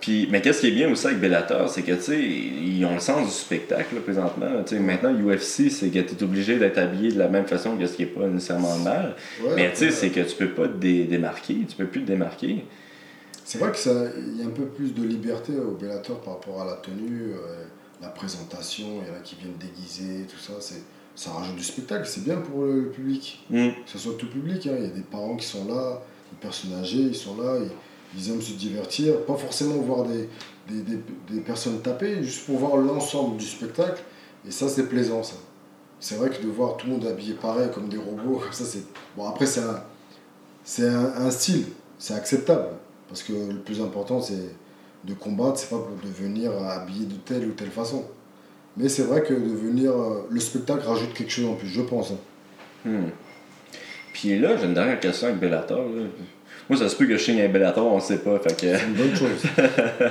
Puis, 0.00 0.28
mais 0.30 0.40
qu'est-ce 0.40 0.60
qui 0.60 0.68
est 0.68 0.72
bien 0.72 0.90
aussi 0.90 1.06
avec 1.06 1.18
Bellator, 1.20 1.68
c'est 1.68 1.82
que, 1.82 1.92
tu 1.92 2.02
sais, 2.02 2.20
ils 2.20 2.84
ont 2.84 2.94
le 2.94 3.00
sens 3.00 3.26
du 3.26 3.32
spectacle, 3.32 3.96
là, 3.96 4.00
présentement. 4.00 4.46
Tu 4.64 4.76
sais, 4.76 4.80
maintenant, 4.80 5.12
UFC, 5.12 5.70
c'est 5.70 5.88
que 5.88 5.98
tu 5.98 6.14
es 6.14 6.22
obligé 6.22 6.56
d'être 6.56 6.78
habillé 6.78 7.10
de 7.12 7.18
la 7.18 7.28
même 7.28 7.46
façon 7.46 7.76
que 7.76 7.86
ce 7.86 7.94
qui 7.94 8.02
n'est 8.02 8.08
pas 8.08 8.26
nécessairement 8.26 8.76
mal. 8.78 9.16
Ouais, 9.42 9.50
mais, 9.56 9.70
tu 9.72 9.78
sais, 9.78 9.90
c'est 9.90 10.10
que 10.10 10.20
tu 10.20 10.36
peux 10.36 10.48
pas 10.50 10.68
te 10.68 10.76
dé- 10.76 11.04
démarquer, 11.04 11.56
tu 11.68 11.76
peux 11.76 11.86
plus 11.86 12.02
te 12.02 12.06
démarquer. 12.06 12.64
C'est 13.48 13.56
vrai 13.56 13.72
qu'il 13.72 14.36
y 14.38 14.42
a 14.42 14.46
un 14.46 14.50
peu 14.50 14.66
plus 14.66 14.92
de 14.92 15.02
liberté 15.02 15.54
au 15.58 15.70
Bellator 15.70 16.20
par 16.20 16.34
rapport 16.34 16.60
à 16.60 16.66
la 16.66 16.74
tenue, 16.74 17.32
euh, 17.32 17.64
la 18.02 18.08
présentation, 18.08 19.00
il 19.00 19.08
y 19.08 19.10
en 19.10 19.18
a 19.18 19.20
qui 19.20 19.36
viennent 19.36 19.56
déguiser, 19.58 20.26
tout 20.26 20.38
ça. 20.38 20.52
c'est 20.60 20.82
Ça 21.14 21.30
rajoute 21.30 21.56
du 21.56 21.64
spectacle, 21.64 22.06
c'est 22.06 22.24
bien 22.24 22.36
pour 22.36 22.64
le 22.64 22.90
public. 22.90 23.42
Hmm. 23.48 23.68
Que 23.70 23.90
ce 23.90 23.96
soit 23.96 24.18
tout 24.18 24.28
public, 24.28 24.66
hein. 24.66 24.74
il 24.76 24.82
y 24.82 24.86
a 24.86 24.90
des 24.90 25.00
parents 25.00 25.34
qui 25.34 25.46
sont 25.46 25.64
là, 25.64 26.02
des 26.30 26.36
personnes 26.38 26.74
âgées, 26.74 26.98
ils 26.98 27.16
sont 27.16 27.40
là, 27.40 27.56
ils, 27.58 28.20
ils 28.20 28.30
aiment 28.30 28.42
se 28.42 28.52
divertir, 28.52 29.24
pas 29.24 29.38
forcément 29.38 29.76
voir 29.76 30.04
des, 30.04 30.28
des, 30.68 30.82
des, 30.82 31.00
des 31.30 31.40
personnes 31.40 31.80
taper, 31.80 32.22
juste 32.22 32.44
pour 32.44 32.58
voir 32.58 32.76
l'ensemble 32.76 33.38
du 33.38 33.46
spectacle. 33.46 34.02
Et 34.46 34.50
ça, 34.50 34.68
c'est 34.68 34.90
plaisant, 34.90 35.22
ça. 35.22 35.36
C'est 36.00 36.16
vrai 36.16 36.28
que 36.28 36.42
de 36.42 36.48
voir 36.48 36.76
tout 36.76 36.86
le 36.86 36.92
monde 36.92 37.06
habillé 37.06 37.32
pareil, 37.32 37.70
comme 37.72 37.88
des 37.88 37.96
robots, 37.96 38.40
comme 38.42 38.52
ça, 38.52 38.66
c'est. 38.66 38.82
Bon, 39.16 39.26
après, 39.26 39.46
c'est 39.46 39.62
un, 39.62 39.82
c'est 40.64 40.86
un, 40.86 41.14
un 41.16 41.30
style, 41.30 41.64
c'est 41.98 42.12
acceptable. 42.12 42.77
Parce 43.08 43.22
que 43.22 43.32
le 43.32 43.58
plus 43.60 43.80
important, 43.80 44.20
c'est 44.20 44.54
de 45.04 45.14
combattre, 45.14 45.58
c'est 45.58 45.70
pas 45.70 45.78
pour 45.78 45.96
devenir 46.02 46.52
habillé 46.62 47.06
de 47.06 47.14
telle 47.14 47.46
ou 47.46 47.52
telle 47.52 47.70
façon. 47.70 48.04
Mais 48.76 48.88
c'est 48.88 49.02
vrai 49.02 49.22
que 49.22 49.32
devenir. 49.34 49.92
euh, 49.92 50.26
Le 50.30 50.40
spectacle 50.40 50.86
rajoute 50.86 51.12
quelque 51.14 51.30
chose 51.32 51.46
en 51.46 51.54
plus, 51.54 51.68
je 51.68 51.80
pense. 51.82 52.12
hein. 52.12 52.16
Hmm. 52.84 53.08
Puis 54.12 54.38
là, 54.38 54.56
j'ai 54.56 54.66
une 54.66 54.74
dernière 54.74 55.00
question 55.00 55.28
avec 55.28 55.40
Bellator. 55.40 55.78
là. 55.80 56.02
Moi, 56.68 56.78
ça 56.78 56.88
se 56.88 56.96
peut 56.96 57.06
que 57.06 57.16
je 57.16 57.22
signe 57.22 57.40
un 57.40 57.48
Bellator, 57.48 57.86
on 57.86 57.96
ne 57.96 58.00
sait 58.00 58.18
pas. 58.18 58.38
Fait 58.40 58.54
que... 58.54 58.76
C'est 58.76 58.84
une 58.84 58.94
bonne 58.94 59.16
chose. 59.16 59.42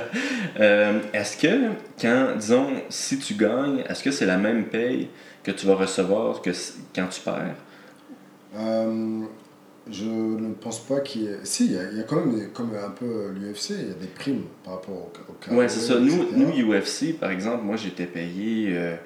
Euh, 0.60 0.98
est-ce 1.12 1.36
que, 1.36 1.68
quand, 2.00 2.34
disons, 2.36 2.66
si 2.88 3.16
tu 3.18 3.34
gagnes, 3.34 3.84
est-ce 3.88 4.02
que 4.02 4.10
c'est 4.10 4.26
la 4.26 4.38
même 4.38 4.64
paye 4.64 5.08
que 5.44 5.52
tu 5.52 5.66
vas 5.66 5.76
recevoir 5.76 6.42
que 6.42 6.50
quand 6.92 7.06
tu 7.06 7.20
perds? 7.20 7.54
Euh, 8.56 9.22
je 9.90 10.04
ne 10.04 10.54
pense 10.54 10.80
pas 10.80 11.00
qu'il 11.00 11.22
y 11.22 11.26
ait. 11.26 11.38
Si, 11.44 11.66
il 11.66 11.72
y, 11.72 11.78
a, 11.78 11.90
il 11.90 11.98
y 11.98 12.00
a 12.00 12.04
quand 12.04 12.16
même, 12.16 12.48
comme 12.52 12.70
un 12.74 12.90
peu 12.90 13.30
l'UFC, 13.34 13.70
il 13.70 13.88
y 13.88 13.90
a 13.90 13.94
des 13.94 14.06
primes 14.06 14.44
par 14.64 14.74
rapport 14.74 14.94
au, 14.94 15.12
au 15.30 15.32
carré, 15.40 15.56
Ouais, 15.56 15.68
c'est 15.68 15.80
ça. 15.80 15.98
Nous, 15.98 16.26
nous, 16.36 16.50
UFC, 16.72 17.18
par 17.18 17.30
exemple, 17.30 17.64
moi, 17.64 17.76
j'étais 17.76 18.06
payé. 18.06 18.70
euh, 18.76 18.96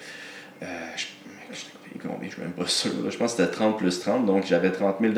euh, 0.62 0.66
je 0.96 1.04
payé 1.88 2.00
combien? 2.02 2.28
Je 2.28 2.34
suis 2.34 2.42
même 2.42 2.52
pas 2.52 2.66
sûr. 2.66 2.90
là. 3.04 3.10
Je 3.10 3.16
pense 3.16 3.34
que 3.34 3.42
c'était 3.42 3.52
30 3.52 3.78
plus 3.78 4.00
30, 4.00 4.26
donc 4.26 4.44
j'avais 4.46 4.72
30 4.72 4.96
000 5.00 5.14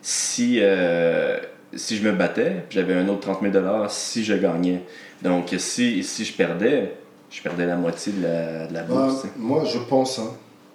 si, 0.00 0.58
euh, 0.60 1.38
si 1.74 1.96
je 1.96 2.02
me 2.08 2.12
battais, 2.12 2.64
puis 2.68 2.78
j'avais 2.78 2.94
un 2.94 3.08
autre 3.08 3.20
30 3.20 3.40
000 3.52 3.86
si 3.88 4.24
je 4.24 4.34
gagnais. 4.34 4.82
Donc, 5.22 5.54
si, 5.58 6.02
si 6.02 6.24
je 6.24 6.32
perdais, 6.34 6.94
je 7.30 7.40
perdais 7.42 7.66
la 7.66 7.76
moitié 7.76 8.12
de 8.12 8.22
la, 8.22 8.66
de 8.66 8.74
la 8.74 8.82
Bah, 8.82 8.94
bourse. 9.06 9.26
moi, 9.36 9.64
je 9.64 9.78
pense, 9.78 10.18
hein, 10.18 10.30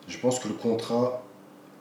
je 0.07 0.17
pense 0.17 0.39
que 0.39 0.47
le 0.47 0.53
contrat 0.53 1.23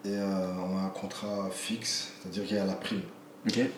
est 0.07 0.19
euh, 0.19 0.53
on 0.59 0.77
a 0.79 0.83
un 0.83 0.89
contrat 0.89 1.49
fixe, 1.51 2.13
c'est-à-dire 2.21 2.45
qu'il 2.45 2.57
y 2.57 2.61
a 2.61 2.65
la 2.65 2.75
prime. 2.75 3.03
Ok. 3.47 3.59
Et 3.59 3.71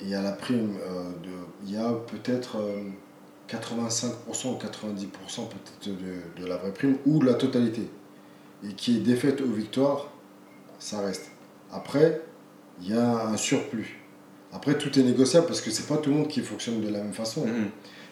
il 0.00 0.08
y 0.08 0.14
a 0.14 0.22
la 0.22 0.32
prime 0.32 0.76
euh, 0.82 1.10
de. 1.22 1.30
Il 1.64 1.72
y 1.72 1.76
a 1.76 1.92
peut-être 1.92 2.58
euh, 2.58 2.82
85% 3.48 4.48
ou 4.48 4.58
90% 4.58 5.08
peut-être 5.48 5.96
de, 5.96 6.42
de 6.42 6.46
la 6.46 6.56
vraie 6.56 6.72
prime 6.72 6.96
ou 7.06 7.18
de 7.18 7.26
la 7.26 7.34
totalité. 7.34 7.88
Et 8.66 8.72
qui 8.74 8.96
est 8.96 9.00
défaite 9.00 9.40
ou 9.40 9.52
victoire, 9.52 10.08
ça 10.78 11.00
reste. 11.00 11.30
Après, 11.72 12.22
il 12.80 12.90
y 12.90 12.94
a 12.94 13.26
un 13.26 13.36
surplus. 13.36 14.00
Après, 14.52 14.78
tout 14.78 14.96
est 14.98 15.02
négociable 15.02 15.46
parce 15.46 15.60
que 15.60 15.70
c'est 15.70 15.86
pas 15.86 15.96
tout 15.96 16.10
le 16.10 16.16
monde 16.16 16.28
qui 16.28 16.40
fonctionne 16.40 16.80
de 16.80 16.88
la 16.88 16.98
même 16.98 17.12
façon. 17.12 17.46
Mhm. 17.46 17.70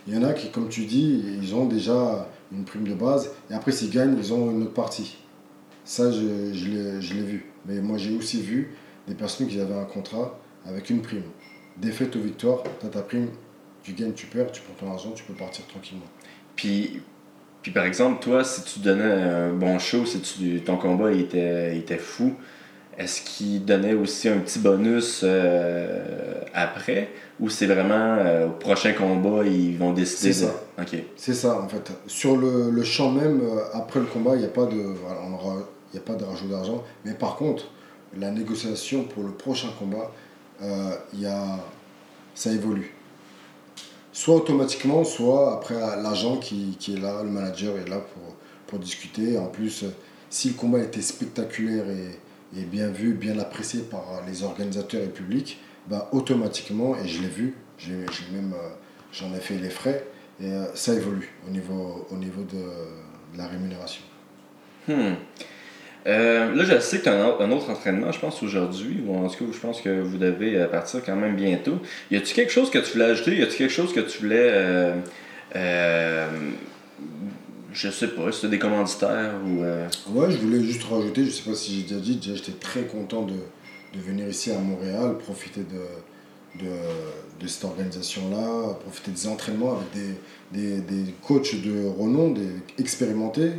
Il 0.09 0.15
y 0.15 0.19
en 0.19 0.25
a 0.25 0.33
qui, 0.33 0.51
comme 0.51 0.69
tu 0.69 0.85
dis, 0.85 1.23
ils 1.41 1.55
ont 1.55 1.67
déjà 1.67 2.29
une 2.51 2.65
prime 2.65 2.85
de 2.85 2.95
base 2.95 3.31
et 3.51 3.55
après, 3.55 3.71
s'ils 3.73 3.91
gagnent, 3.91 4.17
ils 4.19 4.33
ont 4.33 4.51
une 4.51 4.63
autre 4.65 4.75
partie. 4.75 5.22
Ça, 5.85 6.11
je, 6.11 6.53
je 6.53 7.15
l'ai 7.15 7.23
vu. 7.23 7.47
Mais 7.67 7.81
moi, 7.81 7.99
j'ai 7.99 8.15
aussi 8.15 8.41
vu 8.41 8.75
des 9.07 9.15
personnes 9.15 9.49
qui 9.49 9.61
avaient 9.61 9.75
un 9.75 9.85
contrat 9.85 10.39
avec 10.67 10.91
une 10.91 11.03
prime. 11.03 11.25
Défaite 11.77 12.15
ou 12.17 12.21
victoire, 12.21 12.63
tu 12.81 12.89
ta 12.89 13.03
prime, 13.03 13.29
tu 13.83 13.93
gagnes, 13.93 14.13
tu 14.13 14.27
perds, 14.27 14.53
tu 14.53 14.63
prends 14.63 14.87
ton 14.87 14.93
argent, 14.93 15.13
tu 15.13 15.25
peux 15.25 15.35
partir 15.35 15.67
tranquillement. 15.67 16.07
Puis, 16.55 17.01
puis 17.63 17.73
par 17.73 17.85
exemple, 17.85 18.23
toi, 18.23 18.45
si 18.45 18.63
tu 18.65 18.81
donnais 18.81 19.11
un 19.11 19.53
bon 19.53 19.79
show, 19.79 20.05
si 20.05 20.21
tu, 20.21 20.61
ton 20.61 20.77
combat 20.77 21.13
était, 21.13 21.77
était 21.77 21.99
fou, 21.99 22.35
est-ce 22.99 23.23
qu'il 23.23 23.65
donnait 23.65 23.95
aussi 23.95 24.29
un 24.29 24.39
petit 24.39 24.59
bonus 24.59 25.21
euh, 25.25 26.41
après? 26.55 27.09
Ou 27.41 27.49
c'est 27.49 27.67
vraiment 27.67 28.17
euh, 28.19 28.47
au 28.49 28.51
prochain 28.51 28.93
combat, 28.93 29.45
ils 29.45 29.77
vont 29.79 29.93
décider 29.93 30.33
C'est 30.33 30.47
de. 30.47 30.51
ça. 30.51 30.63
Ok. 30.81 31.03
C'est 31.17 31.35
ça, 31.35 31.61
en 31.61 31.69
fait. 31.69 31.91
Sur 32.07 32.37
le, 32.37 32.71
le 32.71 32.85
champ 32.85 33.11
même, 33.11 33.41
euh, 33.43 33.61
après 33.73 34.01
le 34.01 34.07
combat, 34.07 34.35
il 34.35 34.41
n'y 34.41 34.45
a 34.45 34.49
pas 34.49 34.67
de, 34.67 34.77
voilà, 34.77 35.21
on 35.29 35.35
aura- 35.35 35.69
il 35.93 35.97
y 35.97 35.99
a 35.99 36.03
pas 36.03 36.15
de 36.15 36.25
rajout 36.25 36.49
d'argent. 36.49 36.83
Mais 37.05 37.15
par 37.15 37.37
contre, 37.37 37.65
la 38.19 38.31
négociation 38.31 39.05
pour 39.05 39.25
le 39.25 39.31
prochain 39.33 39.69
combat, 39.79 40.11
y 41.15 41.27
a, 41.27 41.59
ça 42.35 42.53
évolue. 42.53 42.95
Soit 44.13 44.37
automatiquement, 44.37 45.05
soit 45.05 45.55
après 45.55 45.75
l'agent 46.03 46.37
qui, 46.37 46.77
qui 46.79 46.95
est 46.95 47.01
là, 47.01 47.23
le 47.23 47.31
manager 47.31 47.77
est 47.79 47.89
là 47.89 47.97
pour, 47.99 48.37
pour 48.67 48.79
discuter. 48.79 49.39
En 49.39 49.47
plus, 49.47 49.85
si 50.31 50.49
le 50.49 50.55
combat 50.55 50.79
était 50.81 51.01
spectaculaire 51.03 51.85
et, 51.91 52.11
et 52.57 52.63
bien 52.63 52.89
vu, 52.89 53.15
bien 53.15 53.39
apprécié 53.39 53.81
par 53.81 54.23
les 54.27 54.43
organisateurs 54.43 55.03
et 55.03 55.07
le 55.07 55.11
public, 55.11 55.59
bah, 55.89 56.09
automatiquement, 56.13 56.97
et 56.97 57.09
je 57.09 57.23
l'ai 57.23 57.29
vu, 57.29 57.55
j'ai 57.79 57.97
même, 58.33 58.53
euh, 58.55 58.69
j'en 59.13 59.35
ai 59.35 59.41
fait 59.41 59.57
les 59.57 59.71
frais, 59.71 60.07
et 60.41 60.47
euh, 60.47 60.67
ça 60.75 60.95
évolue 60.95 61.31
au 61.47 61.51
niveau, 61.51 62.07
au 62.11 62.17
niveau 62.17 62.43
de, 62.43 62.63
la 63.37 63.47
rémunération. 63.47 64.03
Hmm. 64.87 65.15
Euh, 66.07 66.55
là, 66.55 66.65
je 66.65 66.79
sais 66.81 66.99
que 66.99 67.05
tu 67.05 67.09
as 67.09 67.15
un, 67.15 67.51
autre- 67.51 67.71
entraînement, 67.71 68.13
je 68.13 68.21
pense, 68.21 68.43
aujourd'hui, 68.43 69.03
ou 69.07 69.17
en 69.17 69.29
tout 69.29 69.47
cas, 69.47 69.53
je 69.53 69.59
pense 69.59 69.81
que 69.81 70.01
vous 70.01 70.19
devez 70.19 70.67
partir 70.71 71.03
quand 71.05 71.17
même 71.17 71.37
bientôt. 71.37 71.79
Y 72.11 72.17
a-tu 72.17 72.35
quelque 72.35 72.53
chose 72.53 72.69
que 72.69 72.79
tu 72.79 72.93
voulais 72.93 73.07
ajouter? 73.07 73.37
Y 73.37 73.43
a-tu 73.43 73.57
quelque 73.57 73.73
chose 73.73 73.95
que 73.95 74.01
tu 74.01 74.19
voulais. 74.19 74.93
Je 77.73 77.91
sais 77.91 78.09
pas, 78.09 78.31
c'était 78.33 78.49
des 78.49 78.59
commanditaires 78.59 79.35
ou. 79.45 79.63
euh, 79.63 79.89
Ouais, 80.11 80.31
je 80.31 80.39
voulais 80.39 80.63
juste 80.63 80.83
rajouter, 80.85 81.25
je 81.25 81.31
sais 81.31 81.49
pas 81.49 81.57
si 81.57 81.77
j'ai 81.77 81.83
déjà 81.83 82.01
dit, 82.01 82.19
j'étais 82.23 82.53
très 82.53 82.83
content 82.83 83.23
de, 83.23 83.35
de 83.95 84.01
venir 84.01 84.29
ici 84.29 84.51
à 84.51 84.59
Montréal, 84.59 85.17
profiter 85.19 85.63
de, 85.63 86.63
de, 86.65 86.71
de 87.41 87.47
cette 87.47 87.65
organisation-là, 87.65 88.75
profiter 88.85 89.11
des 89.11 89.27
entraînements 89.27 89.77
avec 89.77 89.91
des, 90.53 90.81
des, 90.81 90.81
des 90.81 91.13
coachs 91.27 91.55
de 91.63 91.87
renom, 91.87 92.31
des 92.33 92.51
expérimentés, 92.79 93.53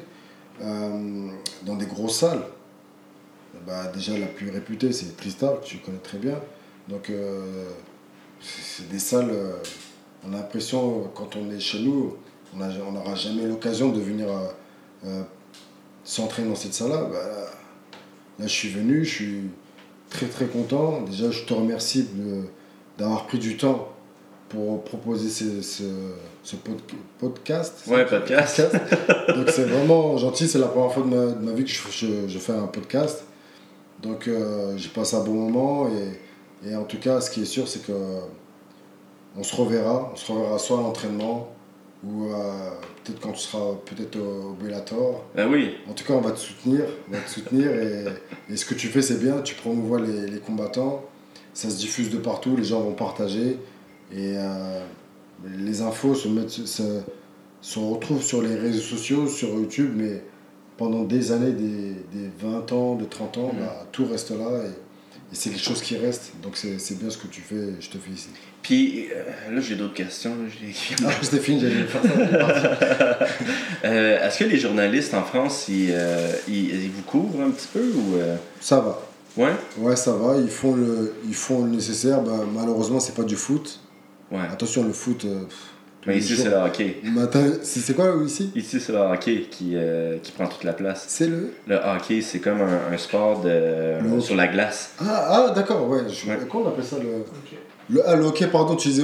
euh, 0.61 1.27
dans 1.65 1.75
des 1.75 1.85
grosses 1.87 2.19
salles. 2.19 2.43
Bah, 3.65 3.91
déjà 3.93 4.17
la 4.17 4.27
plus 4.27 4.49
réputée, 4.49 4.91
c'est 4.91 5.15
Tristar, 5.15 5.59
que 5.61 5.65
tu 5.65 5.77
connais 5.77 5.97
très 5.99 6.17
bien. 6.17 6.39
Donc, 6.89 7.09
euh, 7.09 7.69
c'est 8.41 8.89
des 8.89 8.99
salles, 8.99 9.31
on 10.25 10.33
a 10.33 10.37
l'impression, 10.37 11.09
quand 11.15 11.35
on 11.37 11.49
est 11.51 11.59
chez 11.59 11.79
nous, 11.79 12.17
on 12.87 12.91
n'aura 12.91 13.15
jamais 13.15 13.45
l'occasion 13.45 13.89
de 13.89 13.99
venir 13.99 14.27
euh, 14.29 14.47
euh, 15.07 15.21
s'entraîner 16.03 16.49
dans 16.49 16.55
cette 16.55 16.73
salle-là. 16.73 17.07
Bah, 17.11 17.19
là, 18.39 18.47
je 18.47 18.51
suis 18.51 18.69
venu, 18.69 19.03
je 19.05 19.13
suis 19.13 19.41
très 20.09 20.27
très 20.27 20.45
content. 20.45 21.01
Déjà, 21.01 21.31
je 21.31 21.43
te 21.43 21.53
remercie 21.53 22.07
d'avoir 22.97 23.25
pris 23.27 23.39
du 23.39 23.57
temps 23.57 23.89
pour 24.49 24.83
proposer 24.83 25.29
ce, 25.29 25.61
ce, 25.63 25.83
ce 26.43 26.55
pod- 26.57 26.79
podcast. 27.17 27.83
Ouais, 27.87 28.05
podcast. 28.05 28.61
Donc 29.35 29.49
c'est 29.49 29.63
vraiment 29.65 30.15
gentil, 30.17 30.47
c'est 30.47 30.59
la 30.59 30.67
première 30.67 30.93
fois 30.93 31.01
de 31.03 31.07
ma, 31.09 31.25
de 31.31 31.43
ma 31.43 31.51
vie 31.53 31.63
que 31.63 31.71
je, 31.71 31.79
je- 31.91 32.27
je 32.27 32.39
fais 32.39 32.53
un 32.53 32.67
podcast. 32.67 33.23
Donc 34.03 34.27
euh, 34.27 34.77
j'ai 34.77 34.89
passé 34.89 35.15
un 35.15 35.23
bon 35.23 35.33
moment 35.33 35.87
et, 35.89 36.69
et 36.69 36.75
en 36.75 36.83
tout 36.83 36.99
cas, 36.99 37.19
ce 37.19 37.31
qui 37.31 37.41
est 37.41 37.45
sûr, 37.45 37.67
c'est 37.67 37.83
que 37.85 37.93
on 39.35 39.41
se 39.41 39.55
reverra. 39.55 40.11
On 40.13 40.15
se 40.15 40.31
reverra 40.31 40.59
soit 40.59 40.77
à 40.77 40.81
l'entraînement 40.81 41.47
ou 42.05 42.25
euh, 42.25 42.69
peut-être 43.03 43.19
quand 43.21 43.31
tu 43.31 43.39
seras 43.39 43.75
peut-être 43.85 44.17
au, 44.17 44.53
Bellator. 44.61 45.23
Oui. 45.49 45.75
En 45.89 45.93
tout 45.93 46.03
cas, 46.03 46.13
on 46.13 46.21
va 46.21 46.31
te 46.31 46.39
soutenir, 46.39 46.81
on 47.09 47.13
va 47.13 47.19
te 47.19 47.29
soutenir 47.29 47.71
et, 47.71 48.05
et 48.49 48.57
ce 48.57 48.65
que 48.65 48.73
tu 48.73 48.87
fais, 48.87 49.01
c'est 49.01 49.19
bien. 49.19 49.41
Tu 49.41 49.55
promouvois 49.55 49.99
les, 50.01 50.27
les 50.27 50.39
combattants, 50.39 51.05
ça 51.53 51.69
se 51.69 51.77
diffuse 51.77 52.09
de 52.09 52.17
partout, 52.17 52.55
les 52.57 52.63
gens 52.63 52.81
vont 52.81 52.93
partager 52.93 53.57
et 54.11 54.33
euh, 54.37 54.83
les 55.57 55.81
infos 55.81 56.13
se, 56.15 56.27
mettent, 56.27 56.49
se, 56.49 57.01
se 57.61 57.79
retrouvent 57.79 58.23
sur 58.23 58.41
les 58.41 58.55
réseaux 58.55 58.81
sociaux, 58.81 59.27
sur 59.27 59.49
YouTube, 59.49 59.93
mais 59.95 60.21
pendant 60.77 61.03
des 61.03 61.31
années, 61.31 61.51
des, 61.51 61.93
des 62.11 62.29
20 62.39 62.71
ans, 62.73 62.95
de 62.95 63.05
30 63.05 63.37
ans, 63.37 63.51
Mhm. 63.53 63.59
bah, 63.59 63.87
tout 63.91 64.05
reste 64.05 64.31
là 64.31 64.63
et 64.65 64.71
c'est 65.33 65.49
quelque 65.49 65.63
chose 65.63 65.81
qui 65.81 65.97
reste. 65.97 66.31
Donc 66.41 66.55
c'est 66.57 66.97
bien 66.99 67.09
ce 67.09 67.17
que 67.17 67.27
tu 67.27 67.41
fais, 67.41 67.73
je 67.79 67.89
te 67.89 67.97
félicite. 67.97 68.31
Puis 68.61 69.07
euh, 69.13 69.55
là, 69.55 69.59
j'ai 69.61 69.75
d'autres 69.75 69.93
questions. 69.93 70.35
j'ai- 70.47 70.73
Ah, 71.05 71.11
Stéphane, 71.21 71.59
j'allais 71.59 71.83
faire. 71.83 72.01
Euh, 73.85 74.25
Est-ce 74.25 74.39
que 74.39 74.43
les 74.45 74.57
journalistes 74.57 75.13
en 75.13 75.23
France, 75.23 75.65
ils, 75.67 75.89
euh, 75.91 76.31
ils, 76.47 76.83
ils 76.85 76.89
vous 76.91 77.01
couvrent 77.01 77.41
un 77.41 77.49
petit 77.51 77.67
peu 77.73 77.81
ou. 77.81 78.15
euh, 78.15 78.37
Ça 78.61 78.79
va. 78.79 79.01
Ouais? 79.35 79.51
Ouais, 79.77 79.95
ça 79.97 80.13
va. 80.13 80.37
Ils 80.37 80.49
font 80.49 80.73
le, 80.75 81.13
ils 81.27 81.35
font 81.35 81.65
le 81.65 81.71
nécessaire. 81.71 82.21
Bah, 82.21 82.45
malheureusement, 82.53 82.99
c'est 83.01 83.15
pas 83.15 83.23
du 83.23 83.35
foot. 83.35 83.81
Ouais. 84.31 84.39
Attention, 84.51 84.83
le 84.83 84.93
foot. 84.93 85.19
pff, 85.23 85.57
Mais 86.05 86.15
les 86.15 86.19
ici, 86.19 86.35
c'est 86.41 86.49
le 86.49 86.55
hockey. 86.57 86.97
Matin, 87.03 87.43
c'est 87.61 87.79
c'est 87.79 87.93
quoi 87.93 88.13
ici? 88.25 88.51
Ici, 88.55 88.79
c'est 88.79 88.91
le 88.91 88.99
hockey 88.99 89.47
qui, 89.49 89.71
euh, 89.75 90.17
qui 90.21 90.31
prend 90.31 90.47
toute 90.47 90.63
la 90.63 90.73
place. 90.73 91.05
C'est 91.07 91.27
le. 91.27 91.53
Le 91.67 91.75
hockey, 91.77 92.21
c'est 92.21 92.39
comme 92.39 92.61
un, 92.61 92.93
un 92.93 92.97
sport 92.97 93.41
de, 93.41 94.19
sur 94.19 94.35
la 94.35 94.47
glace. 94.47 94.93
Ah, 94.99 95.47
ah 95.47 95.53
d'accord, 95.55 95.87
ouais. 95.87 96.01
Je... 96.09 96.29
Ouais. 96.29 96.37
Comment 96.51 96.65
on 96.65 96.69
appelle 96.69 96.83
ça 96.85 96.97
le. 96.99 97.23
Le, 97.89 98.01
ah, 98.07 98.15
le 98.15 98.23
hockey, 98.25 98.47
pardon, 98.47 98.75
tu 98.75 98.89
disais. 98.89 99.03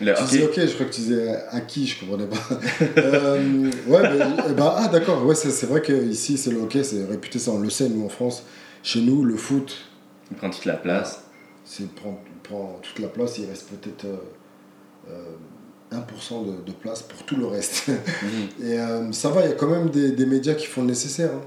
Le 0.00 0.14
Tu 0.14 0.24
disais 0.24 0.44
hockey. 0.44 0.62
ok, 0.62 0.68
je 0.68 0.74
crois 0.74 0.86
que 0.86 0.92
tu 0.92 1.00
disais 1.02 1.36
acquis, 1.50 1.86
je 1.86 2.00
comprenais 2.00 2.26
pas. 2.26 2.36
Euh, 3.02 3.70
ouais, 3.86 4.00
mais, 4.02 4.54
ben, 4.54 4.74
ah 4.76 4.88
d'accord, 4.88 5.24
ouais, 5.24 5.34
c'est 5.34 5.50
c'est 5.50 5.66
vrai 5.66 5.80
que 5.80 5.92
ici 5.92 6.36
c'est 6.36 6.50
le 6.50 6.58
hockey, 6.60 6.82
c'est 6.82 7.04
réputé 7.04 7.38
ça, 7.38 7.50
on 7.52 7.58
le 7.58 7.70
sait, 7.70 7.88
nous 7.88 8.04
en 8.04 8.08
France. 8.08 8.44
Chez 8.82 9.00
nous, 9.00 9.24
le 9.24 9.36
foot, 9.36 9.76
Il 10.30 10.36
prend 10.36 10.50
toute 10.50 10.64
la 10.64 10.74
place. 10.74 11.24
c'est 11.64 11.88
prend, 11.94 12.20
prend 12.42 12.80
toute 12.82 12.98
la 12.98 13.08
place, 13.08 13.38
il 13.38 13.46
reste 13.46 13.68
peut-être 13.68 14.04
euh, 14.06 14.16
euh, 15.10 15.22
1% 15.92 16.46
de, 16.46 16.64
de 16.64 16.72
place 16.72 17.02
pour 17.02 17.22
tout 17.24 17.36
le 17.36 17.46
reste. 17.46 17.88
Mhm. 18.22 18.66
Et 18.66 18.78
euh, 18.80 19.12
ça 19.12 19.30
va, 19.30 19.42
il 19.44 19.48
y 19.50 19.52
a 19.52 19.54
quand 19.56 19.68
même 19.68 19.90
des, 19.90 20.12
des 20.12 20.26
médias 20.26 20.54
qui 20.54 20.66
font 20.66 20.80
le 20.82 20.88
nécessaire. 20.88 21.30
hein. 21.34 21.40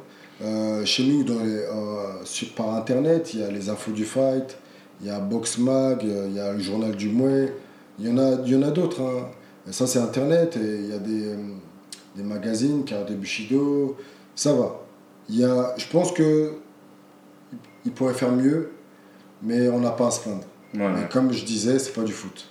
Euh, 0.44 0.86
chez 0.86 1.04
nous, 1.06 1.24
dans 1.24 1.40
les, 1.44 1.56
euh, 1.56 2.24
sur- 2.26 2.50
par 2.56 2.74
internet, 2.76 3.34
il 3.34 3.40
y 3.40 3.44
a 3.44 3.50
les 3.50 3.70
infos 3.70 3.92
du 3.92 4.04
fight, 4.06 4.58
il 5.02 5.08
y 5.08 5.10
a 5.10 5.20
Boxmag, 5.20 6.04
il 6.04 6.34
y 6.34 6.40
a 6.40 6.52
le 6.54 6.60
journal 6.60 6.96
du 6.96 7.08
Mouet, 7.10 7.54
il 8.00 8.08
y 8.08 8.12
en 8.12 8.18
a, 8.18 8.38
il 8.46 8.52
y 8.52 8.56
en 8.56 8.64
a 8.64 8.72
d'autres. 8.72 9.02
hein. 9.02 9.30
Ça, 9.72 9.88
c'est 9.88 10.00
internet, 10.00 10.58
et 10.58 10.76
il 10.84 10.90
y 10.90 10.94
a 10.94 11.00
des, 11.00 11.36
des 12.18 12.24
magazines, 12.24 12.84
Karate 12.86 13.14
Bushido, 13.14 13.96
ça 14.36 14.54
va. 14.54 14.82
Il 15.30 15.40
y 15.40 15.44
a, 15.46 15.74
je 15.78 15.88
pense 15.88 16.12
que 16.12 16.54
il 17.86 17.92
pourrait 17.92 18.14
faire 18.14 18.32
mieux, 18.32 18.72
mais 19.42 19.70
on 19.70 19.80
n'a 19.80 19.92
pas 19.92 20.08
à 20.08 20.12
se 20.12 20.20
plaindre. 20.22 20.44
Ouais, 20.94 21.08
comme 21.12 21.32
je 21.32 21.46
disais, 21.46 21.80
c'est 21.80 21.94
pas 21.94 22.04
du 22.04 22.12
foot. 22.14 22.50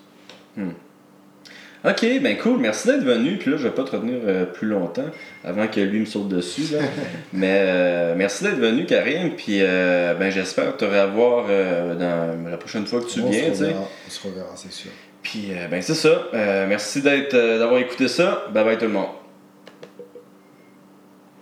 Ok, 1.85 2.01
ben 2.23 2.39
cool, 2.39 2.61
merci 2.61 2.87
d'être 2.87 3.05
venu. 3.05 3.37
Puis 3.37 3.51
là, 3.51 3.59
je 3.59 3.65
vais 3.65 3.75
pas 3.75 3.85
te 3.85 3.91
retenir 3.91 4.17
euh, 4.25 4.47
plus 4.47 4.67
longtemps 4.69 5.11
avant 5.45 5.69
que 5.69 5.81
lui 5.81 6.01
me 6.01 6.07
saute 6.07 6.29
dessus. 6.29 6.73
Là. 6.73 6.79
Mais 7.35 7.59
euh, 7.61 8.15
merci 8.17 8.43
d'être 8.43 8.59
venu, 8.59 8.87
Karim. 8.87 9.37
Puis 9.37 9.59
euh, 9.61 10.15
ben, 10.15 10.31
j'espère 10.31 10.79
te 10.79 10.87
revoir 10.87 11.47
euh, 11.51 11.95
dans 11.95 12.51
la 12.51 12.57
prochaine 12.57 12.87
fois 12.87 13.01
que 13.01 13.07
tu 13.11 13.21
on, 13.21 13.29
viens. 13.29 13.55
se 13.55 13.65
reverra, 13.65 13.89
on 14.07 14.11
se 14.11 14.27
reverra, 14.27 14.53
c'est 14.57 14.73
sûr. 14.73 14.91
Puis 15.23 15.49
euh, 15.51 15.69
ben 15.69 15.83
c'est 15.83 15.95
ça. 15.95 16.29
Euh, 16.33 16.67
merci 16.67 17.03
d'être, 17.03 17.35
euh, 17.35 17.59
d'avoir 17.59 17.81
écouté 17.81 18.09
ça. 18.09 18.47
Bye 18.53 18.65
bye 18.65 18.79
tout 18.79 18.87
le 18.87 18.93
monde. 18.93 19.09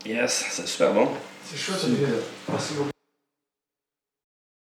Yes, 0.05 0.47
c'est 0.51 0.67
super 0.67 0.93
bon. 0.93 1.09
C'est 1.45 1.57
chouette, 1.57 1.87
Merci 2.49 2.75
beaucoup. 2.75 2.91